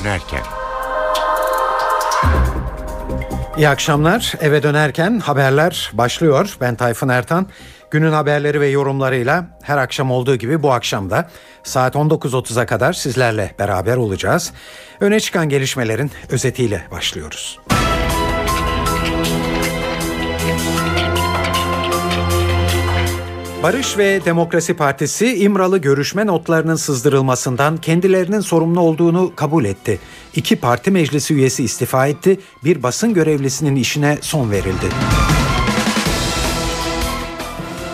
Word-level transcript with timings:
dönerken. 0.00 0.42
İyi 3.56 3.68
akşamlar. 3.68 4.34
Eve 4.40 4.62
dönerken 4.62 5.20
haberler 5.20 5.90
başlıyor. 5.92 6.56
Ben 6.60 6.74
Tayfun 6.74 7.08
Ertan. 7.08 7.46
Günün 7.90 8.12
haberleri 8.12 8.60
ve 8.60 8.68
yorumlarıyla 8.68 9.46
her 9.62 9.78
akşam 9.78 10.10
olduğu 10.10 10.36
gibi 10.36 10.62
bu 10.62 10.72
akşam 10.72 11.10
da 11.10 11.28
saat 11.62 11.94
19.30'a 11.94 12.66
kadar 12.66 12.92
sizlerle 12.92 13.54
beraber 13.58 13.96
olacağız. 13.96 14.52
Öne 15.00 15.20
çıkan 15.20 15.48
gelişmelerin 15.48 16.10
özetiyle 16.30 16.82
başlıyoruz. 16.90 17.58
Barış 23.62 23.98
ve 23.98 24.24
Demokrasi 24.24 24.74
Partisi 24.74 25.36
İmralı 25.36 25.78
görüşme 25.78 26.26
notlarının 26.26 26.76
sızdırılmasından 26.76 27.76
kendilerinin 27.76 28.40
sorumlu 28.40 28.80
olduğunu 28.80 29.32
kabul 29.36 29.64
etti. 29.64 29.98
İki 30.34 30.56
parti 30.56 30.90
meclisi 30.90 31.34
üyesi 31.34 31.64
istifa 31.64 32.06
etti, 32.06 32.40
bir 32.64 32.82
basın 32.82 33.14
görevlisinin 33.14 33.76
işine 33.76 34.18
son 34.20 34.50
verildi. 34.50 34.86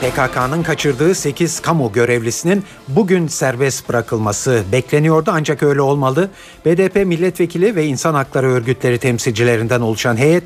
PKK'nın 0.00 0.62
kaçırdığı 0.62 1.14
8 1.14 1.60
kamu 1.60 1.92
görevlisinin 1.92 2.65
bugün 2.88 3.26
serbest 3.26 3.88
bırakılması 3.88 4.62
bekleniyordu 4.73 5.30
ancak 5.34 5.62
öyle 5.62 5.80
olmalı. 5.80 6.30
BDP 6.66 7.06
milletvekili 7.06 7.76
ve 7.76 7.87
insan 7.87 8.15
hakları 8.15 8.51
örgütleri 8.51 8.98
temsilcilerinden 8.98 9.80
oluşan 9.80 10.16
heyet 10.16 10.45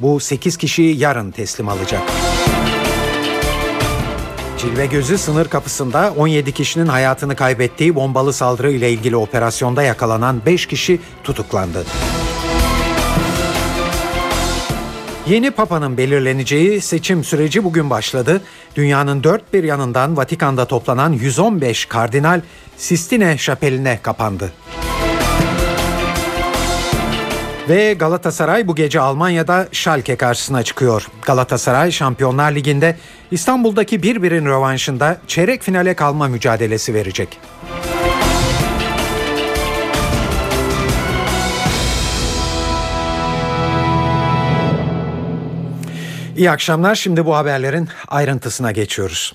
bu 0.00 0.20
8 0.20 0.56
kişiyi 0.56 0.98
yarın 0.98 1.30
teslim 1.30 1.68
alacak. 1.68 2.02
Cilve 4.60 4.86
Gözü 4.86 5.18
sınır 5.18 5.48
kapısında 5.48 6.14
17 6.16 6.52
kişinin 6.52 6.86
hayatını 6.86 7.36
kaybettiği 7.36 7.94
bombalı 7.94 8.32
saldırı 8.32 8.72
ile 8.72 8.92
ilgili 8.92 9.16
operasyonda 9.16 9.82
yakalanan 9.82 10.42
5 10.46 10.66
kişi 10.66 11.00
tutuklandı. 11.24 11.84
Yeni 15.28 15.50
Papa'nın 15.50 15.96
belirleneceği 15.96 16.80
seçim 16.80 17.24
süreci 17.24 17.64
bugün 17.64 17.90
başladı. 17.90 18.40
Dünyanın 18.76 19.24
dört 19.24 19.52
bir 19.52 19.64
yanından 19.64 20.16
Vatikan'da 20.16 20.64
toplanan 20.64 21.12
115 21.12 21.84
kardinal 21.84 22.40
Sistine 22.76 23.38
Şapeli'ne 23.38 23.98
kapandı. 24.02 24.52
Ve 27.70 27.92
Galatasaray 27.94 28.68
bu 28.68 28.74
gece 28.74 29.00
Almanya'da 29.00 29.68
Schalke 29.72 30.16
karşısına 30.16 30.62
çıkıyor. 30.62 31.06
Galatasaray 31.22 31.92
Şampiyonlar 31.92 32.52
Ligi'nde 32.52 32.96
İstanbul'daki 33.30 34.02
bir 34.02 34.22
birin 34.22 34.46
rövanşında 34.46 35.16
çeyrek 35.26 35.62
finale 35.62 35.94
kalma 35.94 36.28
mücadelesi 36.28 36.94
verecek. 36.94 37.38
İyi 46.36 46.50
akşamlar. 46.50 46.94
Şimdi 46.94 47.26
bu 47.26 47.36
haberlerin 47.36 47.88
ayrıntısına 48.08 48.72
geçiyoruz. 48.72 49.34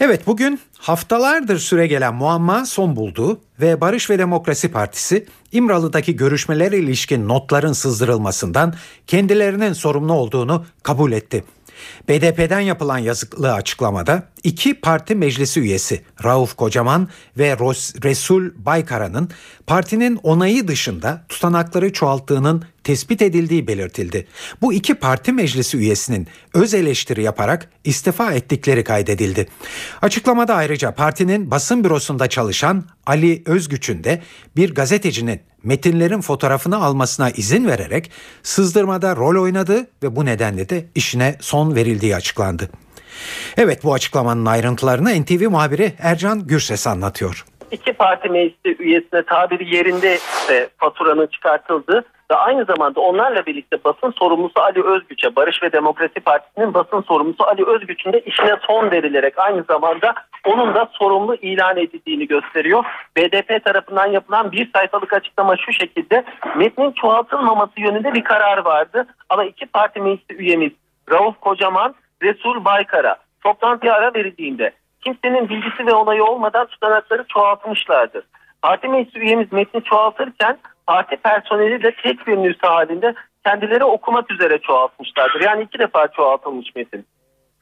Evet 0.00 0.26
bugün 0.26 0.60
haftalardır 0.78 1.58
süre 1.58 1.86
gelen 1.86 2.14
muamma 2.14 2.66
son 2.66 2.96
buldu 2.96 3.40
ve 3.60 3.80
Barış 3.80 4.10
ve 4.10 4.18
Demokrasi 4.18 4.68
Partisi 4.68 5.26
İmralı'daki 5.52 6.16
görüşmelere 6.16 6.78
ilişkin 6.78 7.28
notların 7.28 7.72
sızdırılmasından 7.72 8.74
kendilerinin 9.06 9.72
sorumlu 9.72 10.12
olduğunu 10.12 10.64
kabul 10.82 11.12
etti. 11.12 11.44
BDP'den 12.08 12.60
yapılan 12.60 12.98
yazıklı 12.98 13.54
açıklamada 13.54 14.22
iki 14.44 14.80
parti 14.80 15.14
meclisi 15.14 15.60
üyesi 15.60 16.04
Rauf 16.24 16.56
Kocaman 16.56 17.08
ve 17.38 17.56
Resul 18.04 18.50
Baykara'nın 18.56 19.30
partinin 19.66 20.20
onayı 20.22 20.68
dışında 20.68 21.24
tutanakları 21.28 21.92
çoğalttığının 21.92 22.64
tespit 22.86 23.22
edildiği 23.22 23.66
belirtildi. 23.66 24.26
Bu 24.62 24.72
iki 24.72 24.94
parti 24.94 25.32
meclisi 25.32 25.76
üyesinin 25.76 26.26
öz 26.54 26.74
eleştiri 26.74 27.22
yaparak 27.22 27.70
istifa 27.84 28.32
ettikleri 28.32 28.84
kaydedildi. 28.84 29.46
Açıklamada 30.02 30.54
ayrıca 30.54 30.94
partinin 30.94 31.50
basın 31.50 31.84
bürosunda 31.84 32.28
çalışan 32.28 32.84
Ali 33.06 33.42
Özgüç'ün 33.46 34.04
de 34.04 34.22
bir 34.56 34.74
gazetecinin 34.74 35.40
metinlerin 35.62 36.20
fotoğrafını 36.20 36.84
almasına 36.84 37.30
izin 37.30 37.66
vererek 37.66 38.10
sızdırmada 38.42 39.16
rol 39.16 39.42
oynadığı 39.42 39.86
ve 40.02 40.16
bu 40.16 40.24
nedenle 40.24 40.68
de 40.68 40.84
işine 40.94 41.36
son 41.40 41.74
verildiği 41.74 42.16
açıklandı. 42.16 42.70
Evet 43.56 43.84
bu 43.84 43.94
açıklamanın 43.94 44.46
ayrıntılarını 44.46 45.22
NTV 45.22 45.50
muhabiri 45.50 45.92
Ercan 45.98 46.46
Gürses 46.46 46.86
anlatıyor. 46.86 47.44
İki 47.70 47.92
parti 47.92 48.28
meclisi 48.28 48.82
üyesine 48.82 49.22
tabiri 49.22 49.74
yerinde 49.74 50.14
ise 50.14 50.68
faturanın 50.78 51.26
çıkartıldığı 51.26 52.04
ve 52.30 52.34
aynı 52.34 52.64
zamanda 52.64 53.00
onlarla 53.00 53.46
birlikte 53.46 53.84
basın 53.84 54.10
sorumlusu 54.10 54.60
Ali 54.60 54.84
Özgüç'e 54.84 55.36
Barış 55.36 55.62
ve 55.62 55.72
Demokrasi 55.72 56.20
Partisi'nin 56.20 56.74
basın 56.74 57.00
sorumlusu 57.00 57.44
Ali 57.44 57.66
Özgüç'ün 57.66 58.12
de 58.12 58.20
işine 58.20 58.56
son 58.66 58.90
verilerek 58.90 59.38
aynı 59.38 59.62
zamanda 59.62 60.14
onun 60.44 60.74
da 60.74 60.88
sorumlu 60.92 61.34
ilan 61.34 61.76
edildiğini 61.76 62.26
gösteriyor. 62.26 62.84
BDP 63.16 63.64
tarafından 63.64 64.06
yapılan 64.06 64.52
bir 64.52 64.70
sayfalık 64.72 65.12
açıklama 65.12 65.56
şu 65.56 65.72
şekilde 65.72 66.24
metnin 66.56 66.92
çoğaltılmaması 66.92 67.80
yönünde 67.80 68.14
bir 68.14 68.24
karar 68.24 68.58
vardı. 68.58 69.06
Ama 69.28 69.44
iki 69.44 69.66
parti 69.66 70.00
meclisi 70.00 70.34
üyemiz 70.34 70.72
Rauf 71.10 71.40
Kocaman, 71.40 71.94
Resul 72.22 72.64
Baykara 72.64 73.16
toplantıya 73.42 73.94
ara 73.94 74.14
verildiğinde 74.14 74.72
kimsenin 75.04 75.48
bilgisi 75.48 75.86
ve 75.86 75.92
onayı 75.92 76.24
olmadan 76.24 76.66
tutanakları 76.66 77.24
çoğaltmışlardır. 77.28 78.24
Parti 78.62 78.88
meclisi 78.88 79.18
üyemiz 79.18 79.52
metni 79.52 79.82
çoğaltırken 79.84 80.58
parti 80.86 81.16
personeli 81.16 81.82
de 81.82 81.94
tek 82.02 82.26
bir 82.26 82.36
nüsa 82.36 82.74
halinde 82.74 83.14
kendileri 83.46 83.84
okumak 83.84 84.30
üzere 84.30 84.58
çoğaltmışlardır. 84.58 85.40
Yani 85.40 85.62
iki 85.62 85.78
defa 85.78 86.08
çoğaltılmış 86.08 86.76
metin. 86.76 87.06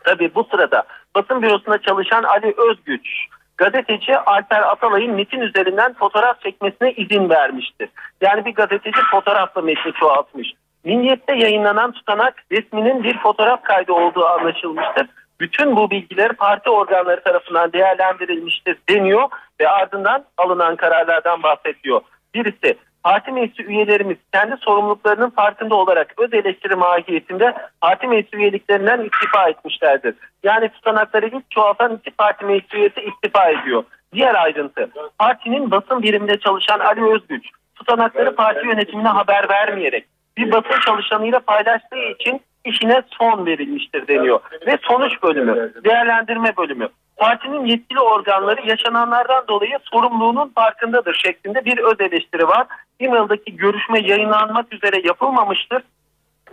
Tabii 0.04 0.34
bu 0.34 0.44
sırada 0.44 0.82
basın 1.14 1.42
bürosunda 1.42 1.78
çalışan 1.78 2.22
Ali 2.22 2.54
Özgüç, 2.70 3.08
gazeteci 3.56 4.18
Alper 4.18 4.62
Atalay'ın 4.62 5.14
metin 5.14 5.40
üzerinden 5.40 5.94
fotoğraf 5.94 6.40
çekmesine 6.40 6.92
izin 6.92 7.30
vermiştir. 7.30 7.88
Yani 8.20 8.44
bir 8.44 8.54
gazeteci 8.54 9.00
fotoğrafla 9.10 9.62
metni 9.62 9.92
çoğaltmış. 9.92 10.52
Milliyet'te 10.84 11.36
yayınlanan 11.36 11.92
tutanak 11.92 12.34
resminin 12.52 13.02
bir 13.02 13.18
fotoğraf 13.18 13.62
kaydı 13.62 13.92
olduğu 13.92 14.26
anlaşılmıştır. 14.26 15.06
Bütün 15.40 15.76
bu 15.76 15.90
bilgiler 15.90 16.32
parti 16.32 16.70
organları 16.70 17.22
tarafından 17.22 17.72
değerlendirilmiştir 17.72 18.76
deniyor 18.88 19.28
ve 19.60 19.68
ardından 19.68 20.24
alınan 20.36 20.76
kararlardan 20.76 21.42
bahsediyor. 21.42 22.00
Birisi 22.34 22.76
parti 23.04 23.32
meclisi 23.32 23.62
üyelerimiz 23.62 24.16
kendi 24.32 24.56
sorumluluklarının 24.56 25.30
farkında 25.30 25.74
olarak 25.74 26.14
öz 26.18 26.34
eleştiri 26.34 26.74
mahiyetinde 26.76 27.54
parti 27.80 28.06
meclisi 28.06 28.36
üyeliklerinden 28.36 29.00
istifa 29.00 29.48
etmişlerdir. 29.48 30.14
Yani 30.42 30.68
tutanakları 30.68 31.26
ilk 31.26 31.50
çoğaltan 31.50 31.96
iki 31.96 32.10
parti 32.10 32.44
meclisi 32.44 32.76
üyesi 32.76 33.00
istifa 33.00 33.50
ediyor. 33.50 33.84
Diğer 34.12 34.34
ayrıntı 34.34 34.90
partinin 35.18 35.70
basın 35.70 36.02
biriminde 36.02 36.38
çalışan 36.38 36.78
Ali 36.78 37.14
Özgüç 37.14 37.44
tutanakları 37.74 38.34
parti 38.34 38.66
yönetimine 38.66 39.08
haber 39.08 39.48
vermeyerek 39.48 40.04
bir 40.36 40.52
basın 40.52 40.80
çalışanıyla 40.86 41.40
paylaştığı 41.40 42.02
için 42.18 42.40
işine 42.64 43.02
son 43.18 43.46
verilmiştir 43.46 44.08
deniyor. 44.08 44.40
Ve 44.66 44.78
sonuç 44.82 45.22
bölümü, 45.22 45.72
değerlendirme 45.84 46.56
bölümü. 46.56 46.88
Partinin 47.16 47.64
yetkili 47.64 48.00
organları 48.00 48.68
yaşananlardan 48.68 49.44
dolayı 49.48 49.78
sorumluluğunun 49.82 50.52
farkındadır 50.54 51.14
şeklinde 51.14 51.64
bir 51.64 51.78
öz 51.78 52.00
eleştiri 52.00 52.48
var. 52.48 52.66
İmail'daki 53.00 53.56
görüşme 53.56 54.00
yayınlanmak 54.00 54.72
üzere 54.72 55.00
yapılmamıştır. 55.04 55.82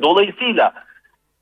Dolayısıyla 0.02 0.74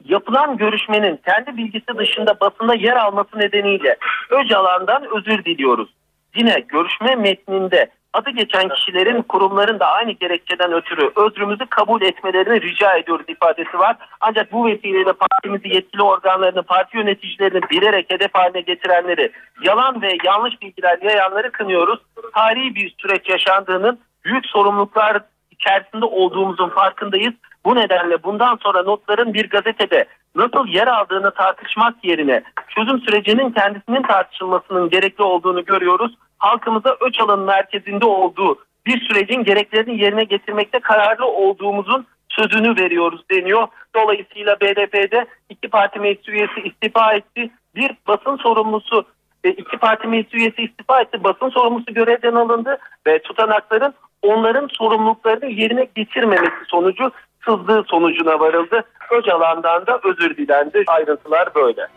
yapılan 0.06 0.58
görüşmenin 0.58 1.19
kendi 1.25 1.58
bilgisi 1.58 1.97
dışında 1.97 2.40
basında 2.40 2.76
yer 2.76 2.96
alması 2.96 3.40
nedeniyle 3.40 3.97
Öcalan'dan 4.29 5.17
özür 5.17 5.46
diliyoruz. 5.46 5.90
Yine 6.35 6.59
görüşme 6.59 7.16
metninde 7.16 7.90
adı 8.14 8.29
geçen 8.29 8.70
kişilerin 8.70 9.22
kurumların 9.22 9.79
da 9.79 9.85
aynı 9.85 10.11
gerekçeden 10.11 10.73
ötürü 10.73 11.11
özrümüzü 11.16 11.66
kabul 11.66 12.02
etmelerini 12.02 12.61
rica 12.61 12.97
ediyoruz 12.97 13.26
ifadesi 13.28 13.79
var. 13.79 13.96
Ancak 14.22 14.52
bu 14.52 14.66
vesileyle 14.66 15.14
partimizi 15.14 15.67
yetkili 15.76 16.03
organlarını, 16.03 16.64
parti 16.64 16.97
yöneticilerini 16.97 17.61
bilerek 17.70 18.09
hedef 18.09 18.34
haline 18.34 18.61
getirenleri, 18.61 19.32
yalan 19.64 20.02
ve 20.02 20.17
yanlış 20.26 20.61
bilgiler 20.61 21.00
yayanları 21.02 21.52
kınıyoruz. 21.52 22.00
Tarihi 22.34 22.76
bir 22.76 22.96
süreç 22.97 23.29
yaşandığının 23.29 24.00
büyük 24.26 24.46
sorumluluklar 24.46 25.22
içerisinde 25.52 26.05
olduğumuzun 26.05 26.70
farkındayız. 26.70 27.34
Bu 27.66 27.76
nedenle 27.76 28.23
bundan 28.23 28.58
sonra 28.64 28.84
notların 28.84 29.34
bir 29.34 29.50
gazetede 29.50 30.05
nasıl 30.35 30.67
yer 30.67 30.88
aldığını 30.88 31.32
tartışmak 31.32 31.96
yerine 32.03 32.44
çözüm 32.76 33.00
sürecinin 33.00 33.52
kendisinin 33.52 34.02
tartışılmasının 34.02 34.90
gerekli 34.90 35.23
olduğunu 35.23 35.66
görüyoruz 35.66 36.16
halkımıza 36.40 36.97
Öcalan'ın 37.02 37.46
merkezinde 37.46 38.06
olduğu 38.06 38.59
bir 38.86 39.08
sürecin 39.08 39.44
gereklerini 39.44 40.02
yerine 40.02 40.24
getirmekte 40.24 40.80
kararlı 40.80 41.26
olduğumuzun 41.26 42.06
sözünü 42.30 42.76
veriyoruz 42.82 43.22
deniyor. 43.32 43.68
Dolayısıyla 43.96 44.56
BDP'de 44.62 45.26
iki 45.50 45.68
parti 45.68 46.00
meclis 46.00 46.30
üyesi 46.30 46.62
istifa 46.62 47.14
etti. 47.14 47.50
Bir 47.76 47.91
basın 48.08 48.36
sorumlusu 48.36 49.06
e, 49.44 49.50
iki 49.50 49.78
parti 49.78 50.08
meclis 50.08 50.34
üyesi 50.34 50.62
istifa 50.62 51.02
etti. 51.02 51.24
Basın 51.24 51.50
sorumlusu 51.50 51.94
görevden 51.94 52.36
alındı 52.36 52.78
ve 53.08 53.22
tutanakların 53.22 53.94
onların 54.22 54.68
sorumluluklarını 54.72 55.46
yerine 55.46 55.88
getirmemesi 55.96 56.66
sonucu 56.68 57.12
sızdığı 57.46 57.84
sonucuna 57.84 58.40
varıldı. 58.40 58.84
Öcalan'dan 59.12 59.88
da 59.88 60.00
özür 60.03 60.38
dilendi. 60.38 60.84
Ayrıntılar 60.88 61.56
böyle. 61.56 61.88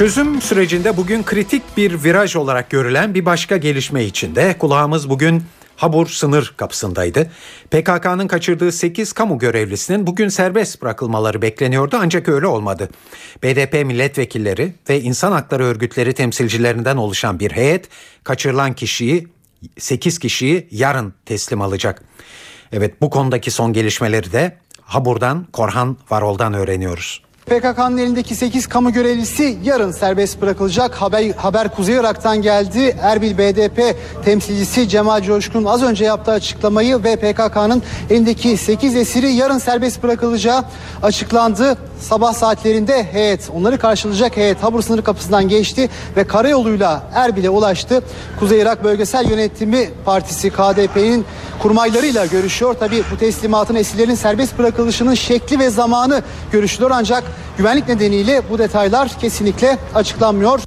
Çözüm 0.00 0.42
sürecinde 0.42 0.96
bugün 0.96 1.22
kritik 1.22 1.62
bir 1.76 2.04
viraj 2.04 2.36
olarak 2.36 2.70
görülen 2.70 3.14
bir 3.14 3.24
başka 3.24 3.56
gelişme 3.56 4.04
içinde 4.04 4.58
kulağımız 4.58 5.10
bugün 5.10 5.42
Habur 5.76 6.06
sınır 6.06 6.54
kapısındaydı. 6.56 7.30
PKK'nın 7.70 8.26
kaçırdığı 8.26 8.72
8 8.72 9.12
kamu 9.12 9.38
görevlisinin 9.38 10.06
bugün 10.06 10.28
serbest 10.28 10.82
bırakılmaları 10.82 11.42
bekleniyordu 11.42 11.98
ancak 12.00 12.28
öyle 12.28 12.46
olmadı. 12.46 12.88
BDP 13.42 13.86
milletvekilleri 13.86 14.74
ve 14.88 15.00
insan 15.00 15.32
hakları 15.32 15.64
örgütleri 15.64 16.12
temsilcilerinden 16.12 16.96
oluşan 16.96 17.40
bir 17.40 17.50
heyet 17.50 17.88
kaçırılan 18.24 18.72
kişiyi 18.72 19.28
8 19.78 20.18
kişiyi 20.18 20.68
yarın 20.70 21.14
teslim 21.26 21.60
alacak. 21.60 22.02
Evet 22.72 23.00
bu 23.00 23.10
konudaki 23.10 23.50
son 23.50 23.72
gelişmeleri 23.72 24.32
de 24.32 24.58
Habur'dan 24.82 25.46
Korhan 25.52 25.96
Varol'dan 26.10 26.54
öğreniyoruz. 26.54 27.29
PKK'nın 27.46 27.98
elindeki 27.98 28.34
8 28.34 28.66
kamu 28.66 28.92
görevlisi 28.92 29.58
yarın 29.64 29.92
serbest 29.92 30.40
bırakılacak. 30.40 30.94
Haber, 30.94 31.30
haber 31.30 31.74
Kuzey 31.74 31.96
Irak'tan 31.96 32.42
geldi. 32.42 32.96
Erbil 33.02 33.38
BDP 33.38 33.96
temsilcisi 34.24 34.88
Cemal 34.88 35.22
Coşkun 35.22 35.64
az 35.64 35.82
önce 35.82 36.04
yaptığı 36.04 36.32
açıklamayı 36.32 37.04
ve 37.04 37.16
PKK'nın 37.16 37.82
elindeki 38.10 38.56
8 38.56 38.96
esiri 38.96 39.32
yarın 39.32 39.58
serbest 39.58 40.02
bırakılacağı 40.02 40.64
açıklandı. 41.02 41.76
Sabah 42.00 42.34
saatlerinde 42.34 43.04
heyet, 43.12 43.50
onları 43.54 43.78
karşılayacak 43.78 44.36
heyet 44.36 44.62
Habur 44.62 44.82
sınır 44.82 45.02
kapısından 45.02 45.48
geçti 45.48 45.90
ve 46.16 46.24
karayoluyla 46.24 47.02
Erbil'e 47.14 47.50
ulaştı. 47.50 48.02
Kuzey 48.38 48.60
Irak 48.60 48.84
Bölgesel 48.84 49.30
Yönetimi 49.30 49.90
Partisi 50.04 50.50
KDP'nin 50.50 51.24
kurmaylarıyla 51.62 52.26
görüşüyor. 52.26 52.74
Tabi 52.74 53.02
bu 53.12 53.18
teslimatın 53.18 53.74
esirlerin 53.74 54.14
serbest 54.14 54.58
bırakılışının 54.58 55.14
şekli 55.14 55.58
ve 55.58 55.70
zamanı 55.70 56.22
görüşülüyor 56.52 56.90
ancak 56.94 57.24
güvenlik 57.58 57.88
nedeniyle 57.88 58.42
bu 58.50 58.58
detaylar 58.58 59.08
kesinlikle 59.20 59.78
açıklanmıyor. 59.94 60.60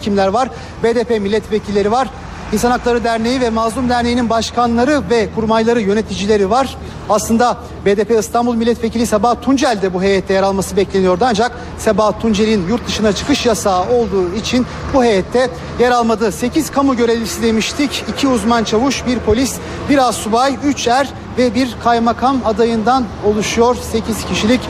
Kimler 0.00 0.28
var? 0.28 0.48
BDP 0.82 1.10
milletvekilleri 1.10 1.92
var. 1.92 2.08
İnsan 2.52 2.70
Hakları 2.70 3.04
Derneği 3.04 3.40
ve 3.40 3.50
Mazlum 3.50 3.88
Derneği'nin 3.88 4.30
başkanları 4.30 5.02
ve 5.10 5.28
kurmayları, 5.34 5.80
yöneticileri 5.80 6.50
var. 6.50 6.76
Aslında 7.08 7.58
BDP 7.86 8.10
İstanbul 8.10 8.54
Milletvekili 8.54 9.06
Sebahat 9.06 9.42
Tuncel 9.42 9.82
de 9.82 9.94
bu 9.94 10.02
heyette 10.02 10.34
yer 10.34 10.42
alması 10.42 10.76
bekleniyordu. 10.76 11.24
Ancak 11.28 11.52
Sebahat 11.78 12.22
Tuncel'in 12.22 12.68
yurt 12.68 12.86
dışına 12.86 13.12
çıkış 13.12 13.46
yasağı 13.46 13.82
olduğu 13.82 14.34
için 14.34 14.66
bu 14.94 15.04
heyette 15.04 15.50
yer 15.80 15.90
almadı. 15.90 16.32
8 16.32 16.70
kamu 16.70 16.96
görevlisi 16.96 17.42
demiştik. 17.42 18.04
2 18.16 18.28
uzman 18.28 18.64
çavuş, 18.64 19.06
bir 19.06 19.18
polis, 19.18 19.54
bir 19.88 20.00
subay, 20.12 20.56
3 20.64 20.88
er 20.88 21.08
ve 21.38 21.54
bir 21.54 21.76
kaymakam 21.84 22.40
adayından 22.44 23.04
oluşuyor 23.26 23.76
8 23.92 24.24
kişilik 24.24 24.60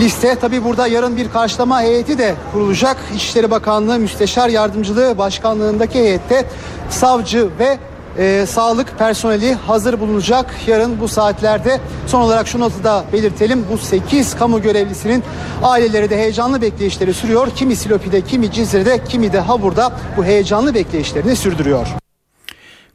liste. 0.00 0.34
Tabi 0.34 0.64
burada 0.64 0.86
yarın 0.86 1.16
bir 1.16 1.30
karşılama 1.30 1.82
heyeti 1.82 2.18
de 2.18 2.34
kurulacak. 2.52 2.96
İçişleri 3.14 3.50
Bakanlığı 3.50 3.98
Müsteşar 3.98 4.48
Yardımcılığı 4.48 5.18
Başkanlığındaki 5.18 5.98
heyette 5.98 6.44
savcı 6.90 7.48
ve 7.58 7.78
e, 8.18 8.46
sağlık 8.46 8.98
personeli 8.98 9.54
hazır 9.54 10.00
bulunacak 10.00 10.54
yarın 10.66 11.00
bu 11.00 11.08
saatlerde. 11.08 11.80
Son 12.06 12.20
olarak 12.20 12.48
şunu 12.48 12.70
da 12.84 13.04
belirtelim. 13.12 13.66
Bu 13.72 13.78
8 13.78 14.36
kamu 14.36 14.62
görevlisinin 14.62 15.24
aileleri 15.62 16.10
de 16.10 16.16
heyecanlı 16.16 16.62
bekleyişleri 16.62 17.14
sürüyor. 17.14 17.48
Kimi 17.56 17.76
Silopi'de, 17.76 18.20
kimi 18.20 18.52
Cizre'de, 18.52 19.04
kimi 19.04 19.32
de 19.32 19.40
Habur'da 19.40 19.92
bu 20.16 20.24
heyecanlı 20.24 20.74
bekleyişlerini 20.74 21.36
sürdürüyor. 21.36 21.86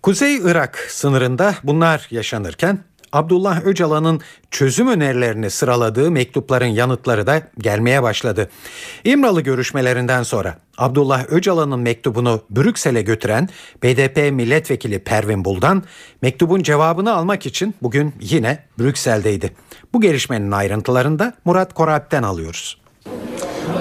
Kuzey 0.01 0.35
Irak 0.35 0.87
sınırında 0.89 1.53
bunlar 1.63 2.07
yaşanırken 2.11 2.79
Abdullah 3.15 3.65
Öcalan'ın 3.65 4.21
çözüm 4.51 4.87
önerilerini 4.87 5.49
sıraladığı 5.49 6.11
mektupların 6.11 6.65
yanıtları 6.65 7.27
da 7.27 7.41
gelmeye 7.57 8.03
başladı. 8.03 8.49
İmralı 9.03 9.41
görüşmelerinden 9.41 10.23
sonra 10.23 10.57
Abdullah 10.77 11.25
Öcalan'ın 11.29 11.79
mektubunu 11.79 12.41
Brüksel'e 12.49 13.01
götüren 13.01 13.49
BDP 13.83 14.33
milletvekili 14.33 14.99
Pervin 14.99 15.45
Buldan 15.45 15.83
mektubun 16.21 16.63
cevabını 16.63 17.13
almak 17.13 17.45
için 17.45 17.75
bugün 17.81 18.13
yine 18.21 18.63
Brüksel'deydi. 18.79 19.51
Bu 19.93 20.01
gelişmenin 20.01 20.51
ayrıntılarını 20.51 21.19
da 21.19 21.33
Murat 21.45 21.73
Koralp'ten 21.73 22.23
alıyoruz. 22.23 22.84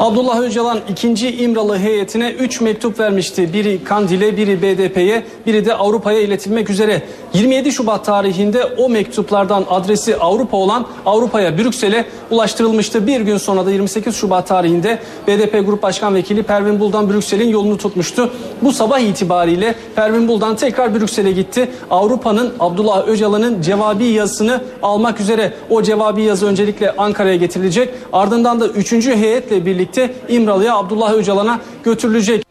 Abdullah 0.01 0.41
Öcalan 0.41 0.81
ikinci 0.91 1.37
İmralı 1.37 1.79
heyetine 1.79 2.31
3 2.31 2.61
mektup 2.61 3.01
vermişti. 3.01 3.53
Biri 3.53 3.85
Kandil'e, 3.85 4.37
biri 4.37 4.63
BDP'ye, 4.63 5.23
biri 5.47 5.67
de 5.67 5.75
Avrupa'ya 5.75 6.21
iletilmek 6.21 6.71
üzere. 6.71 7.03
27 7.35 7.73
Şubat 7.73 8.05
tarihinde 8.05 8.65
o 8.65 8.89
mektuplardan 8.89 9.65
adresi 9.71 10.17
Avrupa 10.17 10.57
olan 10.57 10.87
Avrupa'ya, 11.07 11.59
Brüksel'e 11.59 12.05
ulaştırılmıştı. 12.31 13.07
Bir 13.07 13.21
gün 13.21 13.37
sonra 13.37 13.67
da 13.67 13.71
28 13.71 14.17
Şubat 14.17 14.49
tarihinde 14.49 14.99
BDP 15.27 15.67
Grup 15.67 15.83
Başkan 15.83 16.15
Vekili 16.15 16.43
Pervin 16.43 16.81
Buldan 16.81 17.11
Brüksel'in 17.13 17.49
yolunu 17.49 17.79
tutmuştu. 17.79 18.31
Bu 18.63 18.73
sabah 18.73 18.99
itibariyle 18.99 19.75
Pervin 19.97 20.29
Buldan 20.29 20.57
tekrar 20.57 20.95
Brüksel'e 20.95 21.33
gitti. 21.33 21.71
Avrupa'nın 21.91 22.53
Abdullah 22.61 23.09
Öcalan'ın 23.09 23.63
cevabi 23.63 24.05
yazısını 24.05 24.61
almak 24.83 25.21
üzere 25.21 25.53
o 25.71 25.83
cevabi 25.83 26.23
yazı 26.23 26.47
öncelikle 26.47 26.91
Ankara'ya 26.99 27.37
getirilecek. 27.37 27.89
Ardından 28.13 28.61
da 28.61 28.69
3. 28.69 28.93
heyetle 28.93 29.67
birlikte 29.67 29.74
birlikte 29.75 30.15
İmralı'ya 30.29 30.77
Abdullah 30.77 31.13
Öcalan'a 31.13 31.61
götürülecek. 31.85 32.45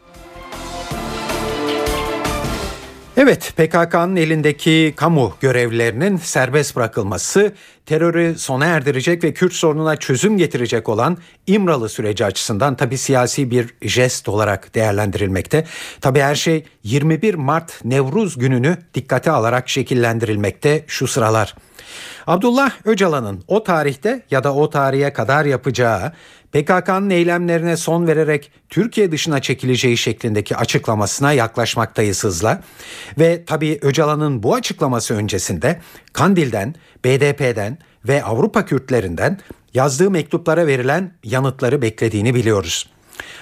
Evet 3.16 3.52
PKK'nın 3.56 4.16
elindeki 4.16 4.94
kamu 4.96 5.32
görevlilerinin 5.40 6.16
serbest 6.16 6.76
bırakılması 6.76 7.52
terörü 7.86 8.34
sona 8.38 8.66
erdirecek 8.66 9.24
ve 9.24 9.34
Kürt 9.34 9.52
sorununa 9.52 9.96
çözüm 9.96 10.38
getirecek 10.38 10.88
olan 10.88 11.18
İmralı 11.46 11.88
süreci 11.88 12.24
açısından 12.24 12.76
tabi 12.76 12.98
siyasi 12.98 13.50
bir 13.50 13.74
jest 13.82 14.28
olarak 14.28 14.74
değerlendirilmekte. 14.74 15.64
Tabi 16.00 16.20
her 16.20 16.34
şey 16.34 16.64
21 16.82 17.34
Mart 17.34 17.84
Nevruz 17.84 18.38
gününü 18.38 18.78
dikkate 18.94 19.30
alarak 19.30 19.68
şekillendirilmekte 19.68 20.84
şu 20.86 21.06
sıralar. 21.06 21.54
Abdullah 22.26 22.70
Öcalan'ın 22.84 23.44
o 23.48 23.64
tarihte 23.64 24.22
ya 24.30 24.44
da 24.44 24.54
o 24.54 24.70
tarihe 24.70 25.12
kadar 25.12 25.44
yapacağı 25.44 26.12
PKK'nın 26.54 27.10
eylemlerine 27.10 27.76
son 27.76 28.06
vererek 28.06 28.50
Türkiye 28.70 29.12
dışına 29.12 29.42
çekileceği 29.42 29.96
şeklindeki 29.96 30.56
açıklamasına 30.56 31.32
yaklaşmaktayız 31.32 32.24
hızla. 32.24 32.62
Ve 33.18 33.44
tabii 33.44 33.78
Öcalan'ın 33.82 34.42
bu 34.42 34.54
açıklaması 34.54 35.14
öncesinde 35.14 35.80
Kandil'den, 36.12 36.74
BDP'den 37.04 37.78
ve 38.08 38.24
Avrupa 38.24 38.64
Kürtlerinden 38.64 39.38
yazdığı 39.74 40.10
mektuplara 40.10 40.66
verilen 40.66 41.12
yanıtları 41.24 41.82
beklediğini 41.82 42.34
biliyoruz. 42.34 42.90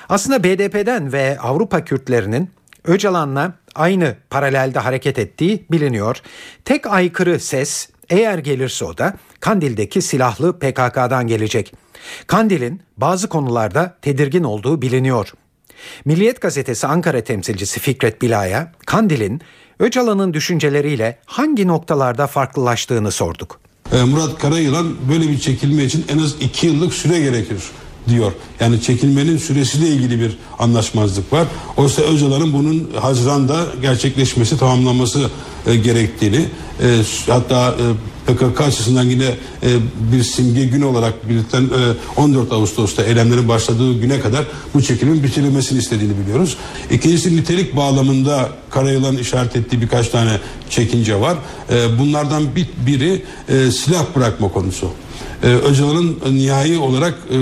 Aslında 0.08 0.44
BDP'den 0.44 1.12
ve 1.12 1.38
Avrupa 1.40 1.84
Kürtlerinin 1.84 2.50
Öcalan'la 2.84 3.54
aynı 3.74 4.16
paralelde 4.30 4.78
hareket 4.78 5.18
ettiği 5.18 5.66
biliniyor. 5.70 6.22
Tek 6.64 6.86
aykırı 6.86 7.40
ses 7.40 7.88
eğer 8.10 8.38
gelirse 8.38 8.84
o 8.84 8.98
da 8.98 9.14
Kandil'deki 9.40 10.02
silahlı 10.02 10.58
PKK'dan 10.58 11.26
gelecek. 11.26 11.81
Kandil'in 12.26 12.80
bazı 12.96 13.28
konularda 13.28 13.96
tedirgin 14.02 14.44
olduğu 14.44 14.82
biliniyor. 14.82 15.32
Milliyet 16.04 16.40
gazetesi 16.40 16.86
Ankara 16.86 17.24
temsilcisi 17.24 17.80
Fikret 17.80 18.22
Bila'ya 18.22 18.72
Kandil'in 18.86 19.40
Öcalan'ın 19.78 20.34
düşünceleriyle 20.34 21.18
hangi 21.26 21.66
noktalarda 21.66 22.26
farklılaştığını 22.26 23.10
sorduk. 23.10 23.60
Ee, 23.92 24.02
Murat 24.02 24.38
Karayılan 24.38 24.96
böyle 25.10 25.28
bir 25.28 25.38
çekilme 25.38 25.84
için 25.84 26.04
en 26.08 26.18
az 26.18 26.34
iki 26.40 26.66
yıllık 26.66 26.94
süre 26.94 27.20
gerekir 27.20 27.58
diyor. 28.08 28.32
Yani 28.60 28.82
çekilmenin 28.82 29.38
süresiyle 29.38 29.88
ilgili 29.88 30.20
bir 30.20 30.36
anlaşmazlık 30.58 31.32
var. 31.32 31.46
Oysa 31.76 32.02
Öcalan'ın 32.02 32.52
bunun 32.52 32.90
Haziran'da 33.00 33.66
gerçekleşmesi, 33.82 34.58
tamamlanması 34.58 35.30
e, 35.66 35.76
gerektiğini 35.76 36.46
e, 36.82 37.00
hatta 37.26 37.68
e, 37.68 37.84
PKK 38.26 38.60
açısından 38.60 39.04
yine 39.04 39.24
e, 39.62 39.68
bir 40.12 40.22
simge 40.22 40.64
gün 40.64 40.82
olarak 40.82 41.28
belirtilen 41.28 41.62
e, 41.62 42.20
14 42.20 42.52
Ağustos'ta 42.52 43.02
eylemlerin 43.02 43.48
başladığı 43.48 44.00
güne 44.00 44.20
kadar 44.20 44.44
bu 44.74 44.82
çekilimin 44.82 45.22
bitirilmesini 45.22 45.78
istediğini 45.78 46.12
biliyoruz. 46.18 46.56
İkincisi 46.90 47.36
nitelik 47.36 47.76
bağlamında 47.76 48.48
Karayılan 48.70 49.16
işaret 49.16 49.56
ettiği 49.56 49.80
birkaç 49.80 50.08
tane 50.08 50.40
çekince 50.70 51.20
var. 51.20 51.36
E, 51.70 51.98
bunlardan 51.98 52.56
bir, 52.56 52.66
biri 52.86 53.22
e, 53.48 53.70
silah 53.70 54.04
bırakma 54.16 54.48
konusu. 54.48 54.90
Ee, 55.42 55.46
Öcalan'ın 55.46 56.18
nihai 56.32 56.78
olarak 56.78 57.14
e, 57.30 57.36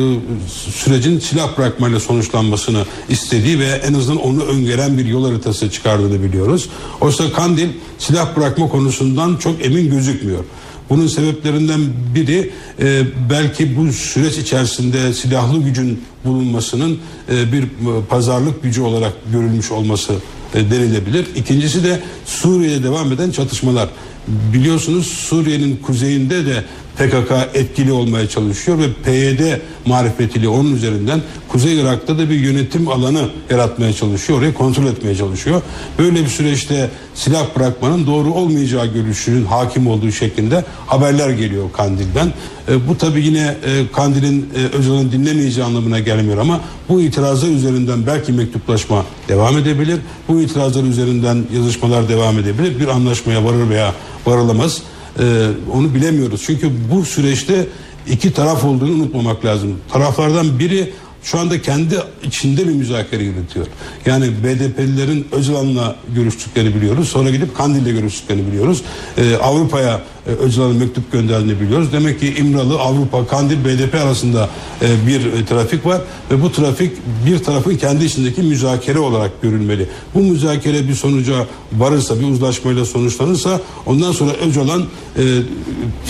sürecin 0.73 1.19
silah 1.19 1.59
bırakmayla 1.59 2.00
sonuçlanmasını 2.00 2.85
istediği 3.09 3.59
ve 3.59 3.66
en 3.66 3.95
azından 3.95 4.23
onu 4.23 4.45
öngören 4.45 4.99
bir 4.99 5.04
yol 5.04 5.26
haritası 5.26 5.71
çıkardığını 5.71 6.23
biliyoruz. 6.23 6.69
Oysa 7.00 7.33
Kandil 7.33 7.69
silah 7.99 8.37
bırakma 8.37 8.69
konusundan 8.69 9.37
çok 9.37 9.66
emin 9.66 9.90
gözükmüyor. 9.90 10.45
Bunun 10.90 11.07
sebeplerinden 11.07 11.80
biri 12.14 12.50
e, 12.80 13.02
belki 13.30 13.76
bu 13.76 13.92
süreç 13.92 14.38
içerisinde 14.38 15.12
silahlı 15.14 15.62
gücün 15.62 16.02
bulunmasının 16.25 16.99
e, 17.33 17.52
bir 17.52 17.62
e, 17.62 17.66
pazarlık 18.09 18.62
gücü 18.62 18.83
olarak 18.83 19.12
görülmüş 19.33 19.71
olması 19.71 20.12
e, 20.54 20.71
denilebilir. 20.71 21.26
İkincisi 21.37 21.85
de 21.85 22.00
Suriye'de 22.26 22.83
devam 22.83 23.12
eden 23.12 23.30
çatışmalar. 23.30 23.88
Biliyorsunuz 24.28 25.07
Suriye'nin 25.07 25.76
kuzeyinde 25.76 26.47
de 26.47 26.64
PKK 27.00 27.33
etkili 27.54 27.92
olmaya 27.92 28.28
çalışıyor 28.28 28.78
ve 28.78 28.92
PYD 29.04 29.40
marifetiyle 29.87 30.49
onun 30.49 30.76
üzerinden 30.76 31.23
Kuzey 31.49 31.80
Irak'ta 31.80 32.19
da 32.19 32.30
bir 32.30 32.35
yönetim 32.35 32.88
alanı 32.88 33.28
yaratmaya 33.50 33.92
çalışıyor. 33.92 34.38
Orayı 34.38 34.54
kontrol 34.54 34.87
etmeye 34.87 35.14
çalışıyor. 35.14 35.62
Böyle 35.99 36.21
bir 36.21 36.28
süreçte 36.28 36.90
silah 37.14 37.57
bırakmanın 37.57 38.07
doğru 38.07 38.33
olmayacağı 38.33 38.87
görüşünün 38.87 39.45
hakim 39.45 39.87
olduğu 39.87 40.12
şeklinde 40.12 40.64
haberler 40.87 41.30
geliyor 41.30 41.73
Kandil'den. 41.73 42.33
E, 42.69 42.88
bu 42.88 42.99
tabi 42.99 43.25
yine 43.25 43.57
e, 43.66 43.92
Kandil'in 43.92 44.50
e, 44.57 44.76
Öcalan'ı 44.76 45.12
dinlemeyeceği 45.12 45.66
anlamına 45.66 45.99
gelmiyor 45.99 46.38
ama 46.38 46.61
bu 46.88 47.00
itirazlar 47.00 47.49
üzerinden 47.49 48.07
belki 48.07 48.33
mektuplaşma 48.33 49.04
devam 49.28 49.59
edebilir. 49.59 49.99
Bu 50.28 50.40
itirazlar 50.40 50.85
üzerinden 50.85 51.45
yazışmalar 51.54 52.09
devam 52.09 52.38
edebilir. 52.38 52.80
Bir 52.80 52.88
anlaşmaya 52.88 53.45
varır 53.45 53.69
veya 53.71 53.95
varılamaz. 54.26 54.83
Ee, 55.19 55.49
onu 55.73 55.95
bilemiyoruz. 55.95 56.43
Çünkü 56.47 56.71
bu 56.93 57.05
süreçte 57.05 57.67
iki 58.11 58.33
taraf 58.33 58.64
olduğunu 58.64 58.93
unutmamak 58.93 59.45
lazım. 59.45 59.76
Taraflardan 59.93 60.59
biri 60.59 60.93
şu 61.23 61.38
anda 61.38 61.62
kendi 61.62 61.95
içinde 62.23 62.69
bir 62.69 62.73
müzakere 62.73 63.23
yürütüyor. 63.23 63.67
Yani 64.07 64.26
BDP'lilerin 64.45 65.26
Öcalan'la 65.33 65.97
görüştüklerini 66.14 66.75
biliyoruz. 66.75 67.09
Sonra 67.09 67.31
gidip 67.31 67.57
Kandil'le 67.57 67.93
görüştüklerini 67.93 68.47
biliyoruz. 68.47 68.83
Ee, 69.19 69.37
Avrupa'ya 69.37 70.00
e, 70.30 70.32
Öcalan'ın 70.32 70.76
mektup 70.76 71.12
gönderdiğini 71.12 71.60
biliyoruz. 71.60 71.88
Demek 71.92 72.20
ki 72.20 72.34
İmralı, 72.38 72.80
Avrupa, 72.80 73.26
Kandil, 73.26 73.64
BDP 73.64 73.94
arasında 73.94 74.49
e, 74.82 75.06
bir 75.06 75.20
e, 75.26 75.44
trafik 75.44 75.87
var 75.87 76.00
ve 76.30 76.42
bu 76.42 76.52
trafik 76.52 76.92
bir 77.26 77.38
tarafın 77.38 77.76
kendi 77.76 78.04
içindeki 78.04 78.42
müzakere 78.42 78.99
olarak 78.99 79.42
görülmeli. 79.42 79.88
Bu 80.14 80.18
müzakere 80.18 80.88
bir 80.88 80.94
sonuca 80.94 81.46
varırsa, 81.72 82.20
bir 82.20 82.25
uzlaşmayla 82.25 82.84
sonuçlanırsa 82.84 83.60
ondan 83.87 84.12
sonra 84.12 84.32
Öcalan 84.32 84.82
e, 84.82 85.22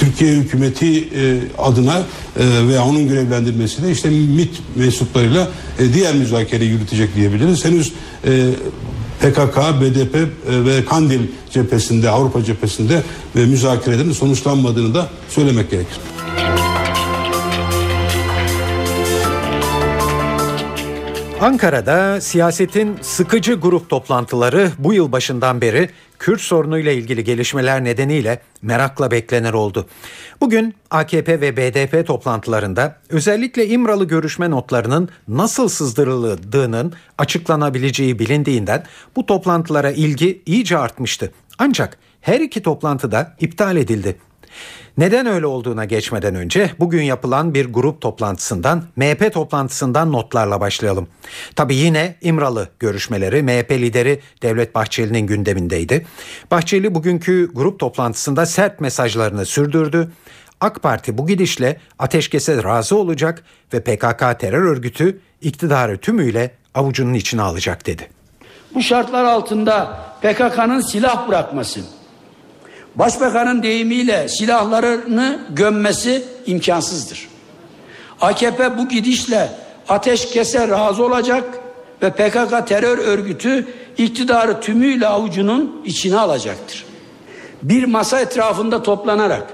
Türkiye 0.00 0.34
hükümeti 0.34 1.08
adına 1.58 2.02
veya 2.38 2.84
onun 2.84 3.08
görevlendirmesiyle 3.08 3.90
işte 3.90 4.10
MIT 4.10 4.50
mensuplarıyla 4.76 5.48
diğer 5.94 6.14
müzakere 6.14 6.64
yürütecek 6.64 7.16
diyebiliriz. 7.16 7.64
Henüz 7.64 7.92
PKK, 9.20 9.80
BDP 9.80 10.14
e, 10.14 10.28
ve 10.64 10.84
Kandil 10.84 11.20
cephesinde, 11.50 12.10
Avrupa 12.10 12.44
cephesinde 12.44 13.02
ve 13.36 13.46
müzakerelerin 13.46 14.12
sonuçlanmadığını 14.12 14.94
da 14.94 15.08
söylemek 15.28 15.70
gerekir. 15.70 15.98
Ankara'da 21.40 22.20
siyasetin 22.20 22.99
sıkıcı 23.00 23.54
grup 23.54 23.88
toplantıları 23.88 24.70
bu 24.78 24.92
yıl 24.92 25.12
başından 25.12 25.61
beri 25.61 25.90
Kürt 26.18 26.40
sorunuyla 26.40 26.92
ilgili 26.92 27.25
gelişmeler 27.25 27.85
nedeniyle 27.85 28.40
merakla 28.62 29.11
beklenir 29.11 29.52
oldu. 29.52 29.87
Bugün 30.40 30.75
AKP 30.90 31.40
ve 31.40 31.56
BDP 31.56 32.06
toplantılarında 32.06 32.97
özellikle 33.09 33.68
İmralı 33.68 34.04
görüşme 34.04 34.50
notlarının 34.50 35.09
nasıl 35.28 35.68
sızdırıldığının 35.68 36.92
açıklanabileceği 37.18 38.18
bilindiğinden 38.18 38.85
bu 39.16 39.26
toplantılara 39.26 39.90
ilgi 39.90 40.42
iyice 40.47 40.78
artmıştı. 40.78 41.32
Ancak 41.59 41.99
her 42.20 42.40
iki 42.40 42.62
toplantıda 42.62 43.37
iptal 43.40 43.76
edildi. 43.76 44.16
Neden 44.99 45.26
öyle 45.26 45.47
olduğuna 45.47 45.85
geçmeden 45.85 46.35
önce 46.35 46.71
bugün 46.78 47.02
yapılan 47.02 47.54
bir 47.54 47.73
grup 47.73 48.00
toplantısından, 48.00 48.85
MHP 48.97 49.33
toplantısından 49.33 50.12
notlarla 50.12 50.61
başlayalım. 50.61 51.09
Tabi 51.57 51.75
yine 51.75 52.16
İmralı 52.21 52.69
görüşmeleri 52.78 53.42
MHP 53.42 53.71
lideri 53.71 54.21
Devlet 54.42 54.75
Bahçeli'nin 54.75 55.26
gündemindeydi. 55.26 56.07
Bahçeli 56.50 56.95
bugünkü 56.95 57.50
grup 57.54 57.78
toplantısında 57.78 58.47
sert 58.47 58.80
mesajlarını 58.80 59.47
sürdürdü. 59.47 60.12
AK 60.61 60.83
Parti 60.83 61.19
bu 61.19 61.26
gidişle 61.26 61.80
ateşkese 61.99 62.62
razı 62.62 62.97
olacak 62.97 63.45
ve 63.75 63.80
PKK 63.80 64.40
terör 64.40 64.62
örgütü 64.62 65.21
iktidarı 65.40 65.99
tümüyle 65.99 66.50
avucunun 66.75 67.14
içine 67.14 67.42
alacak 67.42 67.87
dedi. 67.87 68.09
Bu 68.75 68.83
şartlar 68.83 69.25
altında 69.25 69.99
PKK'nın 70.23 70.80
silah 70.80 71.28
bırakması, 71.28 71.80
Başbakanın 73.00 73.62
deyimiyle 73.62 74.28
silahlarını 74.28 75.40
gömmesi 75.50 76.25
imkansızdır. 76.47 77.28
AKP 78.21 78.78
bu 78.78 78.88
gidişle 78.88 79.49
ateşkese 79.88 80.69
razı 80.69 81.04
olacak 81.04 81.45
ve 82.02 82.11
PKK 82.11 82.69
terör 82.69 82.99
örgütü 82.99 83.66
iktidarı 83.99 84.61
tümüyle 84.61 85.07
avucunun 85.07 85.83
içine 85.85 86.19
alacaktır. 86.19 86.85
Bir 87.62 87.85
masa 87.85 88.21
etrafında 88.21 88.83
toplanarak 88.83 89.47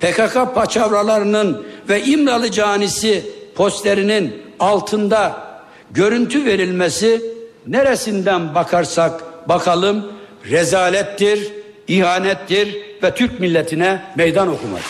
PKK 0.00 0.54
paçavralarının 0.54 1.66
ve 1.88 2.04
İmralı 2.04 2.50
canisi 2.50 3.30
posterinin 3.54 4.42
altında 4.60 5.42
görüntü 5.90 6.44
verilmesi 6.44 7.22
neresinden 7.66 8.54
bakarsak 8.54 9.48
bakalım 9.48 10.12
rezalettir, 10.50 11.61
ihanettir 11.88 12.76
ve 13.02 13.14
Türk 13.14 13.40
milletine 13.40 14.02
meydan 14.16 14.48
okumadır. 14.48 14.84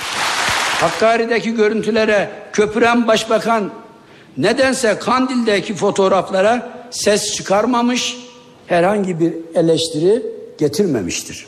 Hakkari'deki 0.80 1.54
görüntülere 1.54 2.30
köpüren 2.52 3.08
başbakan 3.08 3.70
nedense 4.36 4.98
Kandil'deki 4.98 5.74
fotoğraflara 5.74 6.70
ses 6.90 7.34
çıkarmamış, 7.34 8.16
herhangi 8.66 9.20
bir 9.20 9.32
eleştiri 9.54 10.22
getirmemiştir. 10.58 11.46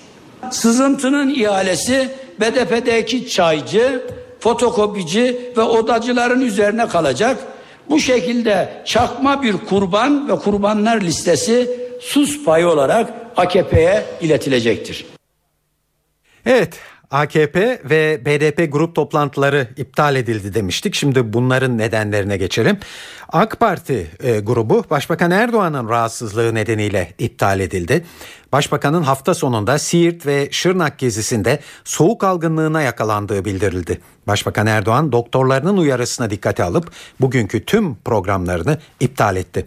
Sızıntının 0.50 1.34
ihalesi 1.34 2.08
BDP'deki 2.40 3.28
çaycı, 3.28 4.02
fotokopici 4.40 5.52
ve 5.56 5.62
odacıların 5.62 6.40
üzerine 6.40 6.88
kalacak. 6.88 7.36
Bu 7.90 8.00
şekilde 8.00 8.82
çakma 8.84 9.42
bir 9.42 9.56
kurban 9.56 10.28
ve 10.28 10.36
kurbanlar 10.36 11.00
listesi 11.00 11.70
sus 12.00 12.44
payı 12.44 12.68
olarak 12.68 13.12
AKP'ye 13.36 14.04
iletilecektir. 14.20 15.13
Evet 16.46 16.80
AKP 17.10 17.80
ve 17.84 18.24
BDP 18.24 18.72
grup 18.72 18.94
toplantıları 18.94 19.68
iptal 19.76 20.16
edildi 20.16 20.54
demiştik. 20.54 20.94
Şimdi 20.94 21.32
bunların 21.32 21.78
nedenlerine 21.78 22.36
geçelim. 22.36 22.78
AK 23.28 23.60
Parti 23.60 24.10
e, 24.22 24.40
grubu 24.40 24.84
Başbakan 24.90 25.30
Erdoğan'ın 25.30 25.88
rahatsızlığı 25.88 26.54
nedeniyle 26.54 27.14
iptal 27.18 27.60
edildi. 27.60 28.04
Başbakanın 28.52 29.02
hafta 29.02 29.34
sonunda 29.34 29.78
Siirt 29.78 30.26
ve 30.26 30.48
Şırnak 30.50 30.98
gezisinde 30.98 31.60
soğuk 31.84 32.24
algınlığına 32.24 32.82
yakalandığı 32.82 33.44
bildirildi. 33.44 34.00
Başbakan 34.26 34.66
Erdoğan 34.66 35.12
doktorlarının 35.12 35.76
uyarısına 35.76 36.30
dikkate 36.30 36.64
alıp 36.64 36.92
bugünkü 37.20 37.64
tüm 37.64 37.94
programlarını 37.94 38.78
iptal 39.00 39.36
etti. 39.36 39.66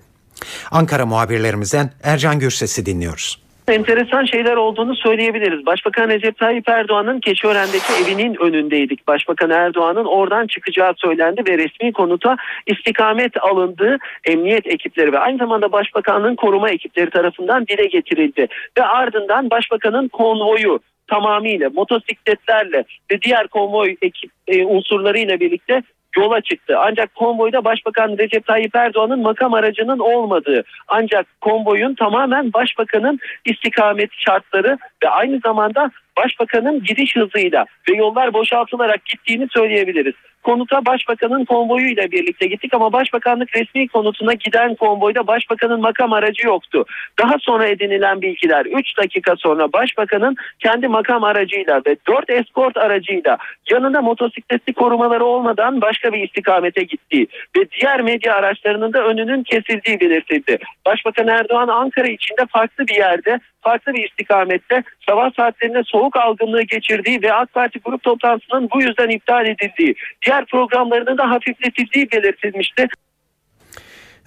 Ankara 0.72 1.06
muhabirlerimizden 1.06 1.92
Ercan 2.04 2.40
Gürses'i 2.40 2.86
dinliyoruz 2.86 3.47
enteresan 3.68 4.26
şeyler 4.26 4.56
olduğunu 4.56 4.96
söyleyebiliriz. 4.96 5.66
Başbakan 5.66 6.10
Recep 6.10 6.38
Tayyip 6.38 6.70
Erdoğan'ın 6.70 7.20
Keçiören'deki 7.20 8.04
evinin 8.04 8.36
önündeydik. 8.36 9.08
Başbakan 9.08 9.50
Erdoğan'ın 9.50 10.06
oradan 10.06 10.48
çıkacağı 10.48 10.94
söylendi 10.98 11.42
ve 11.50 11.58
resmi 11.58 11.94
konuta 11.94 12.38
istikamet 12.68 13.44
alındığı 13.44 13.98
emniyet 14.26 14.68
ekipleri 14.68 15.14
ve 15.14 15.20
aynı 15.20 15.38
zamanda 15.38 15.72
başbakanın 15.72 16.36
koruma 16.36 16.70
ekipleri 16.70 17.10
tarafından 17.10 17.68
dile 17.68 17.86
getirildi. 17.86 18.48
Ve 18.78 18.84
ardından 18.84 19.50
başbakanın 19.50 20.08
konvoyu 20.08 20.80
tamamıyla 21.08 21.70
motosikletlerle 21.70 22.84
ve 23.12 23.22
diğer 23.22 23.48
konvoy 23.48 23.96
ekip 24.02 24.32
e, 24.48 24.66
unsurlarıyla 24.66 25.40
birlikte 25.40 25.84
yola 26.18 26.42
çıktı. 26.42 26.76
Ancak 26.80 27.16
konvoyda 27.16 27.64
Başbakan 27.64 28.18
Recep 28.18 28.46
Tayyip 28.46 28.76
Erdoğan'ın 28.76 29.22
makam 29.22 29.54
aracının 29.54 30.00
olmadığı 30.00 30.64
ancak 30.88 31.42
konvoyun 31.42 31.96
tamamen 31.96 32.54
Başbakan'ın 32.54 33.20
istikamet 33.46 34.10
şartları 34.18 34.78
ve 35.04 35.10
aynı 35.10 35.40
zamanda 35.40 35.92
Başbakan'ın 36.18 36.84
gidiş 36.84 37.16
hızıyla 37.16 37.66
ve 37.90 37.96
yollar 37.96 38.34
boşaltılarak 38.34 39.06
gittiğini 39.06 39.48
söyleyebiliriz. 39.54 40.14
Konuta 40.48 40.86
Başbakan'ın 40.86 41.46
konvoyuyla 41.46 42.12
birlikte 42.12 42.48
gittik 42.48 42.74
ama 42.74 42.94
Başbakanlık 42.94 43.56
resmi 43.56 43.88
konutuna 43.88 44.34
giden 44.34 44.76
konvoyda 44.76 45.28
Başbakan'ın 45.28 45.82
makam 45.82 46.14
aracı 46.14 46.48
yoktu. 46.48 46.86
Daha 47.20 47.36
sonra 47.40 47.68
edinilen 47.68 48.22
bilgiler 48.22 48.66
3 48.66 48.98
dakika 48.98 49.36
sonra 49.36 49.74
Başbakan'ın 49.74 50.36
kendi 50.60 50.88
makam 50.88 51.24
aracıyla 51.24 51.82
ve 51.88 51.96
4 52.08 52.30
eskort 52.30 52.78
aracıyla 52.78 53.38
yanında 53.72 54.02
motosikletli 54.02 54.74
korumaları 54.74 55.26
olmadan 55.26 55.82
başka 55.82 56.14
bir 56.14 56.24
istikamete 56.24 56.84
gittiği 56.84 57.28
ve 57.58 57.70
diğer 57.72 58.02
medya 58.02 58.36
araçlarının 58.36 58.94
da 58.94 59.04
önünün 59.04 59.44
kesildiği 59.44 60.00
belirtildi. 60.00 60.58
Başbakan 60.86 61.28
Erdoğan 61.28 61.68
Ankara 61.68 62.08
içinde 62.08 62.46
farklı 62.50 62.88
bir 62.88 62.96
yerde 62.96 63.40
farklı 63.68 63.94
bir 63.94 64.10
istikamette 64.10 64.84
sabah 65.10 65.34
saatlerinde 65.36 65.82
soğuk 65.86 66.16
algınlığı 66.16 66.62
geçirdiği 66.62 67.22
ve 67.22 67.34
AK 67.34 67.54
Parti 67.54 67.80
grup 67.80 68.04
toplantısının 68.04 68.70
bu 68.76 68.82
yüzden 68.82 69.10
iptal 69.10 69.46
edildiği, 69.46 69.96
diğer 70.26 70.46
programlarının 70.46 71.18
da 71.18 71.30
hafifletildiği 71.30 72.12
belirtilmişti. 72.12 72.88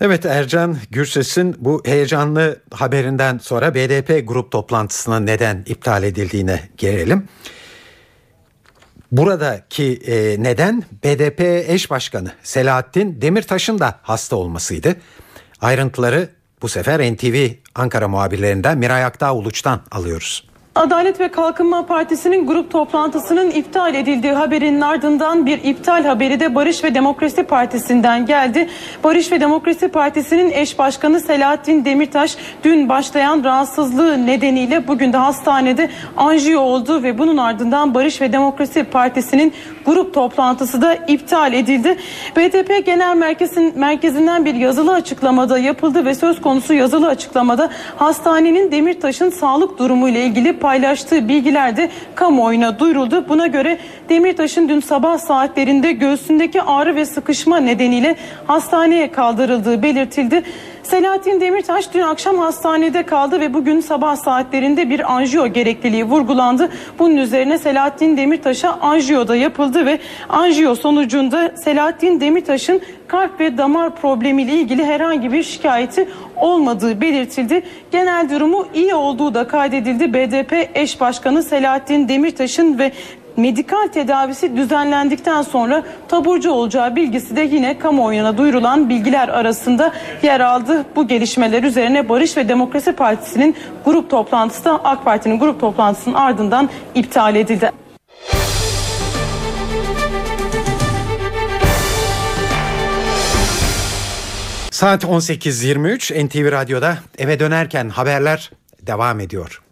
Evet 0.01 0.27
Ercan 0.27 0.77
Gürses'in 0.91 1.57
bu 1.59 1.83
heyecanlı 1.87 2.61
haberinden 2.75 3.39
sonra 3.39 3.75
BDP 3.75 4.29
grup 4.29 4.53
toplantısının 4.53 5.27
neden 5.27 5.63
iptal 5.67 6.03
edildiğine 6.03 6.61
gelelim. 6.77 7.29
Buradaki 9.13 10.01
e, 10.07 10.43
neden 10.43 10.83
BDP 11.05 11.41
eş 11.69 11.91
başkanı 11.91 12.33
Selahattin 12.43 13.23
Demirtaş'ın 13.23 13.79
da 13.79 14.01
hasta 14.03 14.37
olmasıydı. 14.37 14.97
Ayrıntıları 15.61 16.29
bu 16.63 16.69
sefer 16.69 17.13
NTV 17.13 17.49
Ankara 17.75 18.09
muhabirlerinden 18.09 18.79
Miray 18.79 19.05
Aktağ 19.05 19.35
Uluç'tan 19.35 19.81
alıyoruz. 19.91 20.50
Adalet 20.75 21.21
ve 21.21 21.29
Kalkınma 21.29 21.87
Partisi'nin 21.87 22.47
grup 22.47 22.71
toplantısının 22.71 23.51
iptal 23.51 23.95
edildiği 23.95 24.33
haberinin 24.33 24.81
ardından 24.81 25.47
bir 25.47 25.65
iptal 25.65 26.05
haberi 26.05 26.41
de 26.41 26.55
Barış 26.55 26.85
ve 26.85 26.95
Demokrasi 26.95 27.43
Partisi'nden 27.43 28.27
geldi. 28.27 28.69
Barış 29.05 29.33
ve 29.33 29.41
Demokrasi 29.41 29.89
Partisi'nin 29.89 30.51
eş 30.51 30.79
başkanı 30.79 31.21
Selahattin 31.21 31.85
Demirtaş 31.85 32.37
dün 32.65 32.89
başlayan 32.89 33.45
rahatsızlığı 33.45 34.27
nedeniyle 34.27 34.89
bugün 34.89 35.13
de 35.13 35.17
hastanede 35.17 35.91
anjiyo 36.17 36.61
oldu 36.61 37.03
ve 37.03 37.19
bunun 37.19 37.37
ardından 37.37 37.95
Barış 37.95 38.21
ve 38.21 38.33
Demokrasi 38.33 38.85
Partisi'nin 38.85 39.55
grup 39.87 40.15
toplantısı 40.15 40.83
da 40.83 40.95
iptal 40.95 41.53
edildi. 41.53 41.97
BDP 42.37 42.87
Genel 42.87 43.17
Merkezin, 43.17 43.73
Merkezi'nden 43.77 44.45
bir 44.45 44.55
yazılı 44.55 44.93
açıklamada 44.93 45.59
yapıldı 45.59 46.05
ve 46.05 46.15
söz 46.15 46.41
konusu 46.41 46.75
yazılı 46.75 47.09
açıklamada 47.09 47.71
hastanenin 47.97 48.73
Demirtaş'ın 48.73 49.31
sağlık 49.31 49.79
durumu 49.79 50.09
ile 50.09 50.25
ilgili 50.25 50.61
paylaştığı 50.71 51.29
bilgiler 51.29 51.77
de 51.77 51.91
kamuoyuna 52.15 52.79
duyuruldu. 52.79 53.29
Buna 53.29 53.47
göre 53.47 53.79
Demirtaş'ın 54.09 54.69
dün 54.69 54.81
sabah 54.81 55.19
saatlerinde 55.19 55.93
göğsündeki 55.93 56.63
ağrı 56.63 56.95
ve 56.95 57.05
sıkışma 57.05 57.57
nedeniyle 57.57 58.17
hastaneye 58.47 59.13
kaldırıldığı 59.13 59.83
belirtildi. 59.83 60.43
Selahattin 60.83 61.41
Demirtaş 61.41 61.95
dün 61.95 62.01
akşam 62.01 62.39
hastanede 62.39 63.03
kaldı 63.03 63.41
ve 63.41 63.55
bugün 63.55 63.81
sabah 63.81 64.17
saatlerinde 64.17 64.91
bir 64.91 65.15
anjiyo 65.15 65.47
gerekliliği 65.47 66.05
vurgulandı. 66.05 66.71
Bunun 66.99 67.17
üzerine 67.17 67.59
Selahattin 67.59 68.17
Demirtaş'a 68.17 68.73
anjiyo 68.81 69.29
da 69.29 69.37
yapıldı 69.37 69.87
ve 69.87 69.99
anjiyo 70.29 70.75
sonucunda 70.75 71.53
Selahattin 71.65 72.21
Demirtaş'ın 72.21 72.81
kalp 73.09 73.41
ve 73.41 73.59
damar 73.59 73.97
problemiyle 73.97 74.53
ilgili 74.53 74.85
herhangi 74.85 75.33
bir 75.33 75.43
şikayeti 75.43 76.09
olmadığı 76.37 77.01
belirtildi. 77.01 77.63
Genel 77.91 78.31
durumu 78.31 78.67
iyi 78.75 78.95
olduğu 78.95 79.35
da 79.35 79.49
kaydedildi. 79.49 80.15
BDP 80.15 80.71
eş 80.75 81.01
başkanı 81.01 81.43
Selahattin 81.43 82.09
Demirtaş'ın 82.09 82.79
ve 82.79 82.93
medikal 83.37 83.89
tedavisi 83.89 84.57
düzenlendikten 84.57 85.43
sonra 85.43 85.83
taburcu 86.09 86.51
olacağı 86.51 86.97
bilgisi 86.97 87.37
de 87.37 87.41
yine 87.41 87.79
kamuoyuna 87.79 88.39
duyurulan 88.39 88.89
bilgiler 88.89 89.29
arasında 89.29 89.93
yer 90.23 90.41
aldı. 90.41 90.85
Bu 90.97 91.09
gelişmeler 91.09 91.63
üzerine 91.63 92.09
Barış 92.09 92.37
ve 92.37 92.49
Demokrasi 92.49 92.93
Partisi'nin 92.93 93.57
grup 93.85 94.11
toplantısı 94.11 94.65
da 94.65 94.85
AK 94.85 95.05
Parti'nin 95.05 95.39
grup 95.39 95.61
toplantısının 95.61 96.15
ardından 96.15 96.71
iptal 96.95 97.37
edildi. 97.37 97.71
Saat 104.71 105.05
18.23 105.05 106.27
NTV 106.27 106.53
Radyo'da 106.53 106.99
eve 107.19 107.41
dönerken 107.41 107.89
haberler 107.89 108.51
devam 108.83 109.21
ediyor. 109.21 109.63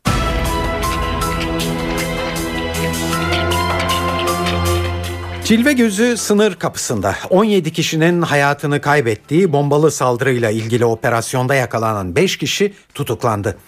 Cilve 5.49 5.73
gözü 5.73 6.17
sınır 6.17 6.55
kapısında 6.55 7.17
17 7.31 7.73
kişinin 7.73 8.23
hayatını 8.23 8.81
kaybettiği 8.81 9.53
bombalı 9.53 9.91
saldırıyla 9.91 10.51
ilgili 10.51 10.85
operasyonda 10.85 11.55
yakalanan 11.55 12.17
5 12.17 12.37
kişi 12.39 12.75
tutuklandı. 12.95 13.59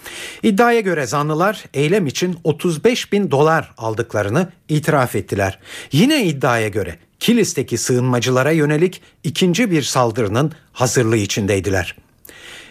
İddiaya 0.43 0.79
göre 0.79 1.05
zanlılar 1.05 1.63
eylem 1.73 2.07
için 2.07 2.39
35 2.43 3.11
bin 3.11 3.31
dolar 3.31 3.71
aldıklarını 3.77 4.49
itiraf 4.69 5.15
ettiler. 5.15 5.59
Yine 5.91 6.25
iddiaya 6.25 6.67
göre 6.67 6.97
Kilis'teki 7.19 7.77
sığınmacılara 7.77 8.51
yönelik 8.51 9.01
ikinci 9.23 9.71
bir 9.71 9.81
saldırının 9.81 10.51
hazırlığı 10.73 11.17
içindeydiler. 11.17 11.95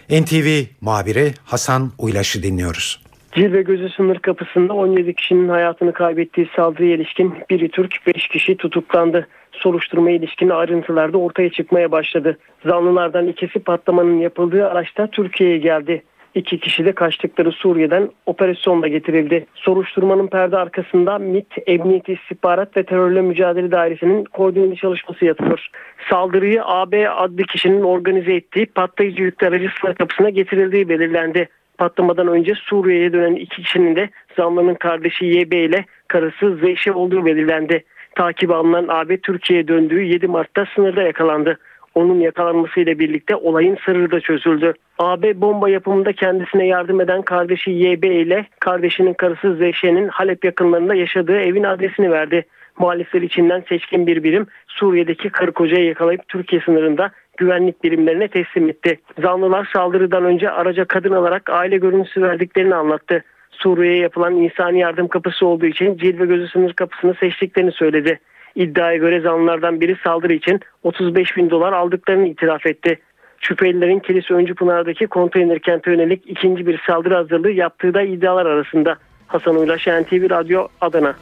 NTV 0.09 0.63
muhabiri 0.81 1.33
Hasan 1.43 1.91
Uylaş'ı 1.97 2.43
dinliyoruz. 2.43 3.00
Cilve 3.31 3.61
gözü 3.61 3.89
sınır 3.89 4.19
kapısında 4.19 4.73
17 4.73 5.13
kişinin 5.13 5.49
hayatını 5.49 5.93
kaybettiği 5.93 6.49
saldırıya 6.55 6.95
ilişkin 6.95 7.33
biri 7.49 7.69
Türk 7.69 7.95
5 8.07 8.27
kişi 8.27 8.57
tutuklandı. 8.57 9.27
Soruşturmaya 9.51 10.15
ilişkin 10.15 10.49
ayrıntılar 10.49 11.13
da 11.13 11.17
ortaya 11.17 11.49
çıkmaya 11.49 11.91
başladı. 11.91 12.37
Zanlılardan 12.65 13.27
ikisi 13.27 13.59
patlamanın 13.59 14.19
yapıldığı 14.19 14.67
araçta 14.67 15.07
Türkiye'ye 15.07 15.57
geldi. 15.57 16.03
İki 16.35 16.59
kişi 16.59 16.85
de 16.85 16.91
kaçtıkları 16.91 17.51
Suriye'den 17.51 18.09
operasyonla 18.25 18.87
getirildi. 18.87 19.45
Soruşturmanın 19.55 20.27
perde 20.27 20.57
arkasında 20.57 21.17
MİT, 21.17 21.53
Emniyet 21.67 22.09
İstihbarat 22.09 22.77
ve 22.77 22.83
Terörle 22.83 23.21
Mücadele 23.21 23.71
Dairesi'nin 23.71 24.23
koordineli 24.23 24.75
çalışması 24.75 25.25
yatıyor. 25.25 25.67
Saldırıyı 26.09 26.65
AB 26.65 27.09
adlı 27.09 27.43
kişinin 27.43 27.81
organize 27.81 28.33
ettiği 28.33 28.65
patlayıcı 28.65 29.23
yüklü 29.23 29.47
aracı 29.47 29.69
sınır 29.81 29.95
kapısına 29.95 30.29
getirildiği 30.29 30.89
belirlendi 30.89 31.49
patlamadan 31.81 32.27
önce 32.27 32.53
Suriye'ye 32.55 33.13
dönen 33.13 33.35
iki 33.35 33.63
kişinin 33.63 33.95
de 33.95 34.09
zanlının 34.37 34.75
kardeşi 34.75 35.25
YB 35.25 35.53
ile 35.53 35.85
karısı 36.07 36.57
Zeyşe 36.61 36.91
olduğu 36.91 37.25
belirlendi. 37.25 37.83
Takip 38.15 38.51
alınan 38.51 38.85
AB 38.87 39.17
Türkiye'ye 39.17 39.67
döndüğü 39.67 40.03
7 40.03 40.27
Mart'ta 40.27 40.65
sınırda 40.75 41.01
yakalandı. 41.01 41.57
Onun 41.95 42.19
yakalanmasıyla 42.19 42.99
birlikte 42.99 43.35
olayın 43.35 43.77
sırrı 43.85 44.11
da 44.11 44.19
çözüldü. 44.19 44.73
AB 44.99 45.41
bomba 45.41 45.69
yapımında 45.69 46.13
kendisine 46.13 46.67
yardım 46.67 47.01
eden 47.01 47.21
kardeşi 47.21 47.71
YB 47.71 48.03
ile 48.03 48.45
kardeşinin 48.59 49.13
karısı 49.13 49.55
Zeyşe'nin 49.55 50.07
Halep 50.07 50.45
yakınlarında 50.45 50.95
yaşadığı 50.95 51.39
evin 51.39 51.63
adresini 51.63 52.11
verdi. 52.11 52.45
Muhalifler 52.79 53.21
içinden 53.21 53.63
seçkin 53.69 54.07
bir 54.07 54.23
birim 54.23 54.47
Suriye'deki 54.67 55.29
karı 55.29 55.51
kocayı 55.51 55.85
yakalayıp 55.85 56.27
Türkiye 56.27 56.61
sınırında 56.61 57.11
güvenlik 57.41 57.83
birimlerine 57.83 58.27
teslim 58.27 58.69
etti. 58.69 58.99
Zanlılar 59.21 59.69
saldırıdan 59.73 60.25
önce 60.25 60.51
araca 60.51 60.85
kadın 60.85 61.11
alarak 61.11 61.49
aile 61.49 61.77
görüntüsü 61.77 62.21
verdiklerini 62.21 62.75
anlattı. 62.75 63.23
Suriye'ye 63.51 63.99
yapılan 63.99 64.35
insani 64.35 64.79
yardım 64.79 65.07
kapısı 65.07 65.45
olduğu 65.45 65.65
için 65.65 65.97
Cilve 65.97 66.25
Gözü 66.25 66.47
sınır 66.47 66.73
kapısını 66.73 67.13
seçtiklerini 67.13 67.71
söyledi. 67.71 68.19
İddiaya 68.55 68.97
göre 68.97 69.19
zanlılardan 69.21 69.81
biri 69.81 69.95
saldırı 70.03 70.33
için 70.33 70.59
35 70.83 71.37
bin 71.37 71.49
dolar 71.49 71.73
aldıklarını 71.73 72.27
itiraf 72.27 72.65
etti. 72.65 72.99
Şüphelilerin 73.39 73.99
Kilise 73.99 74.33
Öncü 74.33 74.55
Pınar'daki 74.55 75.07
konteyner 75.07 75.59
kente 75.59 75.91
yönelik 75.91 76.23
ikinci 76.25 76.67
bir 76.67 76.81
saldırı 76.87 77.15
hazırlığı 77.15 77.51
yaptığı 77.51 77.93
da 77.93 78.01
iddialar 78.01 78.45
arasında. 78.45 78.95
Hasan 79.27 79.55
Uylaş, 79.55 79.87
NTV 79.87 80.29
Radyo, 80.29 80.67
Adana. 80.81 81.15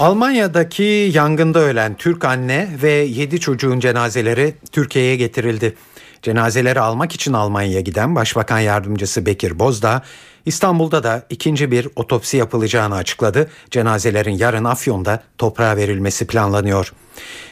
Almanya'daki 0.00 1.10
yangında 1.14 1.58
ölen 1.58 1.96
Türk 1.96 2.24
anne 2.24 2.68
ve 2.82 2.90
7 2.90 3.40
çocuğun 3.40 3.80
cenazeleri 3.80 4.54
Türkiye'ye 4.72 5.16
getirildi. 5.16 5.76
Cenazeleri 6.22 6.80
almak 6.80 7.14
için 7.14 7.32
Almanya'ya 7.32 7.80
giden 7.80 8.14
Başbakan 8.14 8.58
Yardımcısı 8.58 9.26
Bekir 9.26 9.58
Bozdağ, 9.58 10.02
İstanbul'da 10.46 11.02
da 11.02 11.26
ikinci 11.30 11.70
bir 11.70 11.88
otopsi 11.96 12.36
yapılacağını 12.36 12.94
açıkladı. 12.94 13.50
Cenazelerin 13.70 14.38
yarın 14.38 14.64
Afyon'da 14.64 15.22
toprağa 15.38 15.76
verilmesi 15.76 16.26
planlanıyor. 16.26 16.92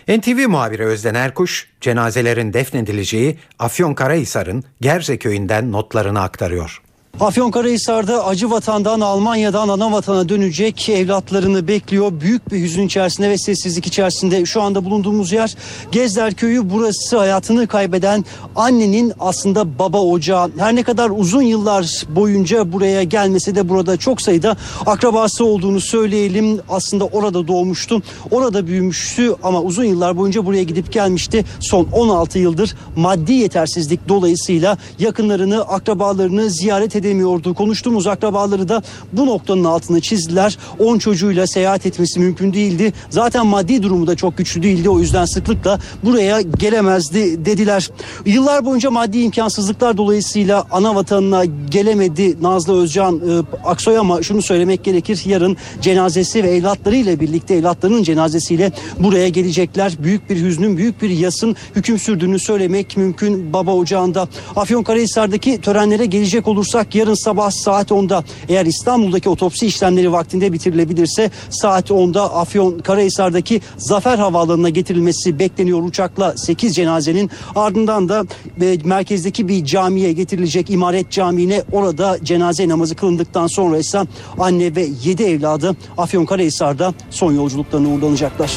NTV 0.08 0.48
muhabiri 0.48 0.84
Özden 0.84 1.14
Erkuş, 1.14 1.68
cenazelerin 1.80 2.52
defnedileceği 2.52 3.38
Afyonkarahisar'ın 3.58 4.64
Gerze 4.80 5.18
köyünden 5.18 5.72
notlarını 5.72 6.22
aktarıyor. 6.22 6.83
Afyonkarahisar'da 7.20 8.26
acı 8.26 8.50
vatandan 8.50 9.00
Almanya'dan 9.00 9.68
ana 9.68 9.92
vatana 9.92 10.28
dönecek 10.28 10.88
evlatlarını 10.88 11.68
bekliyor. 11.68 12.20
Büyük 12.20 12.52
bir 12.52 12.60
hüzün 12.60 12.86
içerisinde 12.86 13.30
ve 13.30 13.38
sessizlik 13.38 13.86
içerisinde 13.86 14.46
şu 14.46 14.62
anda 14.62 14.84
bulunduğumuz 14.84 15.32
yer 15.32 15.56
Gezler 15.92 16.34
Köyü. 16.34 16.70
Burası 16.70 17.18
hayatını 17.18 17.66
kaybeden 17.66 18.24
annenin 18.56 19.12
aslında 19.20 19.78
baba 19.78 20.00
ocağı. 20.00 20.50
Her 20.58 20.76
ne 20.76 20.82
kadar 20.82 21.10
uzun 21.10 21.42
yıllar 21.42 22.04
boyunca 22.08 22.72
buraya 22.72 23.02
gelmesi 23.02 23.54
de 23.54 23.68
burada 23.68 23.96
çok 23.96 24.22
sayıda 24.22 24.56
akrabası 24.86 25.44
olduğunu 25.44 25.80
söyleyelim. 25.80 26.60
Aslında 26.68 27.04
orada 27.04 27.48
doğmuştu, 27.48 28.02
orada 28.30 28.66
büyümüştü 28.66 29.34
ama 29.42 29.62
uzun 29.62 29.84
yıllar 29.84 30.16
boyunca 30.16 30.46
buraya 30.46 30.62
gidip 30.62 30.92
gelmişti. 30.92 31.44
Son 31.60 31.88
16 31.92 32.38
yıldır 32.38 32.74
maddi 32.96 33.32
yetersizlik 33.32 34.08
dolayısıyla 34.08 34.78
yakınlarını, 34.98 35.60
akrabalarını 35.60 36.50
ziyaret 36.50 36.96
edip 36.96 37.03
edemiyordu. 37.04 37.54
Konuştuğumuz 37.54 38.06
akrabaları 38.06 38.68
da 38.68 38.82
bu 39.12 39.26
noktanın 39.26 39.64
altını 39.64 40.00
çizdiler. 40.00 40.58
10 40.78 40.98
çocuğuyla 40.98 41.46
seyahat 41.46 41.86
etmesi 41.86 42.20
mümkün 42.20 42.52
değildi. 42.52 42.92
Zaten 43.10 43.46
maddi 43.46 43.82
durumu 43.82 44.06
da 44.06 44.16
çok 44.16 44.38
güçlü 44.38 44.62
değildi. 44.62 44.90
O 44.90 45.00
yüzden 45.00 45.24
sıklıkla 45.24 45.80
buraya 46.04 46.40
gelemezdi 46.40 47.44
dediler. 47.44 47.90
Yıllar 48.26 48.64
boyunca 48.64 48.90
maddi 48.90 49.18
imkansızlıklar 49.18 49.96
dolayısıyla 49.96 50.64
ana 50.70 50.94
vatanına 50.94 51.44
gelemedi 51.70 52.42
Nazlı 52.42 52.82
Özcan 52.82 53.16
e, 53.16 53.58
Aksoy 53.64 53.98
ama 53.98 54.22
şunu 54.22 54.42
söylemek 54.42 54.84
gerekir. 54.84 55.22
Yarın 55.26 55.56
cenazesi 55.80 56.44
ve 56.44 56.50
evlatlarıyla 56.50 57.20
birlikte 57.20 57.54
evlatlarının 57.54 58.02
cenazesiyle 58.02 58.72
buraya 58.98 59.28
gelecekler. 59.28 59.92
Büyük 59.98 60.30
bir 60.30 60.36
hüznün, 60.36 60.76
büyük 60.76 61.02
bir 61.02 61.10
yasın 61.10 61.56
hüküm 61.76 61.98
sürdüğünü 61.98 62.38
söylemek 62.38 62.96
mümkün 62.96 63.52
baba 63.52 63.74
ocağında. 63.74 64.28
Afyonkarahisar'daki 64.56 65.60
törenlere 65.60 66.06
gelecek 66.06 66.48
olursak 66.48 66.93
yarın 66.94 67.24
sabah 67.24 67.50
saat 67.50 67.90
10'da 67.90 68.24
eğer 68.48 68.66
İstanbul'daki 68.66 69.28
otopsi 69.28 69.66
işlemleri 69.66 70.12
vaktinde 70.12 70.52
bitirilebilirse 70.52 71.30
saat 71.50 71.90
10'da 71.90 72.34
Afyonkarahisar'daki 72.34 73.60
Zafer 73.78 74.18
Havaalanı'na 74.18 74.68
getirilmesi 74.68 75.38
bekleniyor 75.38 75.82
uçakla 75.82 76.34
8 76.36 76.74
cenazenin 76.74 77.30
ardından 77.56 78.08
da 78.08 78.24
e, 78.60 78.78
merkezdeki 78.84 79.48
bir 79.48 79.64
camiye 79.64 80.12
getirilecek 80.12 80.70
İmaret 80.70 81.10
Camii'ne 81.10 81.62
orada 81.72 82.18
cenaze 82.22 82.68
namazı 82.68 82.94
kılındıktan 82.94 83.46
sonra 83.46 83.78
ise 83.78 84.00
anne 84.38 84.76
ve 84.76 84.88
7 85.04 85.22
evladı 85.22 85.76
Afyonkarahisar'da 85.98 86.94
son 87.10 87.32
yolculuklarına 87.32 87.88
uğurlanacaklar. 87.88 88.50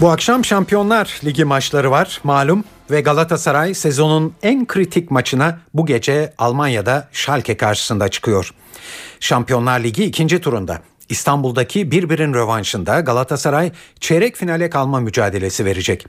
Bu 0.00 0.10
akşam 0.10 0.44
Şampiyonlar 0.44 1.20
Ligi 1.24 1.44
maçları 1.44 1.90
var 1.90 2.20
malum 2.24 2.64
ve 2.90 3.00
Galatasaray 3.00 3.74
sezonun 3.74 4.34
en 4.42 4.66
kritik 4.66 5.10
maçına 5.10 5.58
bu 5.74 5.86
gece 5.86 6.34
Almanya'da 6.38 7.08
Schalke 7.12 7.56
karşısında 7.56 8.08
çıkıyor. 8.08 8.54
Şampiyonlar 9.20 9.80
Ligi 9.80 10.04
ikinci 10.04 10.40
turunda 10.40 10.78
İstanbul'daki 11.08 11.90
birbirin 11.90 12.34
rövanşında 12.34 13.00
Galatasaray 13.00 13.72
çeyrek 14.00 14.36
finale 14.36 14.70
kalma 14.70 15.00
mücadelesi 15.00 15.64
verecek. 15.64 16.06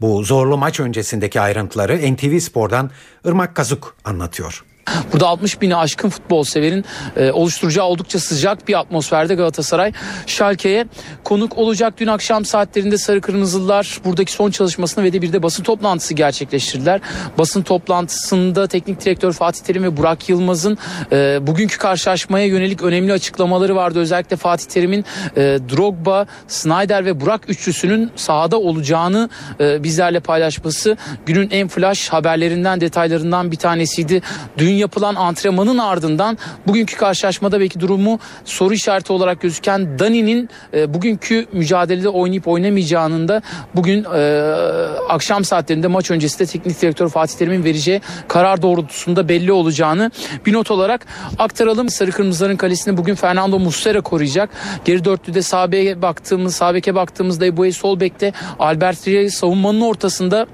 Bu 0.00 0.24
zorlu 0.24 0.56
maç 0.56 0.80
öncesindeki 0.80 1.40
ayrıntıları 1.40 2.14
NTV 2.14 2.38
Spor'dan 2.38 2.90
Irmak 3.24 3.54
Kazuk 3.56 3.96
anlatıyor. 4.04 4.64
Burada 5.12 5.28
60 5.28 5.60
bini 5.60 5.76
aşkın 5.76 6.08
futbol 6.08 6.44
severin 6.44 6.84
e, 7.16 7.30
oluşturacağı 7.30 7.86
oldukça 7.86 8.18
sıcak 8.18 8.68
bir 8.68 8.78
atmosferde 8.78 9.34
Galatasaray 9.34 9.92
Schalke'ye 10.26 10.86
konuk 11.24 11.58
olacak. 11.58 11.94
Dün 11.98 12.06
akşam 12.06 12.44
saatlerinde 12.44 12.98
Sarı 12.98 13.20
Kırmızılılar 13.20 14.00
buradaki 14.04 14.32
son 14.32 14.50
çalışmasını 14.50 15.04
ve 15.04 15.12
de 15.12 15.22
bir 15.22 15.32
de 15.32 15.42
basın 15.42 15.62
toplantısı 15.62 16.14
gerçekleştirdiler. 16.14 17.00
Basın 17.38 17.62
toplantısında 17.62 18.66
teknik 18.66 19.04
direktör 19.04 19.32
Fatih 19.32 19.60
Terim 19.60 19.82
ve 19.82 19.96
Burak 19.96 20.28
Yılmaz'ın 20.28 20.78
e, 21.12 21.38
bugünkü 21.46 21.78
karşılaşmaya 21.78 22.46
yönelik 22.46 22.82
önemli 22.82 23.12
açıklamaları 23.12 23.76
vardı. 23.76 23.98
Özellikle 23.98 24.36
Fatih 24.36 24.64
Terim'in 24.64 25.04
e, 25.36 25.40
Drogba, 25.42 26.26
Snyder 26.48 27.04
ve 27.04 27.20
Burak 27.20 27.50
üçlüsünün 27.50 28.10
sahada 28.16 28.60
olacağını 28.60 29.28
e, 29.60 29.82
bizlerle 29.82 30.20
paylaşması 30.20 30.96
günün 31.26 31.50
en 31.50 31.68
flash 31.68 32.08
haberlerinden 32.08 32.80
detaylarından 32.80 33.52
bir 33.52 33.56
tanesiydi. 33.56 34.22
Dün 34.58 34.69
yapılan 34.76 35.14
antrenmanın 35.14 35.78
ardından 35.78 36.38
bugünkü 36.66 36.96
karşılaşmada 36.96 37.60
belki 37.60 37.80
durumu 37.80 38.18
soru 38.44 38.74
işareti 38.74 39.12
olarak 39.12 39.40
gözüken 39.40 39.98
Dani'nin 39.98 40.48
e, 40.74 40.94
bugünkü 40.94 41.46
mücadelede 41.52 42.08
oynayıp 42.08 42.48
oynamayacağının 42.48 43.28
da 43.28 43.42
bugün 43.74 44.04
e, 44.04 44.20
akşam 45.08 45.44
saatlerinde 45.44 45.86
maç 45.86 46.10
öncesinde 46.10 46.46
teknik 46.46 46.82
direktör 46.82 47.08
Fatih 47.08 47.38
Terim'in 47.38 47.64
vereceği 47.64 48.00
karar 48.28 48.62
doğrultusunda 48.62 49.28
belli 49.28 49.52
olacağını 49.52 50.10
bir 50.46 50.52
not 50.52 50.70
olarak 50.70 51.06
aktaralım. 51.38 51.88
Sarı 51.88 52.10
Kırmızıların 52.10 52.56
kalesini 52.56 52.96
bugün 52.96 53.14
Fernando 53.14 53.58
Muslera 53.58 54.00
koruyacak. 54.00 54.50
Geri 54.84 55.04
dörtlüde 55.04 55.42
sağ 55.42 55.72
baktığımız, 56.02 56.54
sağ 56.54 56.74
baktığımızda 56.74 57.46
Eboe 57.46 57.72
sol 57.72 58.00
bekte 58.00 58.32
Albert 58.58 59.08
Rey 59.08 59.30
savunmanın 59.30 59.80
ortasında 59.80 60.46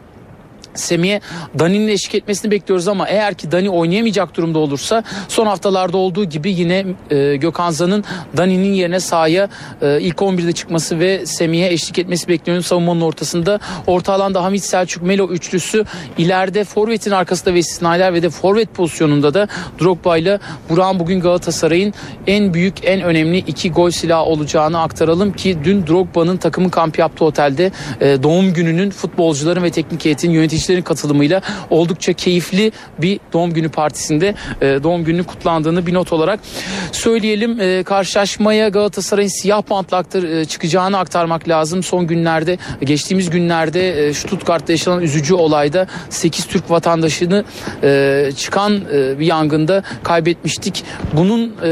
Semih'e 0.77 1.21
Dani'nin 1.59 1.89
eşlik 1.89 2.15
etmesini 2.15 2.51
bekliyoruz 2.51 2.89
ama 2.89 3.09
eğer 3.09 3.35
ki 3.35 3.53
Dani 3.53 3.71
oynayamayacak 3.71 4.37
durumda 4.37 4.59
olursa 4.59 5.03
son 5.29 5.47
haftalarda 5.47 5.97
olduğu 5.97 6.25
gibi 6.25 6.53
yine 6.53 6.87
e, 7.11 7.37
Gökhan 7.37 7.71
Zan'ın 7.71 8.05
Dani'nin 8.37 8.73
yerine 8.73 9.01
sahaya 9.01 9.49
e, 9.83 10.01
ilk 10.01 10.17
11'de 10.17 10.53
çıkması 10.53 11.01
ve 11.01 11.27
Semih'e 11.27 11.73
eşlik 11.73 11.99
etmesi 11.99 12.29
bekleniyor 12.29 12.65
savunmanın 12.65 13.01
ortasında. 13.01 13.61
Orta 13.87 14.13
alanda 14.13 14.45
Hamit 14.45 14.65
Selçuk 14.65 15.03
Melo 15.03 15.29
üçlüsü 15.29 15.85
ileride 16.19 16.65
forvetin 16.65 17.11
arkasında 17.11 17.55
ve 17.55 17.63
Snyder 17.63 18.15
ve 18.15 18.23
de 18.23 18.31
forvet 18.31 18.75
pozisyonunda 18.75 19.35
da 19.35 19.49
Drogba 19.81 20.17
ile 20.17 20.39
Burak'ın 20.71 20.99
bugün 20.99 21.21
Galatasaray'ın 21.21 21.95
en 22.27 22.55
büyük 22.55 22.75
en 22.85 23.01
önemli 23.01 23.39
iki 23.39 23.71
gol 23.71 23.91
silahı 23.91 24.25
olacağını 24.25 24.81
aktaralım 24.81 25.33
ki 25.33 25.59
dün 25.65 25.87
Drogba'nın 25.87 26.37
takımın 26.37 26.69
kamp 26.69 26.99
yaptığı 26.99 27.25
otelde 27.25 27.73
e, 28.01 28.23
doğum 28.23 28.53
gününün 28.53 28.91
futbolcuların 28.91 29.63
ve 29.63 29.71
teknik 29.71 30.05
heyetin 30.05 30.31
yöneticilerin 30.67 30.83
katılımıyla 30.83 31.43
oldukça 31.71 32.13
keyifli 32.13 32.73
bir 32.99 33.21
doğum 33.33 33.53
günü 33.53 33.69
partisinde 33.69 34.35
e, 34.61 34.83
doğum 34.83 35.05
gününü 35.05 35.25
kutlandığını 35.25 35.87
bir 35.87 35.95
not 35.95 36.13
olarak 36.13 36.41
söyleyelim. 36.93 37.61
E, 37.61 37.83
karşılaşmaya 37.83 38.69
Galatasaray'ın 38.69 39.29
siyah 39.29 39.63
bantla 39.71 39.97
aktar, 39.97 40.23
e, 40.23 40.45
çıkacağını 40.45 40.99
aktarmak 40.99 41.49
lazım. 41.49 41.83
Son 41.83 42.07
günlerde 42.07 42.59
geçtiğimiz 42.81 43.31
günlerde 43.31 44.07
e, 44.07 44.15
Stuttgart'ta 44.15 44.73
yaşanan 44.73 45.03
üzücü 45.03 45.35
olayda 45.35 45.87
8 46.11 46.47
Türk 46.47 46.71
vatandaşını 46.71 47.45
e, 47.83 48.31
çıkan 48.37 48.81
e, 48.93 49.19
bir 49.19 49.27
yangında 49.27 49.83
kaybetmiştik. 50.03 50.85
Bunun 51.13 51.55
e, 51.63 51.69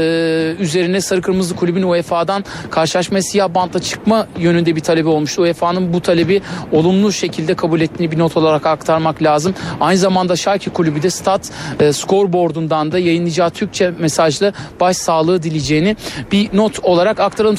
üzerine 0.59 1.01
Sarı 1.01 1.21
Kırmızı 1.21 1.55
Kulübün 1.55 1.83
UEFA'dan 1.83 2.45
karşılaşmaya 2.71 3.21
siyah 3.21 3.49
bantla 3.55 3.79
çıkma 3.79 4.27
yönünde 4.39 4.75
bir 4.75 4.81
talebi 4.81 5.07
olmuştu. 5.07 5.41
UEFA'nın 5.41 5.93
bu 5.93 6.01
talebi 6.01 6.41
olumlu 6.71 7.11
şekilde 7.11 7.55
kabul 7.55 7.81
ettiğini 7.81 8.11
bir 8.11 8.19
not 8.19 8.37
olarak 8.37 8.65
aktarmak 8.85 9.23
lazım. 9.23 9.55
Aynı 9.81 9.97
zamanda 9.97 10.35
Şalke 10.35 10.69
Kulübü 10.69 11.03
de 11.03 11.09
stat 11.09 11.51
e, 11.79 11.93
scoreboardundan 11.93 12.91
da 12.91 12.99
yayınlayacağı 12.99 13.49
Türkçe 13.49 13.89
mesajla 13.89 14.53
başsağlığı 14.79 15.43
dileyeceğini 15.43 15.95
bir 16.31 16.57
not 16.57 16.79
olarak 16.79 17.19
aktaralım. 17.19 17.57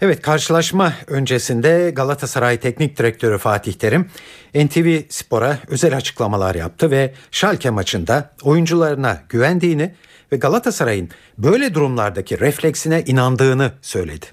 Evet 0.00 0.22
karşılaşma 0.22 0.92
öncesinde 1.06 1.90
Galatasaray 1.90 2.60
Teknik 2.60 2.98
Direktörü 2.98 3.38
Fatih 3.38 3.72
Terim 3.72 4.10
NTV 4.54 5.00
Spor'a 5.08 5.58
özel 5.68 5.96
açıklamalar 5.96 6.54
yaptı 6.54 6.90
ve 6.90 7.14
Schalke 7.30 7.70
maçında 7.70 8.30
oyuncularına 8.42 9.22
güvendiğini 9.28 9.94
ve 10.32 10.36
Galatasaray'ın 10.36 11.08
böyle 11.38 11.74
durumlardaki 11.74 12.40
refleksine 12.40 13.02
inandığını 13.06 13.72
söyledi. 13.82 14.26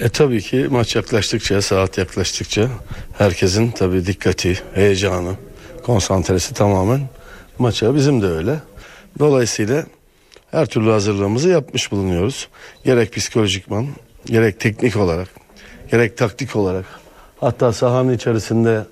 E 0.00 0.08
tabii 0.08 0.40
ki 0.40 0.66
maç 0.70 0.96
yaklaştıkça, 0.96 1.62
saat 1.62 1.98
yaklaştıkça 1.98 2.68
herkesin 3.18 3.70
tabii 3.70 4.06
dikkati, 4.06 4.58
heyecanı, 4.74 5.34
konsantresi 5.82 6.54
tamamen 6.54 7.08
maça. 7.58 7.94
Bizim 7.94 8.22
de 8.22 8.26
öyle. 8.26 8.60
Dolayısıyla 9.18 9.86
her 10.50 10.66
türlü 10.66 10.90
hazırlığımızı 10.90 11.48
yapmış 11.48 11.92
bulunuyoruz. 11.92 12.48
Gerek 12.84 13.12
psikolojikman, 13.12 13.86
gerek 14.26 14.60
teknik 14.60 14.96
olarak, 14.96 15.28
gerek 15.90 16.16
taktik 16.16 16.56
olarak. 16.56 16.84
Hatta 17.40 17.72
sahanın 17.72 18.12
içerisinde 18.12 18.84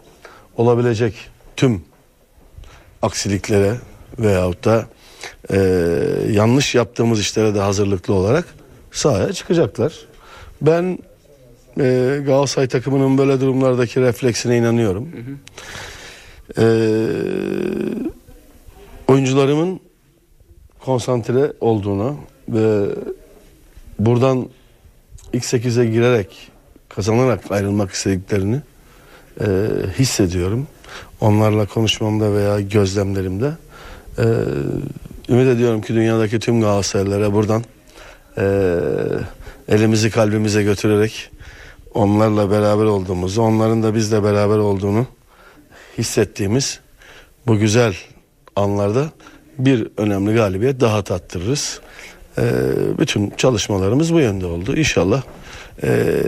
olabilecek 0.56 1.14
tüm 1.56 1.82
aksiliklere 3.02 3.74
veyahut 4.18 4.64
da 4.64 4.86
e, 5.52 5.58
yanlış 6.30 6.74
yaptığımız 6.74 7.20
işlere 7.20 7.54
de 7.54 7.60
hazırlıklı 7.60 8.14
olarak 8.14 8.44
sahaya 8.90 9.32
çıkacaklar. 9.32 10.09
Ben 10.62 10.98
e, 11.78 12.20
Galatasaray 12.26 12.68
takımının 12.68 13.18
böyle 13.18 13.40
durumlardaki 13.40 14.00
refleksine 14.00 14.56
inanıyorum. 14.56 15.08
E, 16.58 16.64
oyuncularımın 19.08 19.80
konsantre 20.84 21.52
olduğuna 21.60 22.14
ve 22.48 22.86
buradan 23.98 24.48
ilk 25.32 25.44
8'e 25.44 25.86
girerek 25.86 26.50
kazanarak 26.88 27.50
ayrılmak 27.50 27.90
istediklerini 27.90 28.60
e, 29.40 29.46
hissediyorum. 29.98 30.66
Onlarla 31.20 31.66
konuşmamda 31.66 32.32
veya 32.32 32.60
gözlemlerimde. 32.60 33.52
E, 34.18 34.24
ümit 35.28 35.46
ediyorum 35.46 35.80
ki 35.80 35.94
dünyadaki 35.94 36.38
tüm 36.38 36.60
Galatasaraylılara 36.60 37.32
buradan 37.32 37.64
e, 38.38 38.44
elimizi 39.70 40.10
kalbimize 40.10 40.62
götürerek 40.62 41.30
onlarla 41.94 42.50
beraber 42.50 42.84
olduğumuzu, 42.84 43.42
onların 43.42 43.82
da 43.82 43.94
bizle 43.94 44.22
beraber 44.22 44.58
olduğunu 44.58 45.06
hissettiğimiz 45.98 46.80
bu 47.46 47.58
güzel 47.58 47.94
anlarda 48.56 49.10
bir 49.58 49.88
önemli 49.96 50.34
galibiyet 50.34 50.80
daha 50.80 51.02
tattırırız. 51.02 51.80
Ee, 52.38 52.42
bütün 52.98 53.30
çalışmalarımız 53.30 54.14
bu 54.14 54.20
yönde 54.20 54.46
oldu. 54.46 54.76
İnşallah 54.76 55.22
ee, 55.82 56.22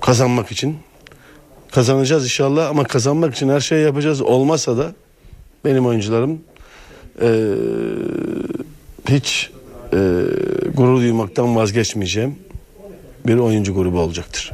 kazanmak 0.00 0.52
için 0.52 0.78
Kazanacağız 1.74 2.24
inşallah 2.24 2.68
ama 2.68 2.84
kazanmak 2.84 3.34
için 3.34 3.48
her 3.48 3.60
şeyi 3.60 3.84
yapacağız. 3.84 4.20
Olmasa 4.20 4.76
da 4.76 4.92
benim 5.64 5.86
oyuncularım 5.86 6.40
e, 7.20 7.54
hiç 9.08 9.50
e, 9.94 9.96
gurur 10.74 10.96
duymaktan 11.00 11.56
vazgeçmeyeceğim 11.56 12.38
bir 13.26 13.36
oyuncu 13.36 13.74
grubu 13.74 14.00
olacaktır. 14.00 14.52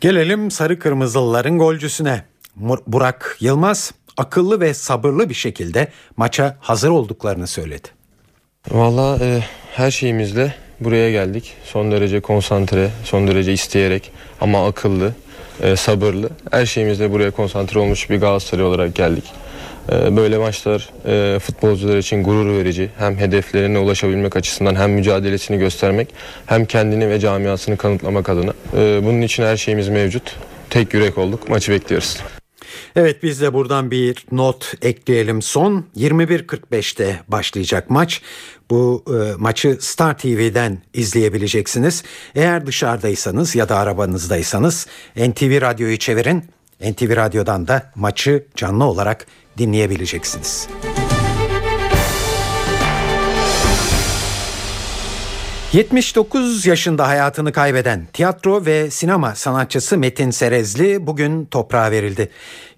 Gelelim 0.00 0.50
sarı 0.50 0.78
kırmızılıların 0.78 1.58
golcüsüne. 1.58 2.22
Mur- 2.62 2.82
Burak 2.86 3.36
Yılmaz 3.40 3.92
akıllı 4.16 4.60
ve 4.60 4.74
sabırlı 4.74 5.28
bir 5.28 5.34
şekilde 5.34 5.88
maça 6.16 6.56
hazır 6.60 6.88
olduklarını 6.88 7.46
söyledi. 7.46 7.88
Valla 8.70 9.18
e, 9.24 9.40
her 9.72 9.90
şeyimizle 9.90 10.54
buraya 10.80 11.10
geldik. 11.10 11.52
Son 11.64 11.92
derece 11.92 12.20
konsantre, 12.20 12.90
son 13.04 13.28
derece 13.28 13.52
isteyerek 13.52 14.12
ama 14.40 14.66
akıllı, 14.68 15.12
e, 15.62 15.76
sabırlı. 15.76 16.30
Her 16.50 16.66
şeyimizle 16.66 17.10
buraya 17.12 17.30
konsantre 17.30 17.78
olmuş 17.80 18.10
bir 18.10 18.20
Galatasaray 18.20 18.64
olarak 18.64 18.94
geldik. 18.94 19.24
E, 19.92 20.16
böyle 20.16 20.38
maçlar 20.38 20.90
e, 21.06 21.38
futbolcular 21.38 21.96
için 21.96 22.22
gurur 22.22 22.58
verici. 22.58 22.90
Hem 22.98 23.16
hedeflerine 23.16 23.78
ulaşabilmek 23.78 24.36
açısından 24.36 24.74
hem 24.74 24.92
mücadelesini 24.92 25.58
göstermek 25.58 26.08
hem 26.46 26.64
kendini 26.64 27.08
ve 27.08 27.20
camiasını 27.20 27.76
kanıtlamak 27.76 28.28
adına. 28.28 28.52
E, 28.76 29.00
bunun 29.04 29.20
için 29.22 29.42
her 29.42 29.56
şeyimiz 29.56 29.88
mevcut. 29.88 30.36
Tek 30.70 30.94
yürek 30.94 31.18
olduk. 31.18 31.48
Maçı 31.48 31.72
bekliyoruz. 31.72 32.16
Evet 32.96 33.22
biz 33.22 33.40
de 33.40 33.52
buradan 33.52 33.90
bir 33.90 34.26
not 34.32 34.74
ekleyelim. 34.82 35.42
Son 35.42 35.84
21.45'te 35.96 37.20
başlayacak 37.28 37.90
maç. 37.90 38.22
Bu 38.70 39.04
e, 39.08 39.36
maçı 39.38 39.78
Star 39.80 40.18
TV'den 40.18 40.78
izleyebileceksiniz. 40.94 42.02
Eğer 42.34 42.66
dışarıdaysanız 42.66 43.54
ya 43.54 43.68
da 43.68 43.76
arabanızdaysanız 43.76 44.86
NTV 45.16 45.60
Radyo'yu 45.60 45.98
çevirin. 45.98 46.44
NTV 46.80 47.16
Radyo'dan 47.16 47.68
da 47.68 47.92
maçı 47.94 48.46
canlı 48.56 48.84
olarak 48.84 49.26
dinleyebileceksiniz. 49.58 50.68
...79 55.72 56.68
yaşında 56.68 57.08
hayatını 57.08 57.52
kaybeden 57.52 58.06
tiyatro 58.12 58.66
ve 58.66 58.90
sinema 58.90 59.34
sanatçısı 59.34 59.98
Metin 59.98 60.30
Serezli 60.30 61.06
bugün 61.06 61.44
toprağa 61.44 61.90
verildi. 61.90 62.30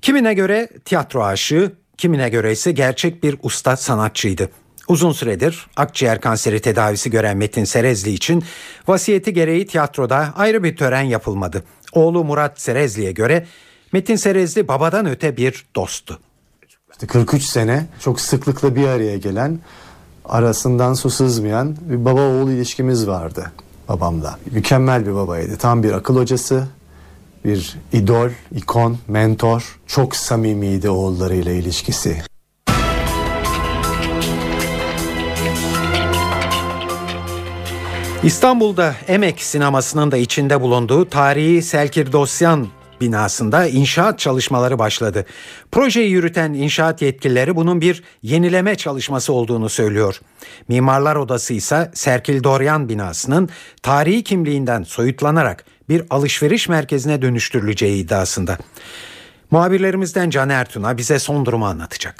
Kimine 0.02 0.34
göre 0.34 0.68
tiyatro 0.84 1.24
aşığı, 1.24 1.72
kimine 1.98 2.28
göre 2.28 2.52
ise 2.52 2.72
gerçek 2.72 3.22
bir 3.22 3.36
usta 3.42 3.76
sanatçıydı. 3.76 4.50
Uzun 4.88 5.12
süredir 5.12 5.66
akciğer 5.76 6.20
kanseri 6.20 6.60
tedavisi 6.60 7.10
gören 7.10 7.36
Metin 7.36 7.64
Serezli 7.64 8.12
için 8.12 8.44
vasiyeti 8.88 9.32
gereği 9.32 9.66
tiyatroda 9.66 10.32
ayrı 10.36 10.64
bir 10.64 10.76
tören 10.76 11.02
yapılmadı. 11.02 11.64
Oğlu 11.92 12.24
Murat 12.24 12.60
Serezli'ye 12.60 13.12
göre 13.12 13.46
Metin 13.92 14.16
Serezli 14.16 14.68
babadan 14.68 15.06
öte 15.06 15.36
bir 15.36 15.66
dosttu. 15.76 16.20
İşte 16.96 17.06
43 17.06 17.42
sene 17.42 17.87
çok 18.00 18.20
sıklıkla 18.20 18.76
bir 18.76 18.88
araya 18.88 19.16
gelen 19.16 19.59
arasından 20.24 20.94
su 20.94 21.11
sızmayan 21.11 21.76
bir 21.80 22.04
baba 22.04 22.20
oğul 22.20 22.50
ilişkimiz 22.50 23.06
vardı 23.06 23.52
babamla. 23.88 24.38
Mükemmel 24.52 25.06
bir 25.06 25.14
babaydı. 25.14 25.56
Tam 25.56 25.82
bir 25.82 25.92
akıl 25.92 26.16
hocası, 26.16 26.66
bir 27.44 27.76
idol, 27.92 28.28
ikon, 28.54 28.98
mentor. 29.09 29.78
Çok 29.87 30.16
samimiydi 30.16 30.90
oğullarıyla 30.90 31.52
ilişkisi. 31.52 32.22
İstanbul'da 38.22 38.94
Emek 39.09 39.42
sinemasının 39.42 40.11
da 40.11 40.16
içinde 40.16 40.61
bulunduğu 40.61 41.09
tarihi 41.09 41.62
Selkir 41.62 42.12
Dosyan 42.12 42.66
binasında 43.00 43.66
inşaat 43.66 44.18
çalışmaları 44.18 44.78
başladı. 44.78 45.24
Projeyi 45.72 46.11
yürüten 46.11 46.52
inşaat 46.52 47.02
yetkilileri 47.02 47.56
bunun 47.56 47.80
bir 47.80 48.02
yenileme 48.22 48.74
çalışması 48.74 49.32
olduğunu 49.32 49.68
söylüyor. 49.68 50.20
Mimarlar 50.68 51.16
Odası 51.16 51.54
ise 51.54 51.90
Serkil 51.94 52.44
Doryan 52.44 52.88
binasının 52.88 53.48
tarihi 53.82 54.24
kimliğinden 54.24 54.82
soyutlanarak 54.82 55.64
bir 55.88 56.02
alışveriş 56.11 56.68
merkezine 56.68 57.22
dönüştürüleceği 57.22 58.04
iddiasında. 58.04 58.59
Muhabirlerimizden 59.50 60.30
Can 60.30 60.48
Ertun'a 60.48 60.96
bize 60.96 61.18
son 61.18 61.46
durumu 61.46 61.66
anlatacak. 61.66 62.14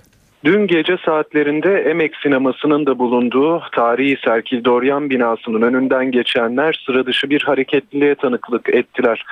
Dün 0.45 0.67
gece 0.67 0.97
saatlerinde 1.05 1.81
Emek 1.91 2.17
sinemasının 2.23 2.87
da 2.87 2.99
bulunduğu 2.99 3.63
tarihi 3.73 4.17
Serkil 4.25 4.65
Doryan 4.65 5.11
binasının 5.11 5.63
önünden 5.63 6.11
geçenler 6.11 6.83
sıra 6.87 7.07
dışı 7.07 7.31
bir 7.31 7.43
hareketliliğe 7.43 8.15
tanıklık 8.15 8.75
ettiler. 8.75 9.25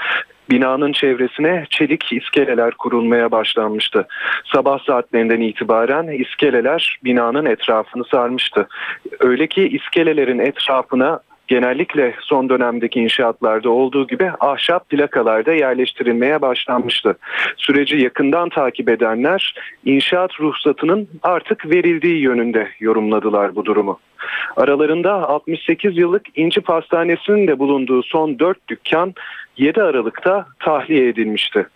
Binanın 0.50 0.92
çevresine 0.92 1.66
çelik 1.70 2.12
iskeleler 2.12 2.74
kurulmaya 2.74 3.30
başlanmıştı. 3.30 4.06
Sabah 4.52 4.78
saatlerinden 4.78 5.40
itibaren 5.40 6.06
iskeleler 6.06 6.98
binanın 7.04 7.44
etrafını 7.44 8.04
sarmıştı. 8.04 8.68
Öyle 9.20 9.46
ki 9.46 9.68
iskelelerin 9.68 10.38
etrafına 10.38 11.20
genellikle 11.48 12.14
son 12.20 12.48
dönemdeki 12.48 13.00
inşaatlarda 13.00 13.70
olduğu 13.70 14.06
gibi 14.06 14.30
ahşap 14.40 14.88
plakalarda 14.88 15.52
yerleştirilmeye 15.52 16.42
başlanmıştı. 16.42 17.18
Süreci 17.56 17.96
yakından 17.96 18.48
takip 18.48 18.88
edenler 18.88 19.54
inşaat 19.84 20.40
ruhsatının 20.40 21.08
artık 21.22 21.70
verildiği 21.70 22.20
yönünde 22.20 22.68
yorumladılar 22.80 23.56
bu 23.56 23.64
durumu. 23.64 23.98
Aralarında 24.56 25.12
68 25.28 25.96
yıllık 25.98 26.22
İnci 26.38 26.60
Pastanesi'nin 26.60 27.48
de 27.48 27.58
bulunduğu 27.58 28.02
son 28.02 28.38
4 28.38 28.68
dükkan 28.68 29.14
7 29.56 29.82
Aralık'ta 29.82 30.46
tahliye 30.60 31.08
edilmişti. 31.08 31.66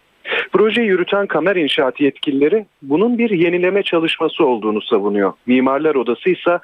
Proje 0.52 0.82
yürüten 0.82 1.26
kamer 1.26 1.56
inşaat 1.56 2.00
yetkilileri 2.00 2.66
bunun 2.82 3.18
bir 3.18 3.30
yenileme 3.30 3.82
çalışması 3.82 4.46
olduğunu 4.46 4.82
savunuyor. 4.82 5.32
Mimarlar 5.46 5.94
Odası 5.94 6.30
ise 6.30 6.58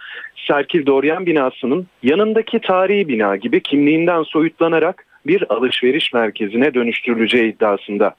Serkil 0.47 0.87
Doryan 0.87 1.27
binasının 1.27 1.87
yanındaki 2.03 2.59
tarihi 2.59 3.09
bina 3.09 3.37
gibi 3.37 3.61
kimliğinden 3.61 4.23
soyutlanarak 4.23 5.07
bir 5.27 5.53
alışveriş 5.53 6.13
merkezine 6.13 6.75
dönüştürüleceği 6.75 7.55
iddiasında. 7.55 8.15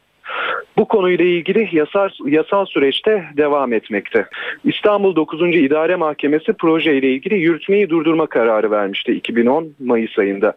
Bu 0.77 0.87
konuyla 0.87 1.25
ilgili 1.25 1.69
yasal, 1.71 2.09
yasal 2.25 2.65
süreçte 2.65 3.25
devam 3.37 3.73
etmekte. 3.73 4.25
İstanbul 4.63 5.15
9. 5.15 5.41
İdare 5.41 5.95
Mahkemesi 5.95 6.53
projeyle 6.53 7.11
ilgili 7.11 7.35
yürütmeyi 7.35 7.89
durdurma 7.89 8.27
kararı 8.27 8.71
vermişti 8.71 9.11
2010 9.11 9.73
Mayıs 9.79 10.19
ayında 10.19 10.53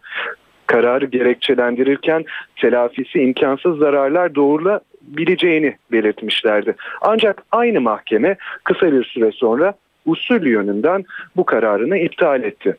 kararı 0.69 1.05
gerekçelendirirken 1.05 2.25
telafisi 2.55 3.19
imkansız 3.19 3.77
zararlar 3.77 4.35
doğrulabileceğini 4.35 5.75
belirtmişlerdi. 5.91 6.75
Ancak 7.01 7.43
aynı 7.51 7.81
mahkeme 7.81 8.35
kısa 8.63 8.91
bir 8.91 9.03
süre 9.03 9.31
sonra 9.31 9.73
usul 10.05 10.45
yönünden 10.45 11.05
bu 11.35 11.45
kararını 11.45 11.97
iptal 11.97 12.43
etti. 12.43 12.77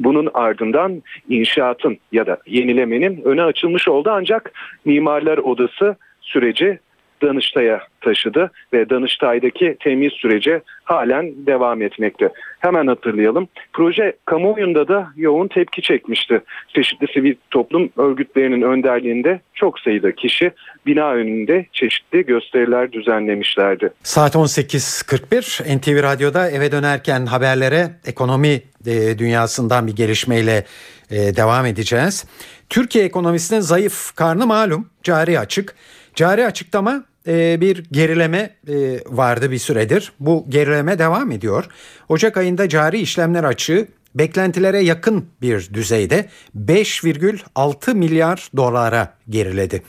Bunun 0.00 0.28
ardından 0.34 1.02
inşaatın 1.28 1.98
ya 2.12 2.26
da 2.26 2.38
yenilemenin 2.46 3.22
öne 3.24 3.42
açılmış 3.42 3.88
oldu 3.88 4.10
ancak 4.12 4.52
Mimarlar 4.84 5.38
Odası 5.38 5.96
süreci 6.20 6.78
Danıştay'a 7.22 7.80
taşıdı 8.00 8.50
ve 8.72 8.90
Danıştay'daki 8.90 9.76
temiz 9.80 10.12
süreci 10.12 10.60
halen 10.84 11.46
devam 11.46 11.82
etmekte. 11.82 12.28
Hemen 12.60 12.86
hatırlayalım. 12.86 13.48
Proje 13.72 14.16
kamuoyunda 14.24 14.88
da 14.88 15.08
yoğun 15.16 15.48
tepki 15.48 15.82
çekmişti. 15.82 16.40
Çeşitli 16.68 17.06
sivil 17.12 17.34
toplum 17.50 17.90
örgütlerinin 17.96 18.62
önderliğinde 18.62 19.40
çok 19.54 19.80
sayıda 19.80 20.12
kişi 20.12 20.50
bina 20.86 21.12
önünde 21.12 21.66
çeşitli 21.72 22.26
gösteriler 22.26 22.92
düzenlemişlerdi. 22.92 23.90
Saat 24.02 24.34
18.41 24.34 25.78
NTV 25.78 26.02
Radyo'da 26.02 26.50
eve 26.50 26.72
dönerken 26.72 27.26
haberlere 27.26 27.90
ekonomi 28.06 28.62
e, 28.86 29.18
dünyasından 29.18 29.86
bir 29.86 29.96
gelişmeyle 29.96 30.64
e, 31.10 31.16
devam 31.36 31.66
edeceğiz. 31.66 32.24
Türkiye 32.68 33.04
ekonomisinin 33.04 33.60
zayıf 33.60 34.16
karnı 34.16 34.46
malum 34.46 34.90
cari 35.02 35.38
açık. 35.38 35.74
Cari 36.14 36.46
açıklama 36.46 37.04
e, 37.26 37.60
bir 37.60 37.84
gerileme 37.92 38.56
e, 38.68 39.00
vardı 39.06 39.50
bir 39.50 39.58
süredir. 39.58 40.12
Bu 40.20 40.46
gerileme 40.48 40.98
devam 40.98 41.32
ediyor. 41.32 41.64
Ocak 42.08 42.36
ayında 42.36 42.68
cari 42.68 42.98
işlemler 42.98 43.44
açığı 43.44 43.88
beklentilere 44.14 44.80
yakın 44.80 45.26
bir 45.42 45.74
düzeyde 45.74 46.28
5,6 46.58 47.94
milyar 47.94 48.50
dolara 48.56 49.14
geriledi. 49.28 49.82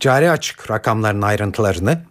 Cari 0.00 0.30
açık 0.30 0.70
rakamların 0.70 1.22
ayrıntılarını 1.22 2.02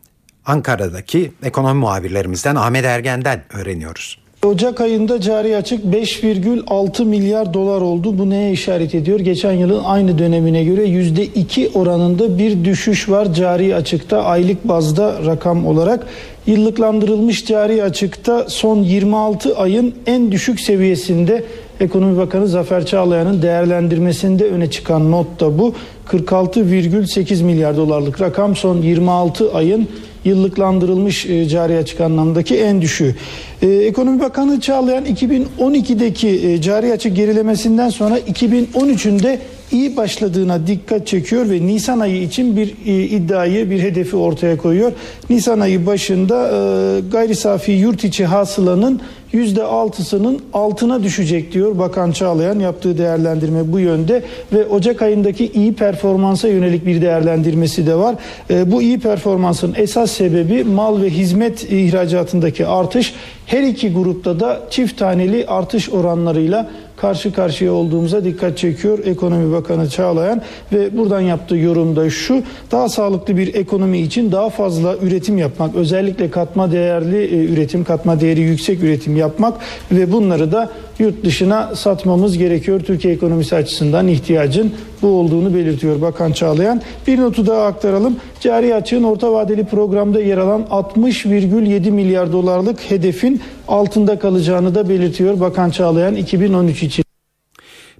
Ankara'daki 0.45 1.31
ekonomi 1.43 1.79
muhabirlerimizden 1.79 2.55
Ahmet 2.55 2.85
Ergen'den 2.85 3.43
öğreniyoruz. 3.53 4.26
Ocak 4.45 4.81
ayında 4.81 5.21
cari 5.21 5.57
açık 5.57 5.85
5,6 5.85 7.05
milyar 7.05 7.53
dolar 7.53 7.81
oldu. 7.81 8.17
Bu 8.17 8.29
neye 8.29 8.51
işaret 8.51 8.95
ediyor? 8.95 9.19
Geçen 9.19 9.51
yılın 9.51 9.83
aynı 9.83 10.17
dönemine 10.17 10.63
göre 10.63 10.83
%2 10.83 11.73
oranında 11.73 12.37
bir 12.37 12.65
düşüş 12.65 13.09
var 13.09 13.33
cari 13.33 13.75
açıkta 13.75 14.23
aylık 14.23 14.67
bazda 14.67 15.25
rakam 15.25 15.67
olarak. 15.67 16.07
Yıllıklandırılmış 16.47 17.45
cari 17.45 17.83
açıkta 17.83 18.45
son 18.49 18.83
26 18.83 19.57
ayın 19.57 19.95
en 20.05 20.31
düşük 20.31 20.59
seviyesinde 20.59 21.43
Ekonomi 21.79 22.17
Bakanı 22.17 22.47
Zafer 22.47 22.85
Çağlayan'ın 22.85 23.41
değerlendirmesinde 23.41 24.45
öne 24.45 24.71
çıkan 24.71 25.11
not 25.11 25.39
da 25.39 25.59
bu. 25.59 25.73
46,8 26.07 27.43
milyar 27.43 27.77
dolarlık 27.77 28.21
rakam 28.21 28.55
son 28.55 28.81
26 28.81 29.53
ayın 29.53 29.87
yıllıklandırılmış 30.25 31.25
e, 31.25 31.47
cari 31.49 31.77
açık 31.77 32.01
anlamdaki 32.01 32.57
en 32.57 32.81
düşüğü. 32.81 33.15
E, 33.61 33.67
Ekonomi 33.67 34.19
Bakanı 34.19 34.61
Çağlayan 34.61 35.05
2012'deki 35.05 36.29
e, 36.29 36.61
cari 36.61 36.93
açık 36.93 37.15
gerilemesinden 37.15 37.89
sonra 37.89 38.19
2013'ün 38.19 39.19
de 39.19 39.39
iyi 39.71 39.97
başladığına 39.97 40.67
dikkat 40.67 41.07
çekiyor 41.07 41.49
ve 41.49 41.67
Nisan 41.67 41.99
ayı 41.99 42.21
için 42.21 42.55
bir 42.55 42.75
e, 42.85 43.03
iddiayı, 43.03 43.69
bir 43.69 43.79
hedefi 43.79 44.15
ortaya 44.15 44.57
koyuyor. 44.57 44.91
Nisan 45.29 45.59
ayı 45.59 45.85
başında 45.85 46.47
e, 46.47 46.99
gayri 47.11 47.35
safi 47.35 47.71
yurt 47.71 48.03
içi 48.03 48.25
hasılanın 48.25 49.01
%6'sının 49.33 50.39
altına 50.53 51.03
düşecek 51.03 51.51
diyor 51.51 51.79
Bakan 51.79 52.11
Çağlayan. 52.11 52.59
Yaptığı 52.59 52.97
değerlendirme 52.97 53.71
bu 53.73 53.79
yönde 53.79 54.23
ve 54.53 54.65
Ocak 54.65 55.01
ayındaki 55.01 55.51
iyi 55.51 55.73
performansa 55.73 56.47
yönelik 56.47 56.85
bir 56.85 57.01
değerlendirmesi 57.01 57.87
de 57.87 57.95
var. 57.95 58.15
E, 58.49 58.71
bu 58.71 58.81
iyi 58.81 58.99
performansın 58.99 59.73
esas 59.77 60.11
sebebi 60.11 60.63
mal 60.63 61.01
ve 61.01 61.09
hizmet 61.09 61.71
ihracatındaki 61.71 62.67
artış. 62.67 63.13
Her 63.45 63.63
iki 63.63 63.93
grupta 63.93 64.39
da 64.39 64.59
çift 64.69 64.99
taneli 64.99 65.45
artış 65.47 65.89
oranlarıyla 65.89 66.69
karşı 66.97 67.33
karşıya 67.33 67.73
olduğumuza 67.73 68.23
dikkat 68.23 68.57
çekiyor 68.57 68.99
Ekonomi 69.05 69.53
Bakanı 69.53 69.89
Çağlayan. 69.89 70.41
Ve 70.73 70.97
buradan 70.97 71.21
yaptığı 71.21 71.57
yorum 71.57 71.95
da 71.95 72.09
şu 72.09 72.43
daha 72.71 72.89
sağlıklı 72.89 73.37
bir 73.37 73.55
ekonomi 73.55 73.99
için 73.99 74.31
daha 74.31 74.49
fazla 74.49 74.97
üretim 74.97 75.37
yapmak 75.37 75.75
özellikle 75.75 76.31
katma 76.31 76.71
değerli 76.71 77.17
e, 77.17 77.53
üretim 77.53 77.83
katma 77.83 78.19
değeri 78.19 78.41
yüksek 78.41 78.83
üretim 78.83 79.15
yapmak 79.15 79.53
ve 79.91 80.11
bunları 80.11 80.51
da 80.51 80.69
yurt 80.99 81.23
dışına 81.23 81.75
satmamız 81.75 82.37
gerekiyor. 82.37 82.79
Türkiye 82.79 83.13
ekonomisi 83.13 83.55
açısından 83.55 84.07
ihtiyacın 84.07 84.73
bu 85.01 85.07
olduğunu 85.07 85.53
belirtiyor 85.53 86.01
Bakan 86.01 86.31
Çağlayan. 86.31 86.81
Bir 87.07 87.21
notu 87.21 87.47
daha 87.47 87.65
aktaralım. 87.65 88.19
Cari 88.39 88.75
açığın 88.75 89.03
orta 89.03 89.33
vadeli 89.33 89.65
programda 89.65 90.21
yer 90.21 90.37
alan 90.37 90.61
60,7 90.61 91.91
milyar 91.91 92.31
dolarlık 92.31 92.91
hedefin 92.91 93.41
altında 93.67 94.19
kalacağını 94.19 94.75
da 94.75 94.89
belirtiyor 94.89 95.39
Bakan 95.39 95.69
Çağlayan 95.69 96.15
2013 96.15 96.83
için. 96.83 97.05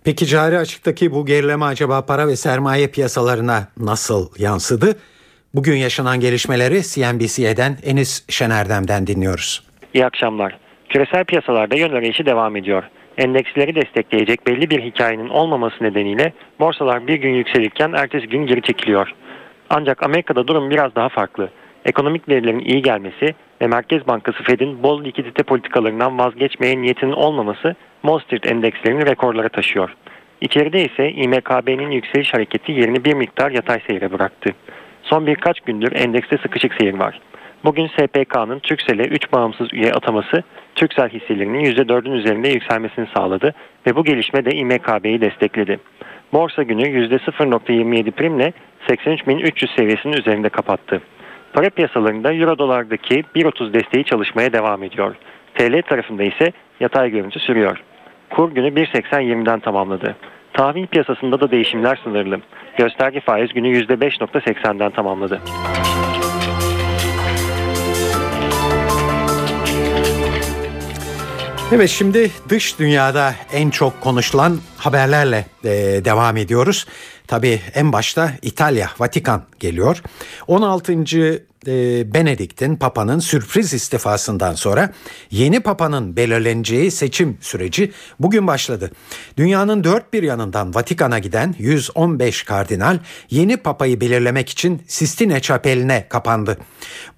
Peki 0.03 0.25
cari 0.25 0.57
açıktaki 0.57 1.12
bu 1.12 1.25
gerileme 1.25 1.65
acaba 1.65 2.05
para 2.05 2.27
ve 2.27 2.36
sermaye 2.36 2.88
piyasalarına 2.88 3.67
nasıl 3.77 4.29
yansıdı? 4.38 4.95
Bugün 5.53 5.75
yaşanan 5.75 6.19
gelişmeleri 6.19 6.83
CNBC'den 6.83 7.77
Enis 7.83 8.23
Şenerdem'den 8.29 9.07
dinliyoruz. 9.07 9.63
İyi 9.93 10.05
akşamlar. 10.05 10.66
Küresel 10.89 11.26
piyasalarda 11.26 11.76
yön 11.76 11.89
arayışı 11.89 12.26
devam 12.26 12.56
ediyor. 12.56 12.84
Endeksleri 13.17 13.76
destekleyecek 13.76 14.47
belli 14.47 14.69
bir 14.69 14.82
hikayenin 14.82 15.30
olmaması 15.30 15.84
nedeniyle 15.84 16.34
borsalar 16.60 17.08
bir 17.08 17.15
gün 17.15 17.34
yükselirken 17.34 17.91
ertesi 17.91 18.28
gün 18.28 18.45
geri 18.45 18.62
çekiliyor. 18.62 19.13
Ancak 19.69 20.04
Amerika'da 20.04 20.47
durum 20.47 20.69
biraz 20.69 20.95
daha 20.95 21.10
farklı. 21.10 21.50
Ekonomik 21.86 22.30
verilerin 22.30 22.60
iyi 22.60 22.82
gelmesi 22.82 23.36
ve 23.62 23.67
Merkez 23.67 24.08
Bankası 24.08 24.43
Fed'in 24.43 24.84
bol 24.84 25.04
likidite 25.04 25.43
politikalarından 25.43 26.19
vazgeçmeye 26.19 26.82
niyetinin 26.82 27.12
olmaması 27.12 27.76
Wall 28.02 28.19
Street 28.19 28.52
endekslerini 28.52 29.06
rekorlara 29.06 29.50
taşıyor. 29.50 29.95
İçeride 30.41 30.86
ise 30.86 31.12
İMKB'nin 31.12 31.91
yükseliş 31.91 32.34
hareketi 32.34 32.71
yerini 32.71 33.06
bir 33.06 33.13
miktar 33.13 33.52
yatay 33.52 33.80
seyre 33.88 34.12
bıraktı. 34.12 34.50
Son 35.04 35.28
birkaç 35.28 35.60
gündür 35.60 35.91
endekste 35.95 36.38
sıkışık 36.38 36.73
seyir 36.73 36.93
var. 36.93 37.19
Bugün 37.65 37.88
SPK'nın 37.88 38.60
Türksel'e 38.60 39.04
3 39.04 39.32
bağımsız 39.32 39.73
üye 39.73 39.91
ataması 39.91 40.43
Türksel 40.77 41.09
hisselerinin 41.09 41.65
%4'ün 41.65 42.11
üzerinde 42.11 42.49
yükselmesini 42.49 43.07
sağladı 43.15 43.53
ve 43.87 43.95
bu 43.95 44.03
gelişme 44.03 44.45
de 44.45 44.51
İMKB'yi 44.51 45.21
destekledi. 45.21 45.79
Borsa 46.33 46.63
günü 46.63 46.83
%0.27 46.83 48.11
primle 48.11 48.53
83.300 48.87 49.75
seviyesinin 49.75 50.13
üzerinde 50.13 50.49
kapattı. 50.49 51.01
Para 51.53 51.69
piyasalarında 51.69 52.33
Euro 52.33 52.57
dolardaki 52.57 53.23
1.30 53.35 53.73
desteği 53.73 54.03
çalışmaya 54.03 54.53
devam 54.53 54.83
ediyor. 54.83 55.15
TL 55.55 55.81
tarafında 55.81 56.23
ise 56.23 56.51
yatay 56.79 57.09
görüntü 57.09 57.39
sürüyor. 57.39 57.83
Kur 58.29 58.51
günü 58.51 58.67
1.80-20'den 58.67 59.59
tamamladı. 59.59 60.15
Tahvil 60.53 60.87
piyasasında 60.87 61.41
da 61.41 61.51
değişimler 61.51 61.99
sınırlı. 62.03 62.39
Gösterge 62.77 63.19
faiz 63.19 63.53
günü 63.53 63.67
%5.80'den 63.67 64.91
tamamladı. 64.91 65.41
Evet 71.71 71.89
şimdi 71.89 72.32
dış 72.49 72.80
dünyada 72.80 73.36
en 73.53 73.69
çok 73.69 74.01
konuşulan 74.01 74.60
haberlerle 74.77 75.45
e, 75.63 75.69
devam 76.06 76.38
ediyoruz. 76.38 76.86
Tabii 77.27 77.62
en 77.75 77.93
başta 77.93 78.32
İtalya, 78.41 78.89
Vatikan 78.99 79.43
geliyor. 79.60 80.01
16. 80.47 80.93
E, 80.93 82.13
Benedikt'in 82.13 82.75
Papa'nın 82.75 83.19
sürpriz 83.19 83.73
istifasından 83.73 84.53
sonra 84.53 84.93
yeni 85.32 85.60
Papa'nın 85.60 86.15
belirleneceği 86.15 86.91
seçim 86.91 87.38
süreci 87.41 87.91
bugün 88.19 88.47
başladı. 88.47 88.91
Dünyanın 89.38 89.84
dört 89.84 90.13
bir 90.13 90.23
yanından 90.23 90.75
Vatikan'a 90.75 91.19
giden 91.19 91.56
115 91.60 92.43
kardinal 92.43 92.99
yeni 93.30 93.58
Papa'yı 93.58 94.01
belirlemek 94.01 94.49
için 94.49 94.82
Sistine 94.88 95.39
Çapeli'ne 95.39 96.08
kapandı. 96.10 96.58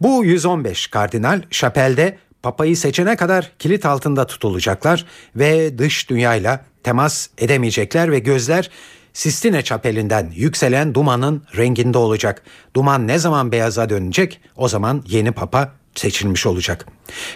Bu 0.01 0.25
115 0.25 0.87
kardinal 0.87 1.41
şapelde 1.51 2.17
Papa'yı 2.43 2.77
seçene 2.77 3.15
kadar 3.15 3.51
kilit 3.59 3.85
altında 3.85 4.27
tutulacaklar 4.27 5.05
ve 5.35 5.77
dış 5.77 6.09
dünyayla 6.09 6.65
temas 6.83 7.27
edemeyecekler 7.37 8.11
ve 8.11 8.19
gözler 8.19 8.69
Sistine 9.13 9.61
çapelinden 9.61 10.31
yükselen 10.35 10.93
dumanın 10.93 11.43
renginde 11.57 11.97
olacak. 11.97 12.43
Duman 12.75 13.07
ne 13.07 13.19
zaman 13.19 13.51
beyaza 13.51 13.89
dönecek 13.89 14.41
o 14.55 14.67
zaman 14.67 15.03
yeni 15.07 15.31
papa 15.31 15.71
seçilmiş 15.95 16.45
olacak. 16.45 16.87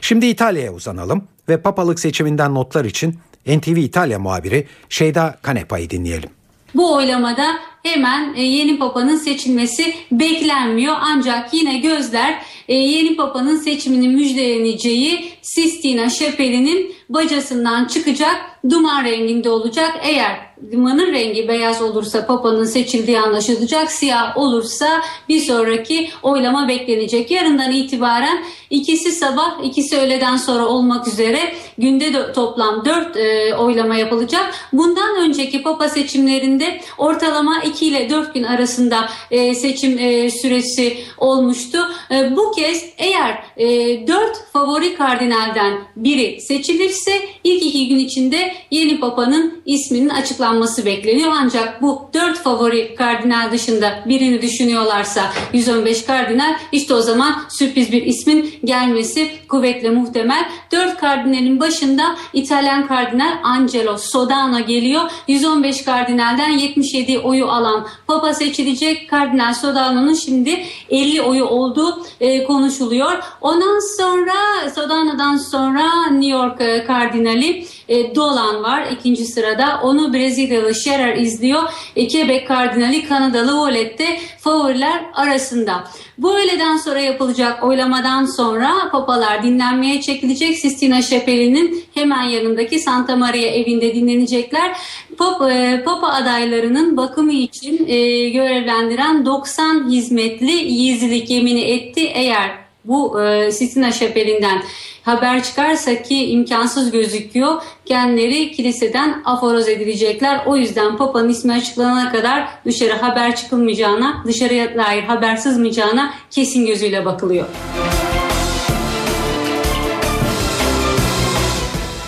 Şimdi 0.01 0.25
İtalya'ya 0.25 0.73
uzanalım 0.73 1.27
ve 1.49 1.57
papalık 1.57 1.99
seçiminden 1.99 2.53
notlar 2.53 2.85
için 2.85 3.19
NTV 3.47 3.77
İtalya 3.77 4.19
muhabiri 4.19 4.67
Şeyda 4.89 5.37
Kanepa'yı 5.41 5.89
dinleyelim. 5.89 6.29
Bu 6.75 6.95
oylamada 6.95 7.55
hemen 7.83 8.33
e, 8.35 8.43
yeni 8.43 8.77
papanın 8.77 9.15
seçilmesi 9.15 9.93
beklenmiyor 10.11 10.95
ancak 10.99 11.53
yine 11.53 11.77
gözler 11.77 12.43
e, 12.67 12.75
yeni 12.75 13.15
papanın 13.15 13.57
seçiminin 13.57 14.11
müjdeleneceği 14.11 15.29
Sistina 15.41 16.09
Şepeli'nin 16.09 16.95
bacasından 17.09 17.85
çıkacak 17.85 18.35
duman 18.69 19.03
renginde 19.03 19.49
olacak. 19.49 19.99
Eğer 20.03 20.39
dumanın 20.71 21.13
rengi 21.13 21.47
beyaz 21.47 21.81
olursa 21.81 22.25
papanın 22.25 22.65
seçildiği 22.65 23.19
anlaşılacak. 23.19 23.91
Siyah 23.91 24.37
olursa 24.37 25.01
bir 25.29 25.39
sonraki 25.39 26.09
oylama 26.23 26.67
beklenecek. 26.67 27.31
Yarından 27.31 27.71
itibaren 27.71 28.43
ikisi 28.69 29.11
sabah 29.11 29.63
ikisi 29.63 29.97
öğleden 29.97 30.37
sonra 30.37 30.65
olmak 30.65 31.07
üzere 31.07 31.53
günde 31.77 32.13
de 32.13 32.33
toplam 32.33 32.85
4 32.85 33.17
e, 33.17 33.55
oylama 33.55 33.95
yapılacak. 33.95 34.53
Bundan 34.73 35.15
önceki 35.15 35.63
papa 35.63 35.89
seçimlerinde 35.89 36.81
ortalama 36.97 37.63
2 37.73 37.85
ile 37.85 38.09
4 38.09 38.33
gün 38.33 38.43
arasında 38.43 39.09
e, 39.31 39.55
seçim 39.55 39.99
e, 39.99 40.31
süresi 40.31 40.97
olmuştu. 41.17 41.77
E, 42.11 42.35
bu 42.35 42.51
kez 42.51 42.85
eğer 42.97 43.43
e, 43.57 43.67
4 44.07 44.43
favori 44.53 44.95
kardinalden 44.95 45.73
biri 45.95 46.41
seçilirse 46.41 47.11
ilk 47.43 47.63
iki 47.65 47.87
gün 47.87 47.99
içinde 47.99 48.53
yeni 48.71 48.99
papanın 48.99 49.61
isminin 49.65 50.09
açıklanması 50.09 50.85
bekleniyor. 50.85 51.31
Ancak 51.35 51.81
bu 51.81 52.09
4 52.13 52.37
favori 52.37 52.95
kardinal 52.95 53.51
dışında 53.51 54.03
birini 54.05 54.41
düşünüyorlarsa 54.41 55.33
115 55.53 56.05
kardinal 56.05 56.55
işte 56.71 56.93
o 56.93 57.01
zaman 57.01 57.35
sürpriz 57.49 57.91
bir 57.91 58.05
ismin 58.05 58.53
gelmesi 58.65 59.29
kuvvetle 59.47 59.89
muhtemel. 59.89 60.45
4 60.71 60.97
kardinalin 60.97 61.59
başında 61.59 62.15
İtalyan 62.33 62.87
kardinal 62.87 63.37
Angelo 63.43 63.97
Sodano 63.97 64.65
geliyor. 64.65 65.01
115 65.27 65.83
kardinalden 65.83 66.51
77 66.51 67.19
oyu 67.19 67.47
alan 67.47 67.62
papa 68.07 68.33
seçilecek. 68.33 69.09
Kardinal 69.09 69.53
Sodano'nun 69.53 70.13
şimdi 70.13 70.63
50 70.89 71.21
oyu 71.21 71.45
olduğu 71.45 72.03
e, 72.19 72.43
konuşuluyor. 72.43 73.23
Ondan 73.41 73.97
sonra 73.97 74.69
Sodano'dan 74.75 75.37
sonra 75.37 76.07
New 76.11 76.37
York 76.37 76.61
e, 76.61 76.85
kardinali 76.85 77.65
e, 77.87 78.15
Dolan 78.15 78.63
var 78.63 78.87
ikinci 78.91 79.25
sırada. 79.25 79.79
Onu 79.83 80.13
Brezilyalı 80.13 80.75
Scherer 80.75 81.17
izliyor. 81.17 81.63
E, 81.95 82.07
Quebec 82.07 82.45
kardinali 82.47 83.07
Kanadalı 83.07 83.57
Volette 83.57 84.19
favoriler 84.39 85.05
arasında. 85.13 85.83
Bu 86.17 86.37
öğleden 86.37 86.77
sonra 86.77 86.99
yapılacak 86.99 87.63
oylamadan 87.63 88.25
sonra 88.25 88.89
papalar 88.91 89.43
dinlenmeye 89.43 90.01
çekilecek. 90.01 90.57
Sistina 90.57 91.01
Şepeli'nin 91.01 91.85
hemen 91.93 92.23
yanındaki 92.23 92.79
Santa 92.79 93.15
Maria 93.15 93.47
evinde 93.47 93.95
dinlenecekler. 93.95 94.77
Papa, 95.17 95.51
e, 95.51 95.83
Papa 95.83 96.07
adaylarının 96.07 96.97
bakımı 96.97 97.33
için 97.33 97.87
e, 97.87 98.29
görevlendiren 98.29 99.25
90 99.25 99.91
hizmetli 99.91 100.67
gizlilik 100.67 101.29
yemini 101.29 101.61
etti. 101.61 102.01
Eğer 102.13 102.51
bu 102.85 103.21
e, 103.21 103.51
Sistina 103.51 103.91
Şapeli'nden 103.91 104.63
haber 105.03 105.43
çıkarsa 105.43 106.01
ki 106.01 106.25
imkansız 106.25 106.91
gözüküyor. 106.91 107.61
Kendileri 107.85 108.51
kiliseden 108.51 109.21
aforoz 109.25 109.69
edilecekler. 109.69 110.41
O 110.45 110.57
yüzden 110.57 110.97
Papa'nın 110.97 111.29
ismi 111.29 111.53
açıklanana 111.53 112.11
kadar 112.11 112.47
dışarı 112.65 112.93
haber 112.93 113.35
çıkılmayacağına, 113.35 114.23
dışarıya 114.27 114.77
dair 114.77 115.03
haber 115.03 115.35
sızmayacağına 115.35 116.13
kesin 116.31 116.65
gözüyle 116.65 117.05
bakılıyor. 117.05 117.45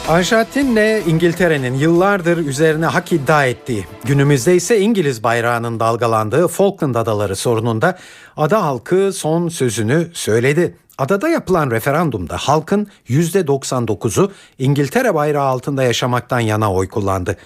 Arjantin'le 0.10 1.02
İngiltere'nin 1.08 1.74
yıllardır 1.74 2.38
üzerine 2.38 2.86
hak 2.86 3.14
iddia 3.14 3.46
ettiği, 3.46 3.86
günümüzde 4.04 4.56
ise 4.56 4.80
İngiliz 4.80 5.24
bayrağının 5.24 5.80
dalgalandığı 5.80 6.48
Falkland 6.48 6.96
Adaları 6.96 7.36
sorununda 7.36 7.98
ada 8.38 8.64
halkı 8.64 9.14
son 9.14 9.50
sözünü 9.50 10.08
söyledi. 10.14 10.78
Adada 10.98 11.30
yapılan 11.30 11.72
referandumda 11.72 12.38
halkın 12.38 12.88
%99'u 13.10 14.32
İngiltere 14.60 15.16
bayrağı 15.16 15.46
altında 15.46 15.84
yaşamaktan 15.84 16.40
yana 16.40 16.74
oy 16.74 16.88
kullandı. 16.88 17.38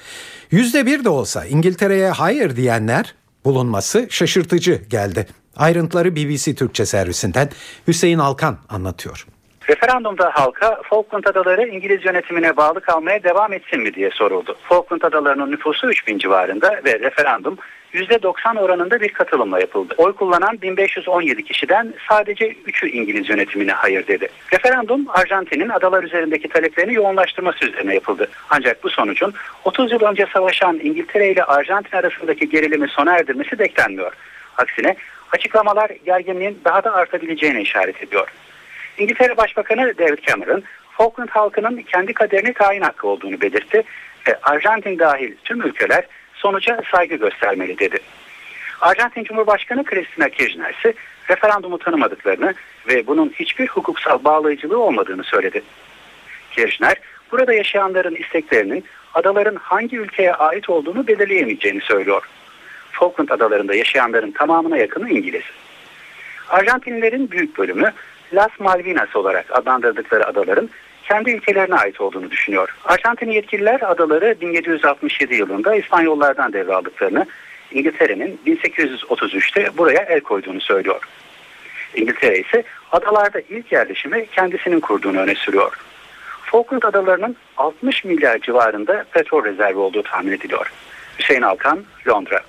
%1 0.51 1.03
de 1.03 1.10
olsa 1.10 1.45
İngiltere'ye 1.45 2.10
hayır 2.10 2.55
diyenler 2.55 3.16
bulunması 3.45 4.07
şaşırtıcı 4.10 4.82
geldi. 4.89 5.28
Ayrıntıları 5.55 6.16
BBC 6.16 6.55
Türkçe 6.55 6.86
servisinden 6.86 7.49
Hüseyin 7.88 8.20
Alkan 8.20 8.57
anlatıyor. 8.70 9.26
Referandumda 9.70 10.32
halka 10.34 10.82
Falkland 10.84 11.24
Adaları 11.24 11.67
İngiliz 11.67 12.05
yönetimine 12.05 12.57
bağlı 12.57 12.82
kalmaya 12.82 13.24
devam 13.24 13.53
etsin 13.53 13.82
mi 13.82 13.93
diye 13.93 14.09
soruldu. 14.09 14.57
Falkland 14.63 15.01
Adaları'nın 15.01 15.51
nüfusu 15.51 15.89
3000 15.89 16.17
civarında 16.17 16.82
ve 16.86 16.99
referandum 16.99 17.57
%90 17.93 18.59
oranında 18.59 19.01
bir 19.01 19.09
katılımla 19.09 19.59
yapıldı. 19.59 19.93
Oy 19.97 20.13
kullanan 20.13 20.61
1517 20.61 21.43
kişiden 21.43 21.93
sadece 22.09 22.51
3'ü 22.51 22.89
İngiliz 22.89 23.30
yönetimine 23.30 23.72
hayır 23.72 24.07
dedi. 24.07 24.28
Referandum 24.53 25.05
Arjantin'in 25.09 25.70
adalar 25.70 26.03
üzerindeki 26.03 26.49
taleplerini 26.49 26.93
yoğunlaştırması 26.93 27.65
üzerine 27.65 27.93
yapıldı. 27.93 28.28
Ancak 28.49 28.84
bu 28.84 28.89
sonucun 28.89 29.34
30 29.65 29.91
yıl 29.91 30.01
önce 30.01 30.26
savaşan 30.34 30.80
İngiltere 30.84 31.32
ile 31.32 31.43
Arjantin 31.43 31.97
arasındaki 31.97 32.49
gerilimi 32.49 32.88
sona 32.88 33.17
erdirmesi 33.17 33.59
beklenmiyor. 33.59 34.13
Aksine 34.57 34.95
açıklamalar 35.32 35.89
gerginliğin 36.05 36.61
daha 36.65 36.84
da 36.84 36.93
artabileceğine 36.93 37.61
işaret 37.61 38.03
ediyor. 38.03 38.28
İngiltere 39.00 39.38
Başbakanı 39.38 39.97
David 39.97 40.20
Cameron, 40.28 40.64
Falkland 40.91 41.30
halkının 41.30 41.82
kendi 41.82 42.14
kaderini 42.14 42.54
tayin 42.54 42.82
hakkı 42.82 43.08
olduğunu 43.08 43.41
belirtti 43.41 43.84
ve 44.28 44.39
Arjantin 44.43 45.00
dahil 45.00 45.36
tüm 45.43 45.62
ülkeler 45.62 46.06
sonuca 46.34 46.82
saygı 46.91 47.16
göstermeli 47.16 47.80
dedi. 47.80 48.00
Arjantin 48.82 49.24
Cumhurbaşkanı 49.24 49.84
Cristina 49.84 50.30
Kirchner 50.30 50.74
ise 50.74 50.93
referandumu 51.30 51.78
tanımadıklarını 51.78 52.54
ve 52.88 53.08
bunun 53.08 53.30
hiçbir 53.30 53.68
hukuksal 53.68 54.24
bağlayıcılığı 54.24 54.80
olmadığını 54.80 55.24
söyledi. 55.24 55.64
Kirchner, 56.52 56.95
burada 57.32 57.54
yaşayanların 57.54 58.16
isteklerinin 58.16 58.86
adaların 59.14 59.56
hangi 59.56 59.97
ülkeye 59.97 60.34
ait 60.34 60.70
olduğunu 60.70 61.08
belirleyemeyeceğini 61.08 61.82
söylüyor. 61.82 62.30
Falkland 62.91 63.30
adalarında 63.30 63.76
yaşayanların 63.76 64.32
tamamına 64.32 64.78
yakını 64.78 65.10
İngiliz. 65.10 65.43
Arjantinlilerin 66.50 67.32
büyük 67.32 67.58
bölümü 67.58 67.93
Las 68.34 68.59
Malvinas 68.59 69.15
olarak 69.15 69.45
adlandırdıkları 69.57 70.27
adaların 70.27 70.69
kendi 71.03 71.32
ülkelerine 71.32 71.75
ait 71.75 72.01
olduğunu 72.01 72.32
düşünüyor. 72.32 72.75
Arjantin 72.86 73.32
yetkililer 73.32 73.91
adaları 73.91 74.36
1767 74.41 75.36
yılında 75.36 75.75
İspanyollardan 75.75 76.53
devraldıklarını, 76.53 77.25
İngiltere'nin 77.71 78.39
1833'te 78.47 79.77
buraya 79.77 80.01
el 80.01 80.19
koyduğunu 80.19 80.61
söylüyor. 80.61 81.03
İngiltere 81.95 82.39
ise 82.39 82.63
adalarda 82.91 83.39
ilk 83.49 83.71
yerleşimi 83.71 84.27
kendisinin 84.27 84.80
kurduğunu 84.80 85.19
öne 85.19 85.36
sürüyor. 85.36 85.77
Falkland 86.43 86.84
adalarının 86.84 87.36
60 87.57 88.03
milyar 88.03 88.39
civarında 88.39 89.05
petrol 89.11 89.45
rezervi 89.45 89.77
olduğu 89.77 90.03
tahmin 90.03 90.32
ediliyor. 90.32 90.71
Hüseyin 91.19 91.41
Alkan, 91.41 91.84
Londra. 92.07 92.41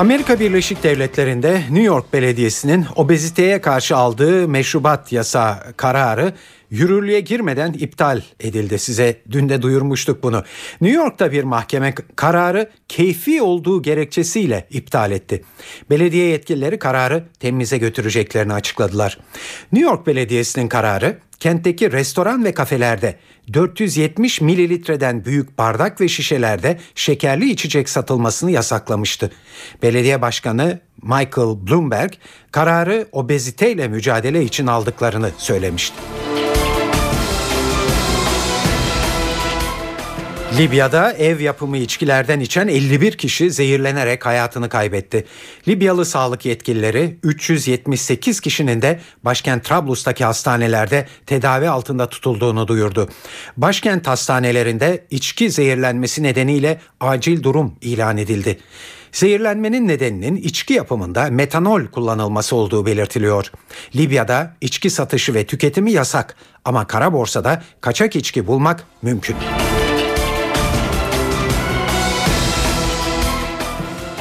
Amerika 0.00 0.40
Birleşik 0.40 0.82
Devletleri'nde 0.82 1.54
New 1.54 1.82
York 1.82 2.12
Belediyesi'nin 2.12 2.86
obeziteye 2.96 3.60
karşı 3.60 3.96
aldığı 3.96 4.48
meşrubat 4.48 5.12
yasa 5.12 5.64
kararı 5.76 6.32
yürürlüğe 6.70 7.20
girmeden 7.20 7.72
iptal 7.72 8.22
edildi. 8.40 8.78
Size 8.78 9.16
dün 9.30 9.48
de 9.48 9.62
duyurmuştuk 9.62 10.22
bunu. 10.22 10.44
New 10.80 10.98
York'ta 10.98 11.32
bir 11.32 11.44
mahkeme 11.44 11.94
kararı 12.16 12.70
keyfi 12.88 13.42
olduğu 13.42 13.82
gerekçesiyle 13.82 14.66
iptal 14.70 15.12
etti. 15.12 15.44
Belediye 15.90 16.26
yetkilileri 16.26 16.78
kararı 16.78 17.24
temize 17.40 17.78
götüreceklerini 17.78 18.52
açıkladılar. 18.52 19.18
New 19.72 19.90
York 19.90 20.06
Belediyesi'nin 20.06 20.68
kararı 20.68 21.18
kentteki 21.40 21.92
restoran 21.92 22.44
ve 22.44 22.54
kafelerde 22.54 23.16
470 23.52 24.40
mililitreden 24.40 25.24
büyük 25.24 25.58
bardak 25.58 26.00
ve 26.00 26.08
şişelerde 26.08 26.78
şekerli 26.94 27.50
içecek 27.50 27.88
satılmasını 27.88 28.50
yasaklamıştı. 28.50 29.30
Belediye 29.82 30.22
Başkanı 30.22 30.80
Michael 31.02 31.66
Bloomberg 31.68 32.12
kararı 32.52 33.08
obeziteyle 33.12 33.88
mücadele 33.88 34.42
için 34.42 34.66
aldıklarını 34.66 35.30
söylemişti. 35.38 35.96
Libya'da 40.58 41.12
ev 41.12 41.40
yapımı 41.40 41.76
içkilerden 41.76 42.40
içen 42.40 42.68
51 42.68 43.12
kişi 43.12 43.50
zehirlenerek 43.50 44.26
hayatını 44.26 44.68
kaybetti. 44.68 45.24
Libyalı 45.68 46.04
sağlık 46.04 46.46
yetkilileri 46.46 47.18
378 47.22 48.40
kişinin 48.40 48.82
de 48.82 49.00
başkent 49.24 49.64
Trablus'taki 49.64 50.24
hastanelerde 50.24 51.06
tedavi 51.26 51.68
altında 51.68 52.08
tutulduğunu 52.08 52.68
duyurdu. 52.68 53.08
Başkent 53.56 54.06
hastanelerinde 54.06 55.06
içki 55.10 55.50
zehirlenmesi 55.50 56.22
nedeniyle 56.22 56.80
acil 57.00 57.42
durum 57.42 57.74
ilan 57.80 58.16
edildi. 58.16 58.58
Zehirlenmenin 59.12 59.88
nedeninin 59.88 60.36
içki 60.36 60.74
yapımında 60.74 61.28
metanol 61.30 61.86
kullanılması 61.86 62.56
olduğu 62.56 62.86
belirtiliyor. 62.86 63.52
Libya'da 63.96 64.56
içki 64.60 64.90
satışı 64.90 65.34
ve 65.34 65.46
tüketimi 65.46 65.92
yasak 65.92 66.36
ama 66.64 66.86
kara 66.86 67.12
borsada 67.12 67.62
kaçak 67.80 68.16
içki 68.16 68.46
bulmak 68.46 68.84
mümkün. 69.02 69.36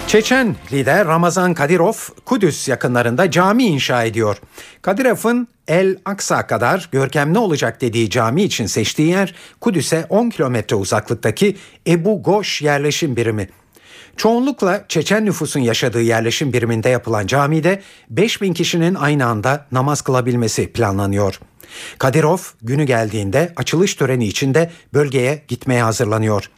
Çeçen 0.09 0.55
lider 0.71 1.07
Ramazan 1.07 1.53
Kadirov 1.53 1.93
Kudüs 2.25 2.67
yakınlarında 2.67 3.31
cami 3.31 3.63
inşa 3.63 4.03
ediyor. 4.03 4.37
Kadirov'un 4.81 5.47
El 5.67 5.97
Aksa 6.05 6.47
kadar 6.47 6.89
görkemli 6.91 7.39
olacak 7.39 7.81
dediği 7.81 8.09
cami 8.09 8.43
için 8.43 8.65
seçtiği 8.65 9.09
yer 9.09 9.35
Kudüs'e 9.61 10.05
10 10.09 10.29
kilometre 10.29 10.75
uzaklıktaki 10.75 11.57
Ebu 11.87 12.23
Goş 12.23 12.61
yerleşim 12.61 13.15
birimi. 13.15 13.49
Çoğunlukla 14.17 14.85
Çeçen 14.87 15.25
nüfusun 15.25 15.59
yaşadığı 15.59 16.01
yerleşim 16.01 16.53
biriminde 16.53 16.89
yapılan 16.89 17.27
camide 17.27 17.81
5000 18.09 18.53
kişinin 18.53 18.95
aynı 18.95 19.25
anda 19.25 19.65
namaz 19.71 20.01
kılabilmesi 20.01 20.71
planlanıyor. 20.71 21.39
Kadirov 21.97 22.37
günü 22.61 22.83
geldiğinde 22.83 23.53
açılış 23.55 23.95
töreni 23.95 24.27
içinde 24.27 24.71
bölgeye 24.93 25.43
gitmeye 25.47 25.83
hazırlanıyor. 25.83 26.49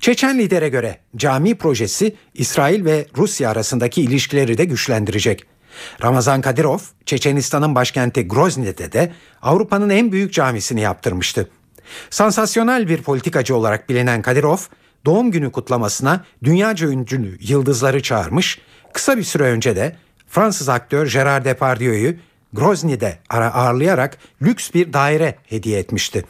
Çeçen 0.00 0.38
lidere 0.38 0.68
göre 0.68 0.98
cami 1.16 1.54
projesi 1.54 2.16
İsrail 2.34 2.84
ve 2.84 3.06
Rusya 3.16 3.50
arasındaki 3.50 4.02
ilişkileri 4.02 4.58
de 4.58 4.64
güçlendirecek. 4.64 5.44
Ramazan 6.02 6.40
Kadirov, 6.40 6.78
Çeçenistan'ın 7.06 7.74
başkenti 7.74 8.28
Grozny'de 8.28 8.92
de 8.92 9.12
Avrupa'nın 9.42 9.90
en 9.90 10.12
büyük 10.12 10.32
camisini 10.32 10.80
yaptırmıştı. 10.80 11.50
Sansasyonel 12.10 12.88
bir 12.88 13.02
politikacı 13.02 13.56
olarak 13.56 13.88
bilinen 13.88 14.22
Kadirov, 14.22 14.58
doğum 15.04 15.30
günü 15.30 15.52
kutlamasına 15.52 16.24
dünyaca 16.44 16.88
ünlü 16.88 17.38
yıldızları 17.40 18.02
çağırmış, 18.02 18.60
kısa 18.92 19.16
bir 19.16 19.22
süre 19.22 19.42
önce 19.42 19.76
de 19.76 19.96
Fransız 20.28 20.68
aktör 20.68 21.12
Gerard 21.12 21.44
Depardieu'yu 21.44 22.14
Grozny'de 22.52 23.18
ağırlayarak 23.30 24.18
lüks 24.42 24.70
bir 24.74 24.92
daire 24.92 25.34
hediye 25.46 25.78
etmişti. 25.78 26.24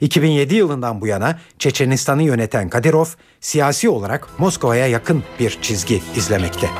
2007 0.00 0.54
yılından 0.54 1.00
bu 1.00 1.06
yana 1.06 1.38
Çeçenistan'ı 1.58 2.22
yöneten 2.22 2.68
Kadirov 2.68 3.06
siyasi 3.40 3.88
olarak 3.88 4.28
Moskova'ya 4.38 4.86
yakın 4.86 5.22
bir 5.40 5.58
çizgi 5.62 6.02
izlemekte. 6.16 6.70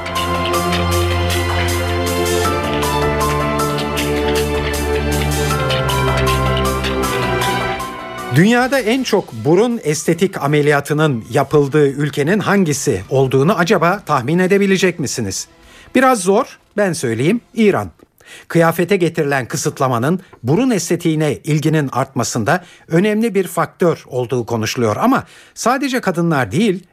Dünyada 8.34 8.80
en 8.80 9.02
çok 9.02 9.32
burun 9.32 9.80
estetik 9.84 10.42
ameliyatının 10.42 11.24
yapıldığı 11.30 11.88
ülkenin 11.88 12.38
hangisi 12.38 13.02
olduğunu 13.10 13.58
acaba 13.58 14.02
tahmin 14.06 14.38
edebilecek 14.38 14.98
misiniz? 14.98 15.48
Biraz 15.94 16.20
zor, 16.20 16.58
ben 16.76 16.92
söyleyeyim 16.92 17.40
İran. 17.54 17.90
Kıyafete 18.48 18.96
getirilen 18.96 19.46
kısıtlamanın 19.46 20.20
burun 20.42 20.70
estetiğine 20.70 21.38
ilginin 21.44 21.88
artmasında 21.92 22.64
önemli 22.88 23.34
bir 23.34 23.46
faktör 23.46 24.04
olduğu 24.06 24.46
konuşuluyor 24.46 24.96
ama 24.96 25.24
sadece 25.54 26.00
kadınlar 26.00 26.52
değil 26.52 26.84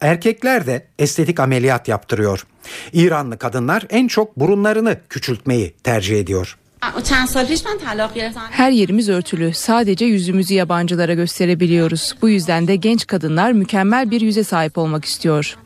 erkekler 0.00 0.66
de 0.66 0.86
estetik 0.98 1.40
ameliyat 1.40 1.88
yaptırıyor. 1.88 2.46
İranlı 2.92 3.38
kadınlar 3.38 3.86
en 3.90 4.08
çok 4.08 4.36
burunlarını 4.36 4.96
küçültmeyi 5.08 5.74
tercih 5.84 6.20
ediyor. 6.20 6.58
Her 8.50 8.70
yerimiz 8.70 9.08
örtülü. 9.08 9.54
Sadece 9.54 10.04
yüzümüzü 10.04 10.54
yabancılara 10.54 11.14
gösterebiliyoruz. 11.14 12.14
Bu 12.22 12.28
yüzden 12.28 12.68
de 12.68 12.76
genç 12.76 13.06
kadınlar 13.06 13.52
mükemmel 13.52 14.10
bir 14.10 14.20
yüze 14.20 14.44
sahip 14.44 14.78
olmak 14.78 15.04
istiyor. 15.04 15.56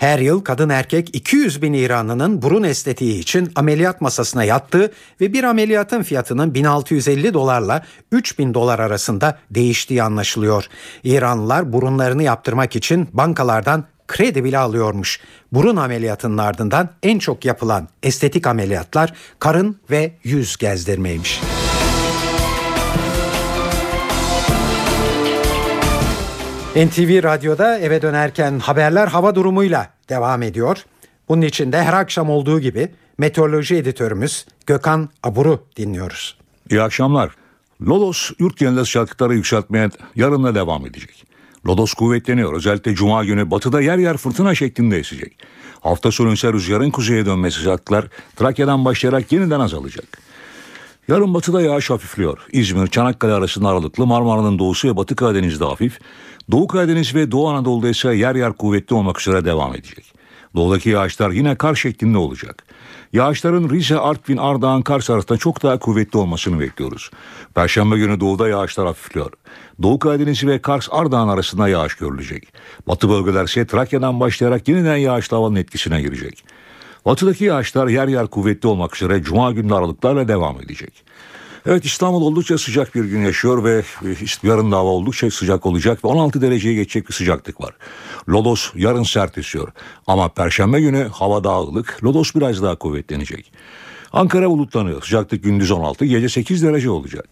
Her 0.00 0.18
yıl 0.18 0.40
kadın 0.40 0.68
erkek 0.68 1.16
200 1.16 1.62
bin 1.62 1.72
İranlı'nın 1.72 2.42
burun 2.42 2.62
estetiği 2.62 3.18
için 3.18 3.52
ameliyat 3.54 4.00
masasına 4.00 4.44
yattığı 4.44 4.92
ve 5.20 5.32
bir 5.32 5.44
ameliyatın 5.44 6.02
fiyatının 6.02 6.54
1650 6.54 7.34
dolarla 7.34 7.82
3000 8.12 8.54
dolar 8.54 8.78
arasında 8.78 9.38
değiştiği 9.50 10.02
anlaşılıyor. 10.02 10.66
İranlılar 11.04 11.72
burunlarını 11.72 12.22
yaptırmak 12.22 12.76
için 12.76 13.08
bankalardan 13.12 13.84
kredi 14.08 14.44
bile 14.44 14.58
alıyormuş. 14.58 15.20
Burun 15.52 15.76
ameliyatının 15.76 16.38
ardından 16.38 16.88
en 17.02 17.18
çok 17.18 17.44
yapılan 17.44 17.88
estetik 18.02 18.46
ameliyatlar 18.46 19.12
karın 19.38 19.76
ve 19.90 20.12
yüz 20.24 20.56
gezdirmeymiş. 20.56 21.40
NTV 26.86 27.22
Radyo'da 27.22 27.78
eve 27.78 28.02
dönerken 28.02 28.58
haberler 28.58 29.06
hava 29.06 29.34
durumuyla 29.34 29.90
devam 30.08 30.42
ediyor. 30.42 30.84
Bunun 31.28 31.42
için 31.42 31.72
de 31.72 31.82
her 31.82 31.92
akşam 31.92 32.30
olduğu 32.30 32.60
gibi 32.60 32.88
meteoroloji 33.18 33.76
editörümüz 33.76 34.46
Gökhan 34.66 35.08
Abur'u 35.22 35.64
dinliyoruz. 35.76 36.36
İyi 36.70 36.82
akşamlar. 36.82 37.30
Lodos 37.82 38.30
yurt 38.38 38.58
genelinde 38.58 38.84
sıcaklıkları 38.84 39.34
yükseltmeye 39.34 39.90
yarınla 40.16 40.54
devam 40.54 40.86
edecek. 40.86 41.24
Lodos 41.66 41.94
kuvvetleniyor. 41.94 42.52
Özellikle 42.52 42.94
cuma 42.94 43.24
günü 43.24 43.50
batıda 43.50 43.80
yer 43.80 43.98
yer 43.98 44.16
fırtına 44.16 44.54
şeklinde 44.54 44.98
esecek. 44.98 45.36
Hafta 45.80 46.10
sonu 46.10 46.32
ise 46.32 46.52
rüzgarın 46.52 46.90
kuzeye 46.90 47.26
dönmesi 47.26 47.58
sıcaklıklar 47.58 48.08
Trakya'dan 48.36 48.84
başlayarak 48.84 49.32
yeniden 49.32 49.60
azalacak. 49.60 50.18
Yarın 51.08 51.34
batıda 51.34 51.62
yağış 51.62 51.90
hafifliyor. 51.90 52.38
İzmir, 52.52 52.86
Çanakkale 52.86 53.32
arasında 53.32 53.68
aralıklı 53.68 54.06
Marmara'nın 54.06 54.58
doğusu 54.58 54.88
ve 54.88 54.96
Batı 54.96 55.16
Karadeniz'de 55.16 55.64
hafif. 55.64 55.98
Doğu 56.50 56.66
Karadeniz 56.66 57.14
ve 57.14 57.30
Doğu 57.30 57.48
Anadolu'da 57.48 57.88
ise 57.88 58.14
yer 58.14 58.34
yer 58.34 58.52
kuvvetli 58.52 58.94
olmak 58.94 59.20
üzere 59.20 59.44
devam 59.44 59.74
edecek. 59.74 60.12
Doğudaki 60.54 60.90
yağışlar 60.90 61.30
yine 61.30 61.54
kar 61.54 61.74
şeklinde 61.74 62.18
olacak. 62.18 62.64
Yağışların 63.12 63.70
Rize, 63.70 63.98
Artvin, 63.98 64.36
Ardahan, 64.36 64.82
Kars 64.82 65.10
arasında 65.10 65.38
çok 65.38 65.62
daha 65.62 65.78
kuvvetli 65.78 66.18
olmasını 66.18 66.60
bekliyoruz. 66.60 67.10
Perşembe 67.54 67.96
günü 67.96 68.20
doğuda 68.20 68.48
yağışlar 68.48 68.86
hafifliyor. 68.86 69.32
Doğu 69.82 69.98
Karadeniz 69.98 70.44
ve 70.44 70.62
Kars, 70.62 70.88
Ardahan 70.90 71.28
arasında 71.28 71.68
yağış 71.68 71.94
görülecek. 71.94 72.52
Batı 72.88 73.08
bölgeler 73.08 73.44
ise 73.44 73.66
Trakya'dan 73.66 74.20
başlayarak 74.20 74.68
yeniden 74.68 74.96
yağışlı 74.96 75.36
havanın 75.36 75.56
etkisine 75.56 76.02
girecek. 76.02 76.44
Batıdaki 77.06 77.44
yağışlar 77.44 77.88
yer 77.88 78.08
yer 78.08 78.26
kuvvetli 78.26 78.68
olmak 78.68 78.96
üzere 78.96 79.22
cuma 79.22 79.52
günü 79.52 79.74
aralıklarla 79.74 80.28
devam 80.28 80.60
edecek. 80.60 81.04
Evet 81.66 81.84
İstanbul 81.84 82.22
oldukça 82.22 82.58
sıcak 82.58 82.94
bir 82.94 83.04
gün 83.04 83.20
yaşıyor 83.20 83.64
ve 83.64 83.82
yarın 84.42 84.72
da 84.72 84.76
hava 84.76 84.88
oldukça 84.88 85.30
sıcak 85.30 85.66
olacak 85.66 86.04
ve 86.04 86.08
16 86.08 86.42
dereceye 86.42 86.74
geçecek 86.74 87.08
bir 87.08 87.12
sıcaklık 87.12 87.60
var. 87.60 87.74
Lodos 88.28 88.70
yarın 88.74 89.02
sert 89.02 89.38
esiyor 89.38 89.68
ama 90.06 90.28
perşembe 90.28 90.80
günü 90.80 91.08
hava 91.12 91.44
daha 91.44 91.60
Lodos 92.04 92.34
biraz 92.34 92.62
daha 92.62 92.76
kuvvetlenecek. 92.76 93.52
Ankara 94.12 94.50
bulutlanıyor. 94.50 95.02
Sıcaklık 95.02 95.44
gündüz 95.44 95.70
16, 95.70 96.04
gece 96.04 96.28
8 96.28 96.62
derece 96.62 96.90
olacak. 96.90 97.24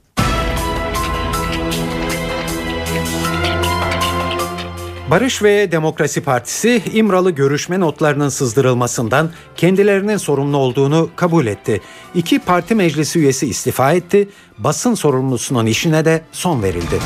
Barış 5.11 5.43
ve 5.43 5.73
Demokrasi 5.73 6.21
Partisi 6.21 6.83
İmralı 6.93 7.31
görüşme 7.31 7.81
notlarının 7.81 8.29
sızdırılmasından 8.29 9.31
kendilerinin 9.57 10.17
sorumlu 10.17 10.57
olduğunu 10.57 11.11
kabul 11.17 11.47
etti. 11.47 11.81
İki 12.15 12.39
parti 12.39 12.75
meclisi 12.75 13.19
üyesi 13.19 13.47
istifa 13.47 13.93
etti, 13.93 14.29
basın 14.59 14.95
sorumlusunun 14.95 15.67
işine 15.67 16.05
de 16.05 16.23
son 16.33 16.63
verildi. 16.63 16.99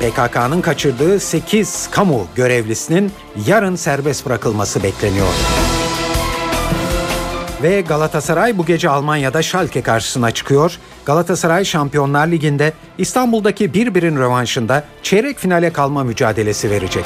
PKK'nın 0.00 0.60
kaçırdığı 0.60 1.20
8 1.20 1.88
kamu 1.90 2.26
görevlisinin 2.34 3.12
yarın 3.46 3.76
serbest 3.76 4.26
bırakılması 4.26 4.82
bekleniyor. 4.82 5.32
Ve 7.62 7.80
Galatasaray 7.80 8.58
bu 8.58 8.66
gece 8.66 8.88
Almanya'da 8.88 9.42
Schalke 9.42 9.82
karşısına 9.82 10.30
çıkıyor. 10.30 10.78
Galatasaray 11.04 11.64
Şampiyonlar 11.64 12.26
Ligi'nde 12.26 12.72
İstanbul'daki 12.98 13.74
birbirin 13.74 14.16
rövanşında 14.16 14.84
çeyrek 15.02 15.38
finale 15.38 15.72
kalma 15.72 16.04
mücadelesi 16.04 16.70
verecek. 16.70 17.04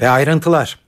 Ve 0.00 0.08
ayrıntılar. 0.08 0.78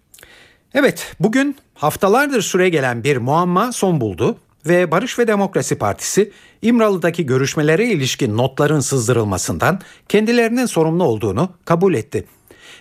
Evet, 0.74 1.14
bugün 1.20 1.56
haftalardır 1.74 2.42
süre 2.42 2.68
gelen 2.68 3.04
bir 3.04 3.16
muamma 3.16 3.72
son 3.72 4.00
buldu 4.00 4.38
ve 4.68 4.90
Barış 4.90 5.18
ve 5.18 5.28
Demokrasi 5.28 5.78
Partisi 5.78 6.32
İmralı'daki 6.62 7.26
görüşmelere 7.26 7.86
ilişkin 7.86 8.36
notların 8.36 8.80
sızdırılmasından 8.80 9.80
kendilerinin 10.08 10.66
sorumlu 10.66 11.04
olduğunu 11.04 11.52
kabul 11.64 11.94
etti. 11.94 12.24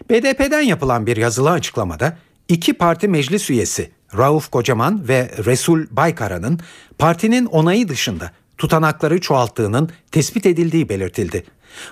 BDP'den 0.10 0.62
yapılan 0.62 1.08
bir 1.08 1.18
yazılı 1.18 1.52
açıklamada 1.52 2.18
iki 2.48 2.74
parti 2.74 3.08
meclis 3.08 3.50
üyesi 3.50 3.92
Rauf 4.18 4.52
Kocaman 4.52 5.08
ve 5.08 5.32
Resul 5.46 5.86
Baykara'nın 5.92 6.60
partinin 6.98 7.46
onayı 7.46 7.88
dışında 7.88 8.32
tutanakları 8.58 9.22
çoğalttığının 9.22 9.90
tespit 10.12 10.46
edildiği 10.46 10.90
belirtildi. 10.90 11.44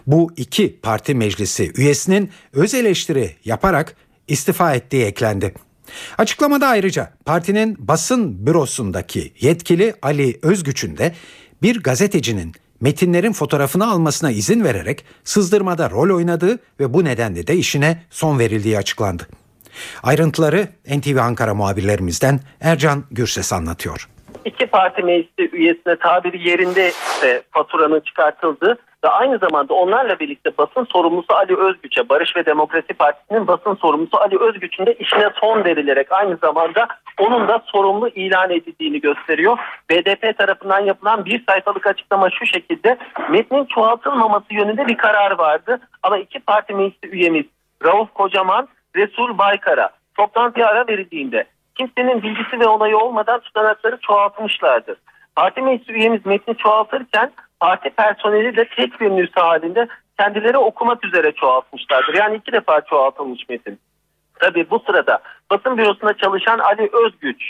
Bu 0.08 0.32
iki 0.38 0.80
parti 0.82 1.16
meclisi 1.16 1.72
üyesinin 1.76 2.32
öz 2.54 2.74
eleştiri 2.74 3.36
yaparak 3.46 3.96
istifa 4.28 4.74
ettiği 4.74 5.06
eklendi. 5.06 5.54
Açıklamada 6.18 6.68
ayrıca 6.68 7.10
partinin 7.26 7.76
basın 7.80 8.48
bürosundaki 8.48 9.34
yetkili 9.39 9.94
Ali 10.02 10.39
Özgüç'ün 10.41 10.98
de 10.98 11.14
bir 11.62 11.84
gazetecinin 11.84 12.54
metinlerin 12.82 13.34
fotoğrafını 13.34 13.91
almasına 13.91 14.32
izin 14.32 14.64
vererek 14.64 15.06
sızdırmada 15.24 15.89
rol 15.89 16.16
oynadığı 16.16 16.60
ve 16.80 16.94
bu 16.94 17.06
nedenle 17.06 17.48
de 17.48 17.56
işine 17.56 18.04
son 18.10 18.39
verildiği 18.39 18.78
açıklandı. 18.78 19.28
Ayrıntıları 20.04 20.68
NTV 20.98 21.18
Ankara 21.18 21.54
muhabirlerimizden 21.54 22.39
Ercan 22.62 23.04
Gürses 23.12 23.54
anlatıyor. 23.54 24.10
İki 24.46 24.66
parti 24.66 25.04
meclisi 25.04 25.56
üyesine 25.56 25.96
tabiri 25.96 26.50
yerinde 26.50 26.91
faturanın 27.52 28.00
çıkartıldığı 28.00 28.78
ve 29.04 29.10
aynı 29.10 29.38
zamanda 29.38 29.74
onlarla 29.74 30.20
birlikte 30.20 30.58
basın 30.58 30.88
sorumlusu 30.91 31.34
Ali 31.34 31.58
Özgüç'e 31.58 32.10
Barış 32.10 32.36
ve 32.36 32.45
Demokrasi 32.45 32.93
Partisi'nin 32.93 33.47
basın 33.47 33.76
sorumlusu 33.76 34.18
Ali 34.18 34.39
Özgüç'ün 34.39 34.86
de 34.86 34.93
işine 34.93 35.30
son 35.41 35.64
verilerek 35.64 36.12
aynı 36.12 36.38
zamanda 36.38 36.88
onun 37.20 37.47
da 37.47 37.62
sorumlu 37.66 38.08
ilan 38.08 38.49
edildiğini 38.49 39.01
gösteriyor. 39.01 39.58
BDP 39.89 40.38
tarafından 40.38 40.80
yapılan 40.80 41.26
bir 41.26 41.43
sayfalık 41.49 41.88
açıklama 41.88 42.30
şu 42.30 42.45
şekilde 42.45 42.97
metnin 43.30 43.66
çoğaltılmaması 43.66 44.54
yönünde 44.54 44.88
bir 44.88 44.97
karar 44.97 45.32
vardı. 45.32 45.80
Ama 46.04 46.18
iki 46.18 46.39
parti 46.39 46.74
meclisi 46.74 47.08
üyemiz 47.08 47.45
Rauf 47.86 48.14
Kocaman, 48.14 48.68
Resul 48.95 49.38
Baykar'a 49.38 49.89
toplantıya 50.18 50.68
ara 50.68 50.88
verildiğinde 50.88 51.45
kimsenin 51.76 52.24
bilgisi 52.24 52.60
ve 52.60 52.66
onayı 52.66 52.97
olmadan 52.97 53.39
tutanakları 53.39 53.97
çoğaltmışlardı. 54.01 54.95
Parti 55.36 55.62
meclisi 55.62 55.91
üyemiz 55.91 56.26
metni 56.26 56.58
çoğaltırken 56.58 57.32
parti 57.64 57.89
personeli 57.89 58.57
de 58.57 58.66
tek 58.66 59.01
bir 59.01 59.09
nüsha 59.09 59.47
halinde 59.47 59.88
kendileri 60.20 60.57
okumak 60.57 61.05
üzere 61.05 61.32
çoğaltmışlardır. 61.32 62.14
Yani 62.14 62.36
iki 62.36 62.51
defa 62.51 62.82
çoğaltılmış 62.82 63.49
metin. 63.49 63.80
Tabi 64.39 64.70
bu 64.70 64.80
sırada 64.80 65.20
basın 65.51 65.78
bürosunda 65.78 66.14
çalışan 66.14 66.59
Ali 66.59 66.89
Özgüç, 66.93 67.43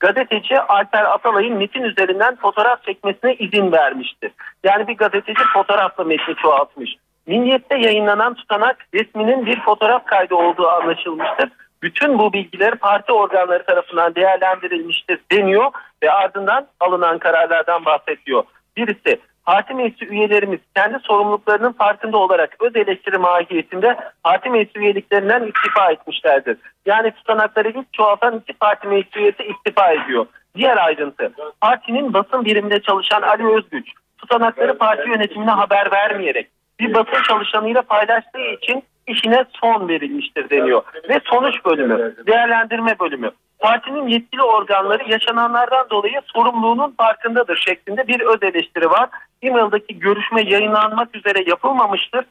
gazeteci 0.00 0.60
Alper 0.60 1.04
Atalay'ın 1.04 1.56
metin 1.56 1.82
üzerinden 1.82 2.36
fotoğraf 2.36 2.84
çekmesine 2.84 3.34
izin 3.34 3.72
vermiştir. 3.72 4.32
Yani 4.64 4.88
bir 4.88 4.96
gazeteci 4.96 5.42
fotoğrafla 5.54 6.04
metni 6.04 6.34
çoğaltmış. 6.42 6.90
Milliyet'te 7.26 7.78
yayınlanan 7.78 8.34
tutanak 8.34 8.76
resminin 8.94 9.46
bir 9.46 9.60
fotoğraf 9.60 10.06
kaydı 10.06 10.34
olduğu 10.34 10.68
anlaşılmıştır. 10.68 11.50
Bütün 11.82 12.18
bu 12.18 12.32
bilgiler 12.32 12.74
parti 12.74 13.12
organları 13.12 13.64
tarafından 13.64 14.14
değerlendirilmiştir 14.14 15.18
deniyor 15.32 15.70
ve 16.02 16.12
ardından 16.12 16.66
alınan 16.80 17.18
kararlardan 17.18 17.84
bahsediyor. 17.84 18.44
Birisi 18.76 19.20
parti 19.50 19.74
meclisi 19.74 20.06
üyelerimiz 20.06 20.60
kendi 20.76 20.98
sorumluluklarının 20.98 21.72
farkında 21.72 22.16
olarak 22.16 22.56
öz 22.60 22.76
eleştiri 22.76 23.18
mahiyetinde 23.18 23.96
parti 24.24 24.50
meclisi 24.50 24.78
üyeliklerinden 24.78 25.42
istifa 25.42 25.90
etmişlerdir. 25.92 26.56
Yani 26.86 27.10
tutanakları 27.10 27.68
ilk 27.68 27.92
çoğaltan 27.92 28.38
iki 28.38 28.52
parti 28.52 28.88
meclisi 28.88 29.18
üyesi 29.18 29.42
istifa 29.42 29.92
ediyor. 29.92 30.26
Diğer 30.56 30.76
ayrıntı 30.76 31.32
partinin 31.60 32.12
basın 32.12 32.44
biriminde 32.44 32.82
çalışan 32.82 33.22
Ali 33.22 33.46
Özgüç 33.46 33.88
tutanakları 34.18 34.78
parti 34.78 35.08
yönetimine 35.08 35.50
haber 35.50 35.92
vermeyerek 35.92 36.48
bir 36.80 36.94
basın 36.94 37.22
çalışanıyla 37.28 37.82
paylaştığı 37.82 38.44
için 38.62 38.82
işine 39.06 39.44
son 39.60 39.88
verilmiştir 39.88 40.50
deniyor. 40.50 40.82
Ve 41.08 41.20
sonuç 41.24 41.64
bölümü, 41.64 42.14
değerlendirme 42.26 42.98
bölümü. 43.00 43.30
Partinin 43.60 44.08
yetkili 44.08 44.42
organları 44.42 45.10
yaşananlardan 45.10 45.90
dolayı 45.90 46.20
sorumluluğunun 46.24 46.94
farkındadır 46.98 47.56
şeklinde 47.56 48.08
bir 48.08 48.20
öz 48.20 48.42
eleştiri 48.42 48.90
var. 48.90 49.08
İmralı'daki 49.42 49.98
görüşme 49.98 50.42
yayınlanmak 50.42 51.16
üzere 51.16 51.44
yapılmamıştır. 51.46 52.24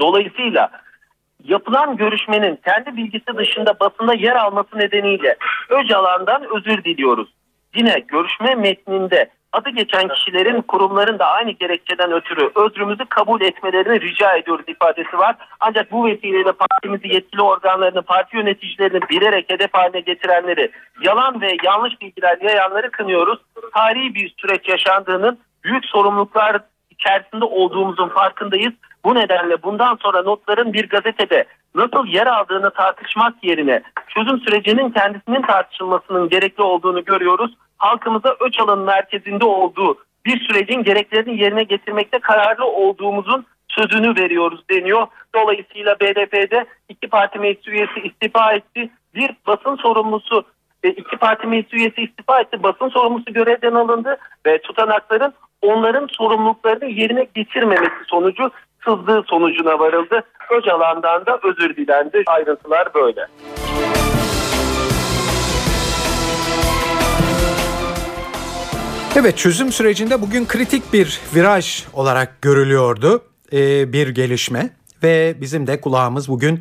Dolayısıyla 0.00 0.70
yapılan 1.44 1.96
görüşmenin 1.96 2.56
kendi 2.64 2.96
bilgisi 2.96 3.36
dışında 3.36 3.80
basında 3.80 4.14
yer 4.14 4.36
alması 4.36 4.78
nedeniyle 4.78 5.36
Öcalan'dan 5.68 6.56
özür 6.56 6.84
diliyoruz. 6.84 7.28
Yine 7.74 7.98
görüşme 8.08 8.54
metninde 8.54 9.30
adı 9.52 9.70
geçen 9.70 10.08
kişilerin 10.08 10.62
kurumların 10.62 11.18
da 11.18 11.26
aynı 11.26 11.50
gerekçeden 11.50 12.12
ötürü 12.12 12.50
özrümüzü 12.54 13.04
kabul 13.04 13.40
etmelerini 13.40 14.00
rica 14.00 14.36
ediyoruz 14.36 14.64
ifadesi 14.68 15.18
var. 15.18 15.36
Ancak 15.60 15.92
bu 15.92 16.06
vesileyle 16.06 16.52
partimizi 16.52 17.14
yetkili 17.14 17.42
organlarını, 17.42 18.02
parti 18.02 18.36
yöneticilerini 18.36 19.00
bilerek 19.10 19.50
hedef 19.50 19.74
haline 19.74 20.00
getirenleri, 20.00 20.70
yalan 21.02 21.40
ve 21.40 21.56
yanlış 21.64 22.00
bilgiler 22.00 22.38
yayanları 22.40 22.90
kınıyoruz. 22.90 23.38
Tarihi 23.74 24.14
bir 24.14 24.34
süreç 24.38 24.68
yaşandığının 24.68 25.38
büyük 25.64 25.84
sorumluluklar 25.84 26.60
içerisinde 26.90 27.44
olduğumuzun 27.44 28.08
farkındayız. 28.08 28.72
Bu 29.04 29.14
nedenle 29.14 29.62
bundan 29.62 29.98
sonra 30.02 30.22
notların 30.22 30.72
bir 30.72 30.88
gazetede 30.88 31.44
nasıl 31.74 32.06
yer 32.06 32.26
aldığını 32.26 32.70
tartışmak 32.70 33.44
yerine 33.44 33.82
çözüm 34.08 34.38
sürecinin 34.40 34.90
kendisinin 34.90 35.42
tartışılmasının 35.42 36.28
gerekli 36.28 36.62
olduğunu 36.62 37.04
görüyoruz. 37.04 37.54
Halkımıza 37.78 38.36
Öcalan'ın 38.40 38.84
merkezinde 38.84 39.44
olduğu 39.44 39.98
bir 40.26 40.40
sürecin 40.48 40.82
gereklerini 40.82 41.40
yerine 41.40 41.62
getirmekte 41.62 42.18
kararlı 42.18 42.64
olduğumuzun 42.64 43.46
sözünü 43.68 44.16
veriyoruz 44.16 44.60
deniyor. 44.70 45.06
Dolayısıyla 45.34 45.96
BDP'de 46.00 46.66
iki 46.88 47.08
parti 47.08 47.38
meclis 47.38 47.68
üyesi 47.68 48.00
istifa 48.00 48.52
etti. 48.52 48.90
Bir 49.14 49.30
basın 49.46 49.76
sorumlusu 49.76 50.44
ve 50.84 50.90
iki 50.90 51.16
parti 51.16 51.46
meclis 51.46 51.74
üyesi 51.74 52.02
istifa 52.02 52.40
etti. 52.40 52.62
Basın 52.62 52.88
sorumlusu 52.88 53.32
görevden 53.32 53.74
alındı 53.74 54.18
ve 54.46 54.62
tutanakların 54.62 55.34
onların 55.62 56.06
sorumluluklarını 56.10 56.86
yerine 56.86 57.26
getirmemesi 57.34 58.04
sonucu 58.06 58.50
sızdığı 58.84 59.22
sonucuna 59.26 59.78
varıldı. 59.78 60.22
Öcalan'dan 60.50 61.26
da 61.26 61.40
özür 61.42 61.76
dilendi. 61.76 62.22
Ayrıntılar 62.26 62.94
böyle. 62.94 63.26
Evet 69.16 69.38
çözüm 69.38 69.72
sürecinde 69.72 70.22
bugün 70.22 70.46
kritik 70.46 70.92
bir 70.92 71.20
viraj 71.34 71.84
olarak 71.92 72.42
görülüyordu 72.42 73.22
ee, 73.52 73.92
bir 73.92 74.08
gelişme 74.08 74.70
ve 75.02 75.34
bizim 75.40 75.66
de 75.66 75.80
kulağımız 75.80 76.28
bugün 76.28 76.60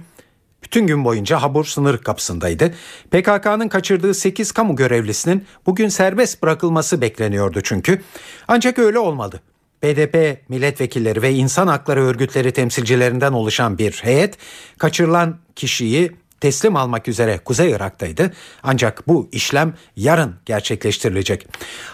bütün 0.63 0.87
gün 0.87 1.05
boyunca 1.05 1.41
Habur 1.41 1.65
sınır 1.65 1.97
kapısındaydı. 1.97 2.73
PKK'nın 3.11 3.67
kaçırdığı 3.67 4.13
8 4.13 4.51
kamu 4.51 4.75
görevlisinin 4.75 5.45
bugün 5.65 5.87
serbest 5.87 6.43
bırakılması 6.43 7.01
bekleniyordu 7.01 7.61
çünkü. 7.63 8.01
Ancak 8.47 8.79
öyle 8.79 8.99
olmadı. 8.99 9.41
BDP 9.83 10.49
milletvekilleri 10.49 11.21
ve 11.21 11.33
insan 11.33 11.67
hakları 11.67 12.03
örgütleri 12.03 12.51
temsilcilerinden 12.51 13.31
oluşan 13.31 13.77
bir 13.77 13.91
heyet 13.91 14.37
kaçırılan 14.77 15.37
kişiyi 15.55 16.11
teslim 16.41 16.75
almak 16.75 17.07
üzere 17.07 17.37
Kuzey 17.45 17.71
Irak'taydı. 17.71 18.31
Ancak 18.63 19.07
bu 19.07 19.29
işlem 19.31 19.73
yarın 19.95 20.35
gerçekleştirilecek. 20.45 21.47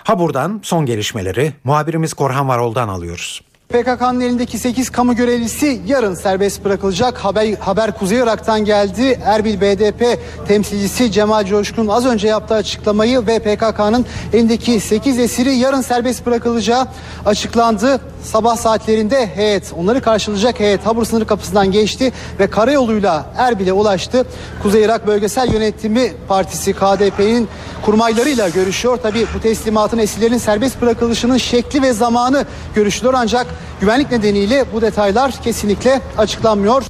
Ha 0.03 0.19
buradan 0.19 0.59
son 0.63 0.85
gelişmeleri 0.85 1.53
muhabirimiz 1.63 2.13
Korhan 2.13 2.47
Varol'dan 2.47 2.87
alıyoruz. 2.87 3.41
PKK'nın 3.69 4.19
elindeki 4.19 4.59
8 4.59 4.89
kamu 4.89 5.15
görevlisi 5.15 5.81
yarın 5.87 6.15
serbest 6.15 6.65
bırakılacak. 6.65 7.17
Haber, 7.17 7.53
haber 7.53 7.97
Kuzey 7.97 8.17
Irak'tan 8.17 8.65
geldi. 8.65 9.19
Erbil 9.25 9.61
BDP 9.61 10.19
temsilcisi 10.47 11.11
Cemal 11.11 11.45
Coşkun 11.45 11.87
az 11.87 12.05
önce 12.05 12.27
yaptığı 12.27 12.55
açıklamayı 12.55 13.27
ve 13.27 13.39
PKK'nın 13.39 14.05
elindeki 14.33 14.79
8 14.79 15.19
esiri 15.19 15.55
yarın 15.55 15.81
serbest 15.81 16.25
bırakılacağı 16.25 16.87
açıklandı. 17.25 18.01
Sabah 18.23 18.57
saatlerinde 18.57 19.27
heyet, 19.35 19.73
onları 19.77 20.01
karşılayacak 20.01 20.59
heyet 20.59 20.85
Habur 20.85 21.05
sınır 21.05 21.25
kapısından 21.25 21.71
geçti 21.71 22.13
ve 22.39 22.47
karayoluyla 22.47 23.25
Erbil'e 23.37 23.73
ulaştı. 23.73 24.25
Kuzey 24.63 24.83
Irak 24.83 25.07
Bölgesel 25.07 25.53
Yönetimi 25.53 26.13
Partisi 26.27 26.73
KDP'nin 26.73 27.47
kurmaylarıyla 27.85 28.49
görüşüyor. 28.49 28.97
Tabi 28.97 29.25
bu 29.35 29.41
teslimatın 29.41 29.97
esirlerin 29.97 30.37
serbest 30.37 30.81
bırakılışının 30.81 31.37
şekli 31.37 31.81
ve 31.81 31.93
zamanı 31.93 32.45
görüşülüyor 32.75 33.13
ancak 33.17 33.56
güvenlik 33.81 34.11
nedeniyle 34.11 34.65
bu 34.73 34.81
detaylar 34.81 35.31
kesinlikle 35.43 36.01
açıklanmıyor. 36.17 36.83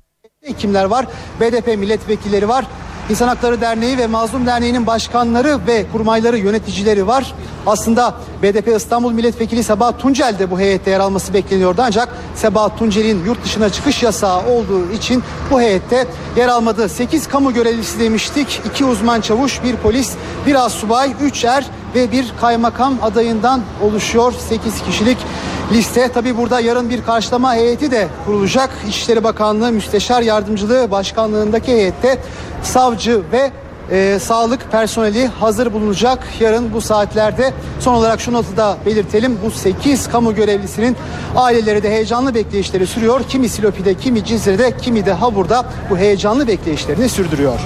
Kimler 0.57 0.86
var? 0.86 1.05
BDP 1.39 1.68
milletvekilleri 1.68 2.49
var. 2.49 2.65
İnsan 3.09 3.28
Hakları 3.28 3.61
Derneği 3.61 3.97
ve 3.97 4.07
Mazlum 4.07 4.45
Derneği'nin 4.45 4.88
başkanları 4.88 5.59
ve 5.68 5.86
kurmayları, 5.91 6.38
yöneticileri 6.38 7.07
var. 7.07 7.34
Aslında 7.68 8.15
BDP 8.43 8.68
İstanbul 8.68 9.11
Milletvekili 9.11 9.63
Sebahat 9.63 9.99
Tuncel 9.99 10.39
de 10.39 10.51
bu 10.51 10.59
heyette 10.59 10.91
yer 10.91 10.99
alması 10.99 11.34
bekleniyordu. 11.34 11.82
Ancak 11.86 12.09
Sebahat 12.36 12.80
Tuncel'in 12.80 13.26
yurt 13.26 13.43
dışına 13.43 13.70
çıkış 13.70 14.03
yasağı 14.03 14.39
olduğu 14.39 14.91
için 14.91 15.24
bu 15.51 15.61
heyette 15.61 16.07
yer 16.38 16.47
almadı. 16.47 16.89
8 16.89 17.28
kamu 17.28 17.53
görevlisi 17.53 17.99
demiştik. 17.99 18.61
2 18.74 18.86
uzman 18.86 19.22
çavuş, 19.22 19.63
bir 19.63 19.76
polis, 19.76 20.13
bir 20.47 20.65
asubay, 20.65 21.13
3 21.22 21.45
er 21.45 21.65
ve 21.95 22.11
bir 22.11 22.34
kaymakam 22.41 22.97
adayından 23.01 23.61
oluşuyor 23.84 24.34
8 24.49 24.84
kişilik 24.84 25.18
liste. 25.72 26.11
Tabi 26.11 26.38
burada 26.38 26.59
yarın 26.59 26.89
bir 26.89 27.03
karşılama 27.03 27.55
heyeti 27.55 27.91
de 27.91 28.07
kurulacak. 28.26 28.70
İçişleri 28.88 29.24
Bakanlığı 29.24 29.72
Müsteşar 29.72 30.22
Yardımcılığı 30.22 30.91
Başkanlığındaki 30.91 31.72
heyette 31.72 32.18
savcı 32.63 33.22
ve 33.32 33.51
e, 33.91 34.20
sağlık 34.20 34.72
personeli 34.72 35.28
hazır 35.28 35.74
bulunacak 35.74 36.28
yarın 36.39 36.74
bu 36.74 36.82
saatlerde. 36.82 37.53
Son 37.80 37.93
olarak 37.93 38.22
şu 38.22 38.34
notu 38.34 38.57
da 38.57 38.78
belirtelim. 38.86 39.39
Bu 39.45 39.51
8 39.51 40.09
kamu 40.09 40.36
görevlisinin 40.36 40.97
aileleri 41.36 41.84
de 41.84 41.89
heyecanlı 41.89 42.36
bekleyişleri 42.36 42.88
sürüyor. 42.88 43.22
Kimi 43.30 43.49
Silopi'de, 43.49 43.93
kimi 43.93 44.26
Cizre'de, 44.26 44.78
kimi 44.78 45.05
de 45.05 45.13
Habur'da 45.13 45.65
bu 45.89 45.97
heyecanlı 45.97 46.47
bekleyişlerini 46.47 47.09
sürdürüyor. 47.09 47.59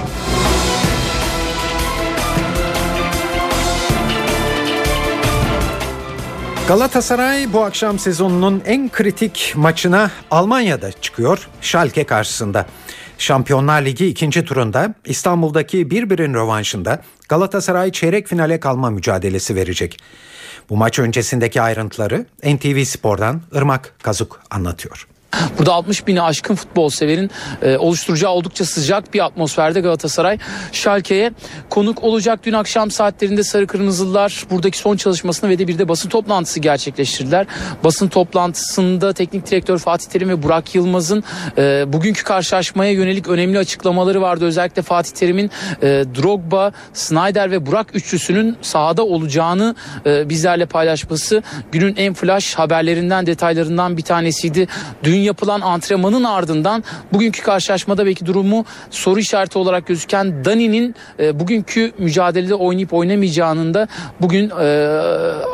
Galatasaray 6.72 7.52
bu 7.52 7.64
akşam 7.64 7.98
sezonunun 7.98 8.62
en 8.66 8.88
kritik 8.88 9.52
maçına 9.56 10.10
Almanya'da 10.30 10.92
çıkıyor 10.92 11.48
Schalke 11.60 12.04
karşısında. 12.04 12.66
Şampiyonlar 13.18 13.82
Ligi 13.82 14.06
ikinci 14.06 14.44
turunda 14.44 14.94
İstanbul'daki 15.04 15.90
birbirin 15.90 16.34
rövanşında 16.34 17.02
Galatasaray 17.28 17.92
çeyrek 17.92 18.28
finale 18.28 18.60
kalma 18.60 18.90
mücadelesi 18.90 19.56
verecek. 19.56 19.98
Bu 20.70 20.76
maç 20.76 20.98
öncesindeki 20.98 21.62
ayrıntıları 21.62 22.26
NTV 22.44 22.84
Spor'dan 22.84 23.42
Irmak 23.52 23.94
Kazuk 24.02 24.40
anlatıyor. 24.50 25.06
Burada 25.58 25.72
60 25.74 26.06
bini 26.06 26.22
aşkın 26.22 26.54
futbol 26.54 26.88
severin 26.88 27.30
e, 27.62 27.76
oluşturacağı 27.76 28.30
oldukça 28.30 28.64
sıcak 28.64 29.14
bir 29.14 29.24
atmosferde 29.24 29.80
Galatasaray 29.80 30.38
Schalke'ye 30.72 31.32
konuk 31.70 32.04
olacak. 32.04 32.40
Dün 32.44 32.52
akşam 32.52 32.90
saatlerinde 32.90 33.42
Sarı 33.42 33.66
Kırmızılılar 33.66 34.44
buradaki 34.50 34.78
son 34.78 34.96
çalışmasını 34.96 35.50
ve 35.50 35.58
de 35.58 35.68
bir 35.68 35.78
de 35.78 35.88
basın 35.88 36.08
toplantısı 36.08 36.60
gerçekleştirdiler. 36.60 37.46
Basın 37.84 38.08
toplantısında 38.08 39.12
teknik 39.12 39.50
direktör 39.50 39.78
Fatih 39.78 40.06
Terim 40.10 40.28
ve 40.28 40.42
Burak 40.42 40.74
Yılmaz'ın 40.74 41.24
e, 41.58 41.84
bugünkü 41.92 42.24
karşılaşmaya 42.24 42.92
yönelik 42.92 43.28
önemli 43.28 43.58
açıklamaları 43.58 44.22
vardı. 44.22 44.44
Özellikle 44.44 44.82
Fatih 44.82 45.12
Terim'in 45.12 45.50
e, 45.82 45.86
Drogba, 45.88 46.72
Snyder 46.92 47.50
ve 47.50 47.66
Burak 47.66 47.86
üçlüsünün 47.94 48.56
sahada 48.62 49.04
olacağını 49.04 49.74
e, 50.06 50.28
bizlerle 50.28 50.66
paylaşması 50.66 51.42
günün 51.72 51.96
en 51.96 52.14
flash 52.14 52.54
haberlerinden 52.54 53.26
detaylarından 53.26 53.96
bir 53.96 54.02
tanesiydi. 54.02 54.68
Dün 55.04 55.21
yapılan 55.22 55.60
antrenmanın 55.60 56.24
ardından 56.24 56.84
bugünkü 57.12 57.42
karşılaşmada 57.42 58.06
belki 58.06 58.26
durumu 58.26 58.64
soru 58.90 59.20
işareti 59.20 59.58
olarak 59.58 59.86
gözüken 59.86 60.44
Dani'nin 60.44 60.94
e, 61.18 61.40
bugünkü 61.40 61.92
mücadelede 61.98 62.54
oynayıp 62.54 62.92
oynamayacağının 62.92 63.74
da 63.74 63.88
bugün 64.20 64.50
e, 64.60 64.98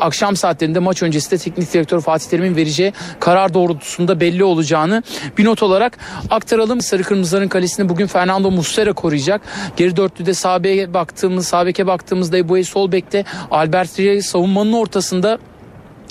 akşam 0.00 0.36
saatlerinde 0.36 0.78
maç 0.78 1.02
öncesinde 1.02 1.38
teknik 1.38 1.72
direktör 1.72 2.00
Fatih 2.00 2.26
Terim'in 2.30 2.56
vereceği 2.56 2.92
karar 3.20 3.54
doğrultusunda 3.54 4.20
belli 4.20 4.44
olacağını 4.44 5.02
bir 5.38 5.44
not 5.44 5.62
olarak 5.62 5.98
aktaralım. 6.30 6.80
Sarı 6.80 7.02
Kırmızıların 7.02 7.48
kalesini 7.48 7.88
bugün 7.88 8.06
Fernando 8.06 8.50
Muslera 8.50 8.92
koruyacak. 8.92 9.40
Geri 9.76 9.96
dörtlüde 9.96 10.34
sağ 10.34 10.64
beke 10.64 10.94
baktığımız, 10.94 11.46
sağ 11.46 11.66
beke 11.66 11.86
baktığımızda 11.86 12.38
Ebu'ye 12.38 12.64
sol 12.64 12.92
bekte 12.92 13.24
Albert 13.50 13.98
Rey 13.98 14.22
savunmanın 14.22 14.72
ortasında 14.72 15.38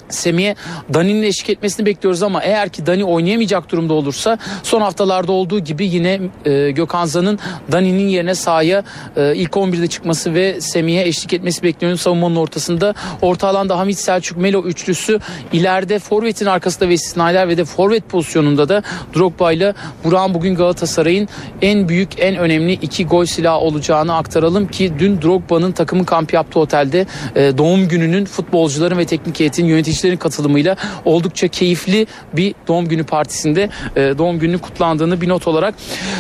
Semih'e 0.09 0.55
Dani'nin 0.93 1.23
eşlik 1.23 1.49
etmesini 1.49 1.85
bekliyoruz 1.85 2.23
ama 2.23 2.43
eğer 2.43 2.69
ki 2.69 2.85
Dani 2.85 3.05
oynayamayacak 3.05 3.71
durumda 3.71 3.93
olursa 3.93 4.37
son 4.63 4.81
haftalarda 4.81 5.31
olduğu 5.31 5.59
gibi 5.59 5.87
yine 5.87 6.19
e, 6.45 6.71
Gökhan 6.71 7.05
Zan'ın 7.05 7.39
Dani'nin 7.71 8.07
yerine 8.07 8.35
sahaya 8.35 8.83
e, 9.17 9.35
ilk 9.35 9.51
11'de 9.51 9.87
çıkması 9.87 10.33
ve 10.33 10.61
Semih'e 10.61 11.07
eşlik 11.07 11.33
etmesi 11.33 11.63
bekleniyor. 11.63 11.97
Savunmanın 11.97 12.35
ortasında 12.35 12.93
orta 13.21 13.47
alanda 13.47 13.79
Hamit 13.79 13.99
Selçuk 13.99 14.37
Melo 14.37 14.63
üçlüsü 14.63 15.19
ileride 15.53 15.99
forvetin 15.99 16.45
arkasında 16.45 16.89
ve 16.89 16.97
Snyder 16.97 17.47
ve 17.47 17.57
de 17.57 17.65
forvet 17.65 18.09
pozisyonunda 18.09 18.69
da 18.69 18.83
Drogba 19.15 19.51
ile 19.51 19.73
Burak'ın 20.03 20.33
bugün 20.33 20.55
Galatasaray'ın 20.55 21.27
en 21.61 21.89
büyük 21.89 22.19
en 22.19 22.35
önemli 22.35 22.73
iki 22.73 23.05
gol 23.05 23.25
silahı 23.25 23.57
olacağını 23.57 24.15
aktaralım 24.15 24.67
ki 24.67 24.93
dün 24.99 25.21
Drogba'nın 25.21 25.71
takımın 25.71 26.03
kamp 26.03 26.33
yaptığı 26.33 26.59
otelde 26.59 27.05
e, 27.35 27.57
doğum 27.57 27.87
gününün 27.87 28.25
futbolcuların 28.25 28.97
ve 28.97 29.05
teknik 29.05 29.39
heyetin 29.39 29.65
yöneticilerin 29.97 30.17
katılımıyla 30.17 30.75
oldukça 31.05 31.47
keyifli 31.47 32.07
bir 32.33 32.55
doğum 32.67 32.87
günü 32.87 33.03
partisinde 33.03 33.69
e, 33.95 34.17
doğum 34.17 34.39
günü 34.39 34.57
kutlandığını 34.57 35.21
bir 35.21 35.29
not 35.29 35.47
olarak 35.47 35.75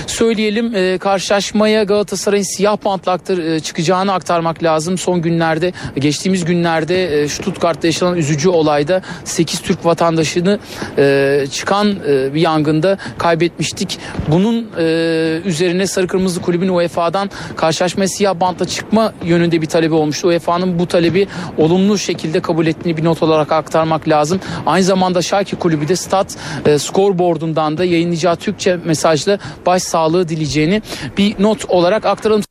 söyleyelim. 0.07 0.75
E, 0.75 0.97
karşılaşmaya 0.97 1.83
Galatasaray'ın 1.83 2.43
siyah 2.43 2.77
bantla 2.85 3.11
aktar, 3.11 3.37
e, 3.37 3.59
çıkacağını 3.59 4.13
aktarmak 4.13 4.63
lazım. 4.63 4.97
Son 4.97 5.21
günlerde 5.21 5.73
geçtiğimiz 5.97 6.45
günlerde 6.45 7.27
Stuttgart'ta 7.27 7.87
yaşanan 7.87 8.17
üzücü 8.17 8.49
olayda 8.49 9.01
8 9.23 9.61
Türk 9.61 9.85
vatandaşını 9.85 10.59
çıkan 11.51 11.95
bir 12.33 12.41
yangında 12.41 12.97
kaybetmiştik. 13.17 13.99
Bunun 14.27 14.69
üzerine 15.45 15.87
Sarı 15.87 16.07
Kırmızı 16.07 16.41
Kulübün 16.41 16.67
UEFA'dan 16.67 17.29
karşılaşmaya 17.55 18.07
siyah 18.07 18.39
bantla 18.39 18.65
çıkma 18.65 19.13
yönünde 19.23 19.61
bir 19.61 19.65
talebi 19.65 19.93
olmuştu. 19.93 20.27
UEFA'nın 20.27 20.79
bu 20.79 20.87
talebi 20.87 21.27
olumlu 21.57 21.97
şekilde 21.97 22.39
kabul 22.39 22.67
ettiğini 22.67 22.97
bir 22.97 23.03
not 23.03 23.23
olarak 23.23 23.51
aktarmak 23.51 23.66
lazım. 24.07 24.39
Aynı 24.65 24.83
zamanda 24.83 25.21
Şalke 25.21 25.57
Kulübü 25.57 25.87
de 25.87 25.95
stat 25.95 26.37
e, 26.65 26.79
scoreboardundan 26.79 27.77
da 27.77 27.85
yayınlayacağı 27.85 28.35
Türkçe 28.35 28.77
mesajla 28.85 29.39
başsağlığı 29.65 30.29
dileyeceğini 30.29 30.81
bir 31.17 31.35
not 31.39 31.65
olarak 31.65 32.05
aktaralım. 32.05 32.43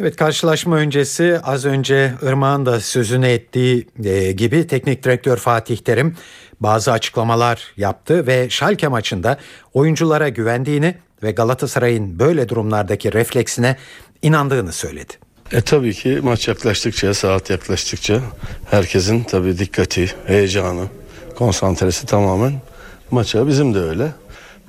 Evet 0.00 0.16
karşılaşma 0.16 0.76
öncesi 0.76 1.40
az 1.44 1.64
önce 1.64 2.12
Irmak'ın 2.22 2.66
da 2.66 2.80
sözünü 2.80 3.26
ettiği 3.26 3.86
e, 4.04 4.32
gibi 4.32 4.66
teknik 4.66 5.02
direktör 5.04 5.36
Fatih 5.36 5.76
Terim 5.76 6.16
bazı 6.60 6.92
açıklamalar 6.92 7.72
yaptı 7.76 8.26
ve 8.26 8.50
Schalke 8.50 8.88
maçında 8.88 9.38
oyunculara 9.74 10.28
güvendiğini 10.28 10.94
ve 11.22 11.30
Galatasaray'ın 11.30 12.18
böyle 12.18 12.48
durumlardaki 12.48 13.12
refleksine 13.12 13.76
inandığını 14.22 14.72
söyledi. 14.72 15.25
E 15.52 15.60
tabii 15.60 15.94
ki 15.94 16.20
maç 16.22 16.48
yaklaştıkça, 16.48 17.14
saat 17.14 17.50
yaklaştıkça 17.50 18.20
herkesin 18.70 19.22
tabii 19.22 19.58
dikkati, 19.58 20.10
heyecanı, 20.26 20.86
konsantresi 21.36 22.06
tamamen 22.06 22.60
maça 23.10 23.46
bizim 23.46 23.74
de 23.74 23.78
öyle. 23.78 24.12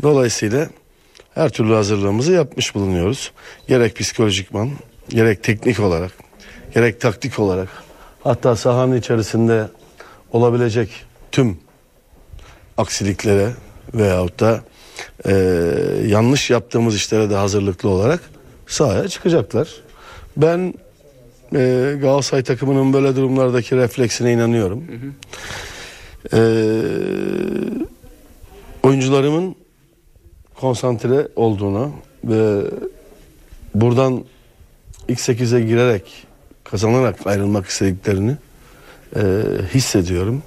Dolayısıyla 0.01 0.67
her 1.33 1.49
türlü 1.49 1.73
hazırlığımızı 1.73 2.31
yapmış 2.31 2.75
bulunuyoruz. 2.75 3.31
Gerek 3.67 3.95
psikolojikman, 3.95 4.71
gerek 5.09 5.43
teknik 5.43 5.79
olarak, 5.79 6.11
gerek 6.73 7.01
taktik 7.01 7.39
olarak 7.39 7.69
hatta 8.23 8.55
sahanın 8.55 8.95
içerisinde 8.95 9.67
olabilecek 10.31 10.89
tüm 11.31 11.57
aksiliklere 12.77 13.49
veyahut 13.93 14.39
da 14.39 14.63
e, 15.25 15.33
yanlış 16.05 16.49
yaptığımız 16.49 16.95
işlere 16.95 17.29
de 17.29 17.35
hazırlıklı 17.35 17.89
olarak 17.89 18.21
sahaya 18.67 19.07
çıkacaklar. 19.07 19.86
Ben 20.37 20.73
e, 21.55 21.95
Galatasaray 22.01 22.43
takımının 22.43 22.93
böyle 22.93 23.15
durumlardaki 23.15 23.75
refleksine 23.75 24.33
inanıyorum. 24.33 24.83
E, 26.33 26.39
oyuncularımın 28.83 29.55
konsantre 30.55 31.27
olduğunu 31.35 31.91
ve 32.23 32.61
buradan 33.75 34.23
ilk 35.07 35.19
8'e 35.19 35.61
girerek 35.61 36.27
kazanarak 36.63 37.27
ayrılmak 37.27 37.65
istediklerini 37.65 38.35
e, 39.15 39.21
hissediyorum. 39.73 40.43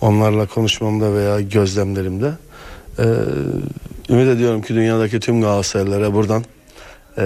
Onlarla 0.00 0.46
konuşmamda 0.46 1.14
veya 1.14 1.40
gözlemlerimde 1.40 2.32
e, 2.98 3.04
ümit 4.08 4.28
ediyorum 4.28 4.62
ki 4.62 4.74
dünyadaki 4.74 5.20
tüm 5.20 5.40
Galatasaraylılara 5.40 6.14
buradan 6.14 6.44
e, 7.18 7.24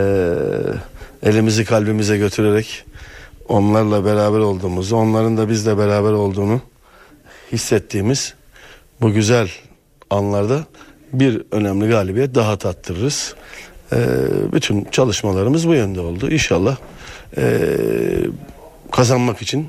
elimizi 1.22 1.64
kalbimize 1.64 2.18
götürerek 2.18 2.84
onlarla 3.48 4.04
beraber 4.04 4.38
olduğumuzu, 4.38 4.96
onların 4.96 5.36
da 5.36 5.48
bizle 5.48 5.78
beraber 5.78 6.12
olduğunu 6.12 6.60
hissettiğimiz 7.52 8.34
bu 9.00 9.12
güzel 9.12 9.50
anlarda 10.10 10.64
bir 11.12 11.42
önemli 11.50 11.88
galibiyet 11.88 12.34
daha 12.34 12.56
tattırırız. 12.56 13.34
Ee, 13.92 13.96
bütün 14.52 14.84
çalışmalarımız 14.84 15.68
bu 15.68 15.74
yönde 15.74 16.00
oldu. 16.00 16.30
İnşallah 16.30 16.76
ee, 17.36 17.78
kazanmak 18.92 19.42
için 19.42 19.68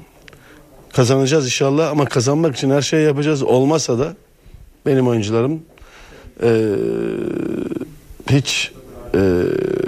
kazanacağız 0.94 1.46
inşallah 1.46 1.92
ama 1.92 2.06
kazanmak 2.06 2.56
için 2.56 2.70
her 2.70 2.82
şeyi 2.82 3.06
yapacağız. 3.06 3.44
Olmasa 3.44 4.00
da 4.00 4.16
benim 4.86 5.08
oyuncularım 5.08 5.62
ee, 6.44 6.76
hiç 8.30 8.72
e, 9.18 9.20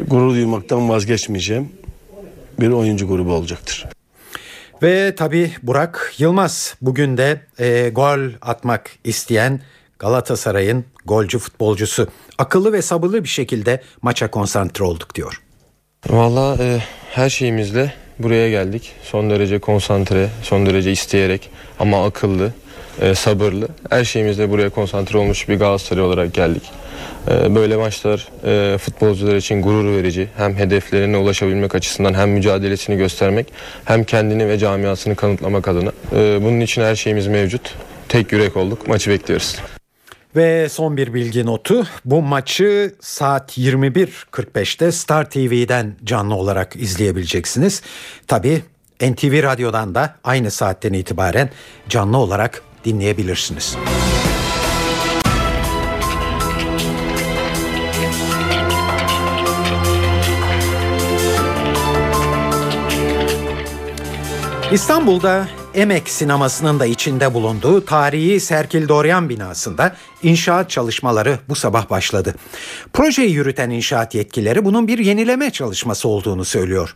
gurur 0.08 0.34
duymaktan 0.34 0.90
vazgeçmeyeceğim 0.90 1.70
bir 2.60 2.70
oyuncu 2.70 3.08
grubu 3.08 3.34
olacaktır. 3.34 3.86
Ve 4.84 5.16
tabi 5.16 5.52
Burak 5.64 6.14
Yılmaz 6.18 6.76
bugün 6.82 7.18
de 7.18 7.42
e, 7.60 7.90
gol 7.90 8.20
atmak 8.42 8.90
isteyen 9.04 9.62
Galatasaray'ın 10.00 10.86
golcü 11.06 11.40
futbolcusu. 11.40 12.08
Akıllı 12.38 12.74
ve 12.74 12.82
sabırlı 12.82 13.24
bir 13.24 13.30
şekilde 13.30 13.82
maça 14.02 14.32
konsantre 14.32 14.84
olduk 14.84 15.16
diyor. 15.16 15.42
Valla 16.10 16.58
e, 16.60 16.80
her 17.12 17.30
şeyimizle 17.30 17.94
buraya 18.20 18.50
geldik. 18.50 18.92
Son 19.04 19.30
derece 19.30 19.60
konsantre, 19.60 20.30
son 20.44 20.66
derece 20.66 20.92
isteyerek 20.92 21.50
ama 21.80 22.06
akıllı, 22.06 22.54
e, 23.02 23.16
sabırlı. 23.16 23.68
Her 23.90 24.04
şeyimizle 24.04 24.50
buraya 24.50 24.70
konsantre 24.70 25.18
olmuş 25.18 25.50
bir 25.50 25.56
Galatasaray 25.56 26.04
olarak 26.04 26.34
geldik. 26.34 26.64
E, 27.30 27.56
böyle 27.56 27.76
maçlar 27.76 28.28
e, 28.46 28.78
futbolcular 28.78 29.36
için 29.36 29.62
gurur 29.62 29.92
verici. 29.98 30.28
Hem 30.38 30.56
hedeflerine 30.56 31.18
ulaşabilmek 31.18 31.76
açısından 31.76 32.14
hem 32.14 32.30
mücadelesini 32.30 32.98
göstermek 32.98 33.48
hem 33.86 34.04
kendini 34.04 34.48
ve 34.48 34.58
camiasını 34.58 35.16
kanıtlamak 35.16 35.68
adına. 35.68 35.92
E, 36.16 36.40
bunun 36.42 36.60
için 36.60 36.82
her 36.82 36.96
şeyimiz 36.96 37.28
mevcut. 37.28 37.76
Tek 38.10 38.32
yürek 38.32 38.58
olduk. 38.58 38.88
Maçı 38.88 39.10
bekliyoruz. 39.10 39.56
Ve 40.36 40.70
son 40.70 40.98
bir 40.98 41.14
bilgi 41.14 41.46
notu. 41.46 41.88
Bu 42.06 42.22
maçı 42.22 42.96
saat 43.02 43.58
21.45'te 43.58 44.92
Star 44.92 45.30
TV'den 45.30 45.96
canlı 46.04 46.36
olarak 46.36 46.76
izleyebileceksiniz. 46.76 47.82
Tabi 48.28 48.62
NTV 49.02 49.44
Radyo'dan 49.44 49.96
da 49.96 50.16
aynı 50.24 50.52
saatten 50.52 50.94
itibaren 50.94 51.50
canlı 51.90 52.18
olarak 52.18 52.62
dinleyebilirsiniz. 52.86 53.78
İstanbul'da 64.72 65.48
Emek 65.74 66.10
sinemasının 66.10 66.80
da 66.80 66.86
içinde 66.86 67.34
bulunduğu 67.34 67.86
tarihi 67.86 68.40
Serkil 68.40 68.88
Doryan 68.88 69.30
binasında 69.30 69.96
inşaat 70.24 70.70
çalışmaları 70.70 71.40
bu 71.50 71.56
sabah 71.56 71.90
başladı. 71.90 72.36
Projeyi 72.94 73.32
yürüten 73.32 73.70
inşaat 73.70 74.16
yetkilileri 74.16 74.66
bunun 74.66 74.88
bir 74.88 75.00
yenileme 75.00 75.52
çalışması 75.52 76.08
olduğunu 76.08 76.46
söylüyor. 76.46 76.96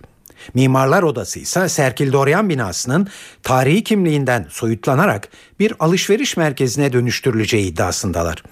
Mimarlar 0.53 1.03
Odası 1.03 1.39
ise 1.39 1.69
Serkil 1.69 2.11
Doryan 2.11 2.49
binasının 2.49 3.07
tarihi 3.43 3.84
kimliğinden 3.84 4.47
soyutlanarak 4.49 5.30
bir 5.59 5.74
alışveriş 5.80 6.38
merkezine 6.38 6.93
dönüştürüleceği 6.93 7.71
iddiasındalar. 7.71 8.43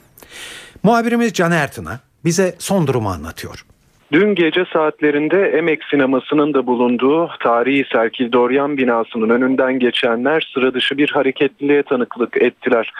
Muhabirimiz 0.83 1.33
Can 1.33 1.51
Ertın'a 1.51 1.99
bize 2.25 2.55
son 2.59 2.87
durumu 2.87 3.09
anlatıyor. 3.09 3.65
Dün 4.11 4.35
gece 4.35 4.65
saatlerinde 4.73 5.49
Emek 5.49 5.83
sinemasının 5.83 6.53
da 6.53 6.67
bulunduğu 6.67 7.29
tarihi 7.39 7.85
Serkil 7.93 8.31
Doryan 8.31 8.77
binasının 8.77 9.29
önünden 9.29 9.79
geçenler 9.79 10.49
sıra 10.53 10.73
dışı 10.73 10.97
bir 10.97 11.09
hareketliliğe 11.09 11.83
tanıklık 11.83 12.37
ettiler. 12.37 12.93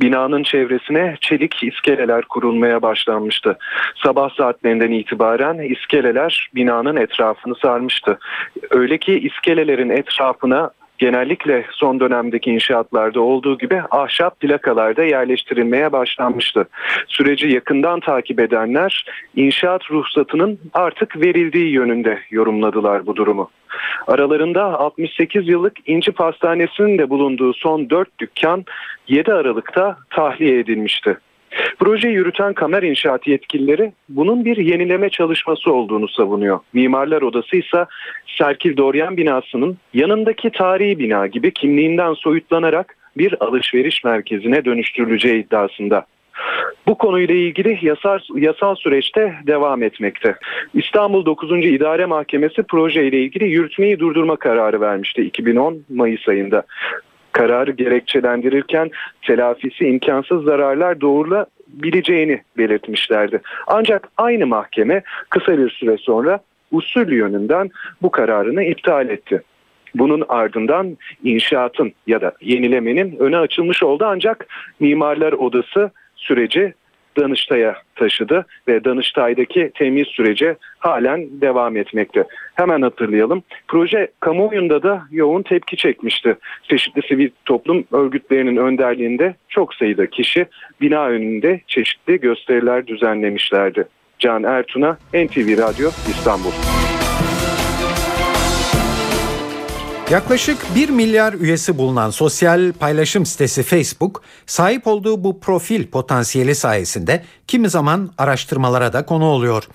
Binanın 0.00 0.42
çevresine 0.42 1.16
çelik 1.20 1.62
iskeleler 1.62 2.22
kurulmaya 2.24 2.82
başlanmıştı. 2.82 3.58
Sabah 4.04 4.30
saatlerinden 4.30 4.90
itibaren 4.90 5.58
iskeleler 5.58 6.48
binanın 6.54 6.96
etrafını 6.96 7.54
sarmıştı. 7.54 8.18
Öyle 8.70 8.98
ki 8.98 9.18
iskelelerin 9.18 9.90
etrafına 9.90 10.70
genellikle 11.02 11.64
son 11.70 12.00
dönemdeki 12.00 12.50
inşaatlarda 12.50 13.20
olduğu 13.20 13.58
gibi 13.58 13.82
ahşap 13.90 14.40
plakalarda 14.40 15.02
yerleştirilmeye 15.02 15.92
başlanmıştı. 15.92 16.68
Süreci 17.08 17.48
yakından 17.48 18.00
takip 18.00 18.40
edenler 18.40 19.06
inşaat 19.36 19.90
ruhsatının 19.90 20.58
artık 20.74 21.16
verildiği 21.16 21.72
yönünde 21.72 22.18
yorumladılar 22.30 23.06
bu 23.06 23.16
durumu. 23.16 23.50
Aralarında 24.06 24.64
68 24.64 25.48
yıllık 25.48 25.72
İnci 25.86 26.12
Pastanesi'nin 26.12 26.98
de 26.98 27.10
bulunduğu 27.10 27.54
son 27.54 27.90
4 27.90 28.18
dükkan 28.18 28.64
7 29.08 29.32
Aralık'ta 29.32 29.96
tahliye 30.10 30.58
edilmişti. 30.58 31.16
Proje 31.78 32.08
yürüten 32.08 32.52
kamer 32.52 32.82
inşaat 32.82 33.26
yetkilileri 33.26 33.92
bunun 34.08 34.44
bir 34.44 34.56
yenileme 34.56 35.10
çalışması 35.10 35.72
olduğunu 35.72 36.08
savunuyor. 36.08 36.60
Mimarlar 36.72 37.22
Odası 37.22 37.56
ise 37.56 37.86
Serkil 38.38 38.76
Doryan 38.76 39.16
binasının 39.16 39.78
yanındaki 39.94 40.50
tarihi 40.50 40.98
bina 40.98 41.26
gibi 41.26 41.52
kimliğinden 41.52 42.14
soyutlanarak 42.14 42.96
bir 43.16 43.44
alışveriş 43.44 44.04
merkezine 44.04 44.64
dönüştürüleceği 44.64 45.44
iddiasında. 45.44 46.06
Bu 46.86 46.98
konuyla 46.98 47.34
ilgili 47.34 47.78
yasal, 47.82 48.18
yasal 48.36 48.74
süreçte 48.74 49.34
devam 49.46 49.82
etmekte. 49.82 50.36
İstanbul 50.74 51.24
9. 51.24 51.50
İdare 51.50 52.06
Mahkemesi 52.06 52.62
projeyle 52.62 53.20
ilgili 53.20 53.44
yürütmeyi 53.44 53.98
durdurma 53.98 54.36
kararı 54.36 54.80
vermişti 54.80 55.22
2010 55.22 55.84
Mayıs 55.90 56.28
ayında. 56.28 56.62
Kararı 57.32 57.70
gerekçelendirirken 57.70 58.90
telafisi 59.22 59.84
imkansız 59.86 60.44
zararlar 60.44 61.00
doğrulabileceğini 61.00 62.42
belirtmişlerdi. 62.58 63.40
Ancak 63.66 64.08
aynı 64.16 64.46
mahkeme 64.46 65.02
kısa 65.30 65.58
bir 65.58 65.70
süre 65.70 65.96
sonra 65.96 66.40
usul 66.70 67.12
yönünden 67.12 67.70
bu 68.02 68.10
kararını 68.10 68.64
iptal 68.64 69.08
etti. 69.08 69.42
Bunun 69.94 70.24
ardından 70.28 70.96
inşaatın 71.24 71.92
ya 72.06 72.20
da 72.20 72.32
yenilemenin 72.40 73.16
öne 73.18 73.36
açılmış 73.36 73.82
oldu 73.82 74.04
ancak 74.06 74.46
Mimarlar 74.80 75.32
Odası 75.32 75.90
süreci 76.16 76.74
Danıştay'a 77.16 77.76
taşıdı 77.96 78.46
ve 78.68 78.84
Danıştay'daki 78.84 79.70
temiz 79.74 80.08
süreci 80.08 80.56
halen 80.78 81.40
devam 81.40 81.76
etmekte. 81.76 82.24
Hemen 82.54 82.82
hatırlayalım. 82.82 83.42
Proje 83.68 84.08
kamuoyunda 84.20 84.82
da 84.82 85.02
yoğun 85.10 85.42
tepki 85.42 85.76
çekmişti. 85.76 86.36
Çeşitli 86.62 87.02
sivil 87.08 87.30
toplum 87.44 87.84
örgütlerinin 87.92 88.56
önderliğinde 88.56 89.34
çok 89.48 89.74
sayıda 89.74 90.06
kişi 90.06 90.46
bina 90.80 91.06
önünde 91.06 91.60
çeşitli 91.66 92.20
gösteriler 92.20 92.86
düzenlemişlerdi. 92.86 93.84
Can 94.18 94.42
Ertun'a 94.42 94.98
NTV 95.14 95.58
Radyo 95.58 95.88
İstanbul. 95.88 96.52
Yaklaşık 100.12 100.74
1 100.74 100.88
milyar 100.88 101.32
üyesi 101.32 101.78
bulunan 101.78 102.10
sosyal 102.10 102.72
paylaşım 102.72 103.26
sitesi 103.26 103.62
Facebook, 103.62 104.22
sahip 104.46 104.86
olduğu 104.86 105.24
bu 105.24 105.40
profil 105.40 105.86
potansiyeli 105.86 106.54
sayesinde 106.54 107.24
kimi 107.46 107.68
zaman 107.70 108.10
araştırmalara 108.18 108.92
da 108.92 109.06
konu 109.06 109.24
oluyor. 109.24 109.68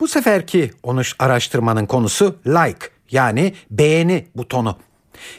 Bu 0.00 0.08
seferki 0.08 0.70
onu 0.82 1.02
araştırmanın 1.18 1.86
konusu 1.86 2.36
like 2.46 2.86
yani 3.10 3.54
beğeni 3.70 4.26
butonu. 4.36 4.76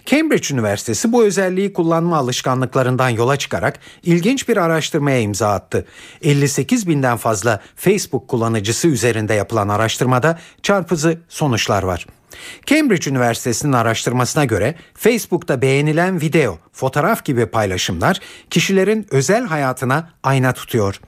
Cambridge 0.05 0.53
Üniversitesi 0.53 1.11
bu 1.11 1.23
özelliği 1.23 1.73
kullanma 1.73 2.17
alışkanlıklarından 2.17 3.09
yola 3.09 3.37
çıkarak 3.37 3.79
ilginç 4.03 4.49
bir 4.49 4.57
araştırmaya 4.57 5.19
imza 5.19 5.51
attı. 5.51 5.85
58 6.21 6.87
binden 6.87 7.17
fazla 7.17 7.61
Facebook 7.75 8.27
kullanıcısı 8.27 8.87
üzerinde 8.87 9.33
yapılan 9.33 9.69
araştırmada 9.69 10.39
çarpıcı 10.63 11.19
sonuçlar 11.29 11.83
var. 11.83 12.07
Cambridge 12.65 13.09
Üniversitesi'nin 13.09 13.73
araştırmasına 13.73 14.45
göre 14.45 14.75
Facebook'ta 14.93 15.61
beğenilen 15.61 16.21
video, 16.21 16.59
fotoğraf 16.73 17.25
gibi 17.25 17.45
paylaşımlar 17.45 18.19
kişilerin 18.49 19.05
özel 19.11 19.45
hayatına 19.45 20.09
ayna 20.23 20.53
tutuyor. 20.53 20.99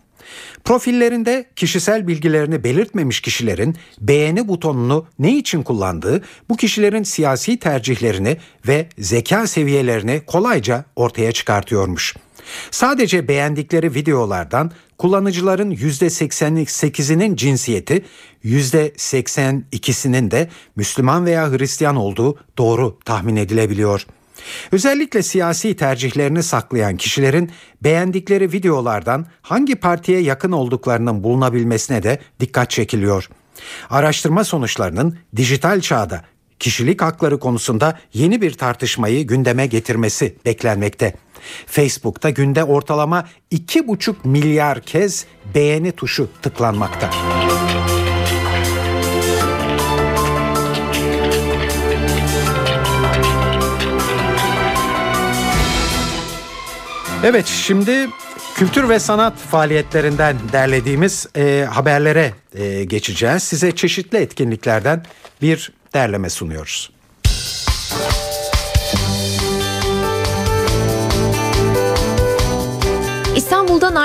Profillerinde 0.64 1.46
kişisel 1.56 2.08
bilgilerini 2.08 2.64
belirtmemiş 2.64 3.22
kişilerin 3.22 3.78
beğeni 4.02 4.48
butonunu 4.48 5.08
ne 5.20 5.38
için 5.38 5.64
kullandığı 5.64 6.24
bu 6.50 6.58
kişilerin 6.58 7.04
siyasi 7.04 7.60
tercihlerini 7.60 8.38
ve 8.68 8.88
zeka 8.98 9.48
seviyelerini 9.48 10.22
kolayca 10.26 10.86
ortaya 10.96 11.32
çıkartıyormuş. 11.32 12.16
Sadece 12.72 13.28
beğendikleri 13.28 13.96
videolardan 13.96 14.72
kullanıcıların 14.98 15.72
%88'inin 15.72 17.36
cinsiyeti, 17.36 18.06
%82'sinin 18.46 20.32
de 20.32 20.50
Müslüman 20.76 21.26
veya 21.26 21.52
Hristiyan 21.52 21.96
olduğu 21.96 22.38
doğru 22.58 23.00
tahmin 23.06 23.36
edilebiliyor. 23.36 24.06
Özellikle 24.72 25.24
siyasi 25.24 25.76
tercihlerini 25.76 26.44
saklayan 26.44 26.98
kişilerin 26.98 27.52
beğendikleri 27.84 28.52
videolardan 28.52 29.26
hangi 29.41 29.76
partiye 29.76 30.20
yakın 30.20 30.52
olduklarının 30.52 31.24
bulunabilmesine 31.24 32.04
de 32.04 32.20
dikkat 32.39 32.70
çekiliyor. 32.70 33.30
Araştırma 33.89 34.44
sonuçlarının 34.44 35.18
dijital 35.36 35.82
çağda 35.82 36.24
kişilik 36.60 37.02
hakları 37.02 37.39
konusunda 37.39 38.00
yeni 38.14 38.41
bir 38.41 38.54
tartışmayı 38.54 39.28
gündeme 39.28 39.68
getirmesi 39.68 40.36
beklenmekte. 40.46 41.14
Facebook'ta 41.66 42.30
günde 42.30 42.64
ortalama 42.64 43.28
2,5 43.52 44.16
milyar 44.24 44.82
kez 44.82 45.26
beğeni 45.56 45.91
tuşu 45.91 46.30
tıklanmakta. 46.41 47.10
Evet 57.26 57.46
şimdi 57.48 58.10
kültür 58.56 58.89
ve 58.89 59.00
sanat 59.00 59.38
faaliyetlerinden 59.38 60.36
derlediğimiz 60.52 61.28
e, 61.38 61.68
haberlere 61.70 62.34
e, 62.56 62.84
geçeceğiz. 62.84 63.44
Size 63.44 63.76
çeşitli 63.76 64.18
etkinliklerden 64.18 65.04
bir 65.41 65.72
derleme 65.94 66.30
sunuyoruz. 66.30 66.91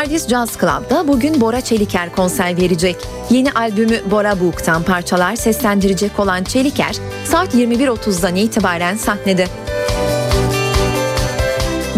Nardis 0.09 0.28
Jazz 0.28 0.59
Club'da 0.61 1.09
bugün 1.09 1.40
Bora 1.40 1.61
Çeliker 1.61 2.12
konser 2.12 2.56
verecek. 2.56 2.96
Yeni 3.30 3.52
albümü 3.52 4.11
Bora 4.11 4.40
Book'tan 4.40 4.82
parçalar 4.82 5.36
seslendirecek 5.36 6.18
olan 6.18 6.44
Çeliker 6.44 6.96
saat 7.24 7.54
21.30'dan 7.54 8.36
itibaren 8.36 8.96
sahnede. 8.96 9.67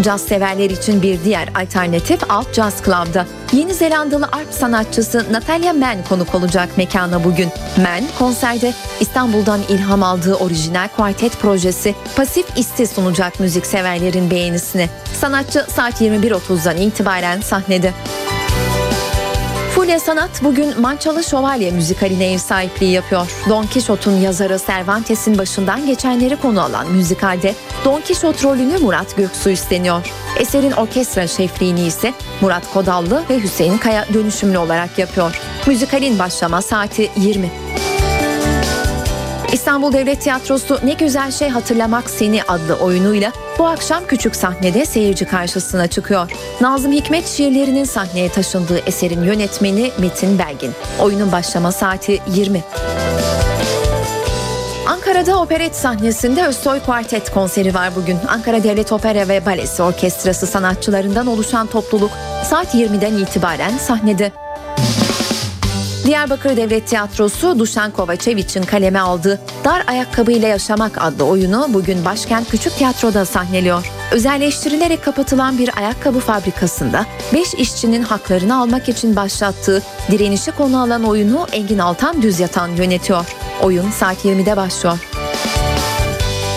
Caz 0.01 0.21
severler 0.21 0.69
için 0.69 1.01
bir 1.01 1.23
diğer 1.23 1.47
alternatif 1.47 2.19
Alt 2.29 2.53
Jazz 2.53 2.83
Club'da. 2.85 3.25
Yeni 3.53 3.73
Zelandalı 3.73 4.25
arp 4.31 4.53
sanatçısı 4.53 5.25
Natalia 5.31 5.73
Mann 5.73 6.03
konuk 6.09 6.35
olacak 6.35 6.69
mekana 6.77 7.23
bugün. 7.23 7.49
Mann 7.77 8.03
konserde 8.19 8.73
İstanbul'dan 8.99 9.59
ilham 9.69 10.03
aldığı 10.03 10.35
orijinal 10.35 10.87
kuartet 10.87 11.39
projesi 11.39 11.95
Pasif 12.15 12.57
İsti 12.57 12.87
sunacak 12.87 13.39
müzik 13.39 13.65
severlerin 13.65 14.31
beğenisini. 14.31 14.89
Sanatçı 15.21 15.65
saat 15.69 16.01
21.30'dan 16.01 16.77
itibaren 16.77 17.41
sahnede. 17.41 17.93
Fulya 19.91 19.99
Sanat 19.99 20.43
bugün 20.43 20.81
Mançalı 20.81 21.23
Şövalye 21.23 21.71
müzikaline 21.71 22.33
ev 22.33 22.37
sahipliği 22.37 22.91
yapıyor. 22.91 23.31
Don 23.49 23.65
Kişot'un 23.65 24.11
yazarı 24.11 24.57
Cervantes'in 24.67 25.37
başından 25.37 25.85
geçenleri 25.85 26.35
konu 26.35 26.61
alan 26.61 26.91
müzikalde 26.91 27.55
Don 27.85 28.01
Kişot 28.01 28.43
rolünü 28.43 28.77
Murat 28.77 29.17
Göksu 29.17 29.49
üstleniyor. 29.49 30.05
Eserin 30.39 30.71
orkestra 30.71 31.27
şefliğini 31.27 31.81
ise 31.81 32.13
Murat 32.41 32.73
Kodallı 32.73 33.23
ve 33.29 33.43
Hüseyin 33.43 33.77
Kaya 33.77 34.05
dönüşümlü 34.13 34.57
olarak 34.57 34.99
yapıyor. 34.99 35.35
Müzikalin 35.67 36.19
başlama 36.19 36.61
saati 36.61 37.11
20. 37.17 37.51
İstanbul 39.53 39.93
Devlet 39.93 40.21
Tiyatrosu 40.21 40.79
Ne 40.83 40.93
Güzel 40.93 41.31
Şey 41.31 41.49
Hatırlamak 41.49 42.09
Seni 42.09 42.43
adlı 42.43 42.73
oyunuyla 42.75 43.31
bu 43.59 43.67
akşam 43.67 44.05
küçük 44.07 44.35
sahnede 44.35 44.85
seyirci 44.85 45.25
karşısına 45.25 45.87
çıkıyor. 45.87 46.31
Nazım 46.61 46.91
Hikmet 46.91 47.27
şiirlerinin 47.27 47.83
sahneye 47.83 48.29
taşındığı 48.29 48.79
eserin 48.85 49.23
yönetmeni 49.23 49.91
Metin 49.97 50.39
Belgin. 50.39 50.71
Oyunun 50.99 51.31
başlama 51.31 51.71
saati 51.71 52.19
20. 52.33 52.63
Ankara'da 54.87 55.39
operet 55.41 55.75
sahnesinde 55.75 56.47
Özsoy 56.47 56.79
Kuartet 56.79 57.31
konseri 57.31 57.73
var 57.73 57.89
bugün. 57.95 58.17
Ankara 58.27 58.63
Devlet 58.63 58.91
Opera 58.91 59.27
ve 59.27 59.45
Balesi 59.45 59.83
Orkestrası 59.83 60.47
sanatçılarından 60.47 61.27
oluşan 61.27 61.67
topluluk 61.67 62.11
saat 62.43 62.75
20'den 62.75 63.17
itibaren 63.17 63.77
sahnede. 63.77 64.31
Diyarbakır 66.05 66.57
Devlet 66.57 66.87
Tiyatrosu 66.87 67.59
Duşan 67.59 67.91
Kovaçeviç'in 67.91 68.63
kaleme 68.63 68.99
aldığı 68.99 69.39
Dar 69.65 69.83
Ayakkabıyla 69.87 70.47
Yaşamak 70.47 70.97
adlı 71.01 71.23
oyunu 71.25 71.67
bugün 71.69 72.05
başkent 72.05 72.49
Küçük 72.49 72.75
Tiyatro'da 72.75 73.25
sahneliyor. 73.25 73.91
Özelleştirilerek 74.11 75.03
kapatılan 75.03 75.57
bir 75.57 75.77
ayakkabı 75.77 76.19
fabrikasında 76.19 77.05
5 77.33 77.53
işçinin 77.53 78.03
haklarını 78.03 78.61
almak 78.61 78.89
için 78.89 79.15
başlattığı 79.15 79.81
direnişi 80.11 80.51
konu 80.51 80.81
alan 80.81 81.03
oyunu 81.03 81.47
Engin 81.51 81.79
Altan 81.79 82.21
Düz 82.21 82.39
Yatan 82.39 82.69
yönetiyor. 82.69 83.25
Oyun 83.63 83.91
saat 83.91 84.25
20'de 84.25 84.57
başlıyor. 84.57 84.97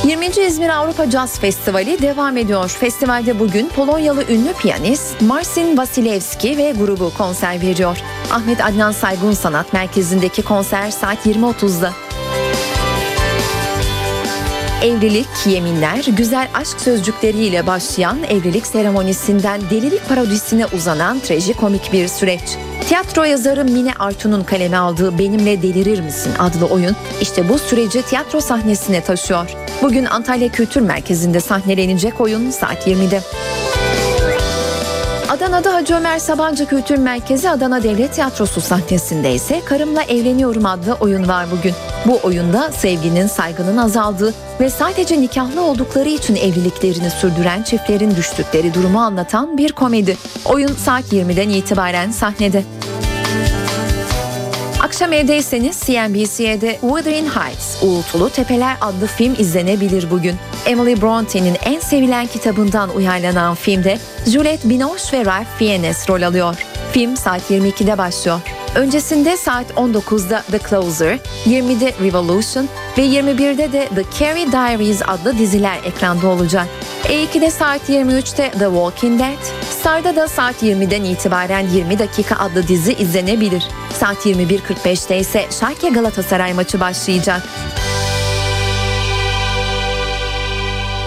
20. 0.05 0.27
İzmir 0.27 0.69
Avrupa 0.69 1.11
Jazz 1.11 1.39
Festivali 1.39 2.03
devam 2.03 2.37
ediyor. 2.37 2.69
Festivalde 2.69 3.39
bugün 3.41 3.69
Polonyalı 3.69 4.25
ünlü 4.29 4.53
piyanist 4.53 5.21
Marcin 5.21 5.69
Wasilewski 5.69 6.59
ve 6.59 6.73
grubu 6.73 7.13
konser 7.19 7.61
veriyor. 7.61 7.99
Ahmet 8.35 8.65
Adnan 8.65 8.93
Saygun 8.93 9.33
Sanat 9.33 9.73
Merkezi'ndeki 9.73 10.43
konser 10.43 10.91
saat 10.91 11.27
20.30'da. 11.27 11.93
Evlilik, 14.83 15.27
yeminler, 15.47 16.05
güzel 16.17 16.49
aşk 16.55 16.81
sözcükleriyle 16.81 17.67
başlayan 17.67 18.23
evlilik 18.23 18.67
seremonisinden 18.67 19.61
delilik 19.71 20.09
parodisine 20.09 20.67
uzanan 20.67 21.21
trajikomik 21.21 21.93
bir 21.93 22.09
süreç. 22.09 22.43
Tiyatro 22.89 23.25
yazarı 23.25 23.65
Mine 23.65 23.93
Artun'un 23.99 24.45
kaleme 24.45 24.77
aldığı 24.77 25.19
Benimle 25.19 25.63
Delirir 25.63 26.01
Misin 26.01 26.33
adlı 26.39 26.67
oyun 26.67 26.97
işte 27.21 27.49
bu 27.49 27.59
süreci 27.59 28.03
tiyatro 28.03 28.41
sahnesine 28.41 29.01
taşıyor. 29.01 29.51
Bugün 29.83 30.05
Antalya 30.05 30.49
Kültür 30.49 30.81
Merkezi'nde 30.81 31.41
sahnelenecek 31.41 32.21
oyun 32.21 32.51
saat 32.51 32.87
20'de. 32.87 33.21
Adana'da 35.35 35.75
Hacı 35.75 35.95
Ömer 35.95 36.19
Sabancı 36.19 36.67
Kültür 36.67 36.99
Merkezi 36.99 37.51
Adana 37.51 37.83
Devlet 37.83 38.15
Tiyatrosu 38.15 38.61
sahnesinde 38.61 39.35
ise 39.35 39.63
Karımla 39.65 40.03
Evleniyorum 40.03 40.67
adlı 40.67 40.95
oyun 41.01 41.29
var 41.29 41.47
bugün. 41.51 41.75
Bu 42.07 42.19
oyunda 42.23 42.73
sevginin, 42.73 43.27
saygının 43.27 43.77
azaldığı 43.77 44.35
ve 44.61 44.71
sadece 44.71 45.21
nikahlı 45.21 45.63
oldukları 45.63 46.09
için 46.09 46.37
evliliklerini 46.37 47.11
sürdüren 47.11 47.63
çiftlerin 47.63 48.17
düştükleri 48.17 48.75
durumu 48.75 49.01
anlatan 49.01 49.59
bir 49.59 49.73
komedi. 49.73 50.17
Oyun 50.45 50.73
saat 50.73 51.13
20'den 51.13 51.49
itibaren 51.49 52.11
sahnede. 52.11 52.65
Akşam 55.05 55.19
evdeyseniz 55.19 55.81
CNBC'de 55.81 56.79
Wuthering 56.81 57.29
Heights, 57.29 57.83
Uğultulu 57.83 58.31
Tepeler 58.31 58.77
adlı 58.81 59.07
film 59.07 59.35
izlenebilir 59.39 60.11
bugün. 60.11 60.37
Emily 60.67 61.03
Bronte'nin 61.03 61.57
en 61.65 61.81
sevilen 61.81 62.27
kitabından 62.27 62.97
uyarlanan 62.97 63.55
filmde 63.55 63.99
Juliette 64.27 64.69
Binoche 64.71 65.19
ve 65.19 65.25
Ralph 65.25 65.59
Fiennes 65.59 66.11
rol 66.11 66.23
alıyor. 66.23 66.57
Film 66.93 67.17
saat 67.17 67.51
22'de 67.51 67.99
başlıyor. 67.99 68.41
Öncesinde 68.75 69.37
saat 69.37 69.71
19'da 69.71 70.43
The 70.51 70.59
Closer, 70.69 71.19
20'de 71.47 71.95
Revolution 72.05 72.69
ve 72.99 73.03
21'de 73.03 73.73
de 73.73 73.89
The 73.95 74.05
Carrie 74.21 74.53
Diaries 74.53 75.03
adlı 75.07 75.39
diziler 75.39 75.79
ekranda 75.85 76.29
olacak. 76.29 76.67
E2'de 77.05 77.51
saat 77.51 77.89
23'te 77.91 78.51
The 78.51 78.65
Walking 78.65 79.21
Dead, 79.21 79.39
Star'da 79.71 80.17
da 80.17 80.29
saat 80.29 80.63
20'den 80.63 81.05
itibaren 81.05 81.69
20 81.69 81.99
dakika 81.99 82.37
adlı 82.37 82.69
dizi 82.69 82.93
izlenebilir. 82.93 83.65
Saat 83.99 84.27
21.45'te 84.27 85.19
ise 85.19 85.47
Schalke 85.51 85.89
Galatasaray 85.89 86.55
maçı 86.55 86.81
başlayacak. 86.81 87.43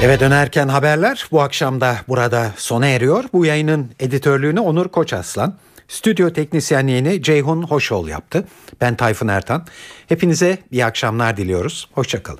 Eve 0.02 0.20
dönerken 0.20 0.68
haberler 0.68 1.28
bu 1.32 1.42
akşam 1.42 1.82
da 1.82 1.96
burada 2.08 2.52
sona 2.58 2.88
eriyor. 2.88 3.24
Bu 3.34 3.46
yayının 3.46 3.92
editörlüğünü 4.00 4.60
Onur 4.60 4.88
Koçaslan, 4.88 5.54
stüdyo 5.88 6.30
teknisyenliğini 6.30 7.22
Ceyhun 7.24 7.64
Hoşol 7.64 8.08
yaptı. 8.08 8.48
Ben 8.82 8.96
Tayfun 8.96 9.28
Ertan. 9.28 9.66
Hepinize 10.08 10.58
iyi 10.72 10.86
akşamlar 10.86 11.38
diliyoruz. 11.38 11.90
Hoşçakalın. 11.94 12.40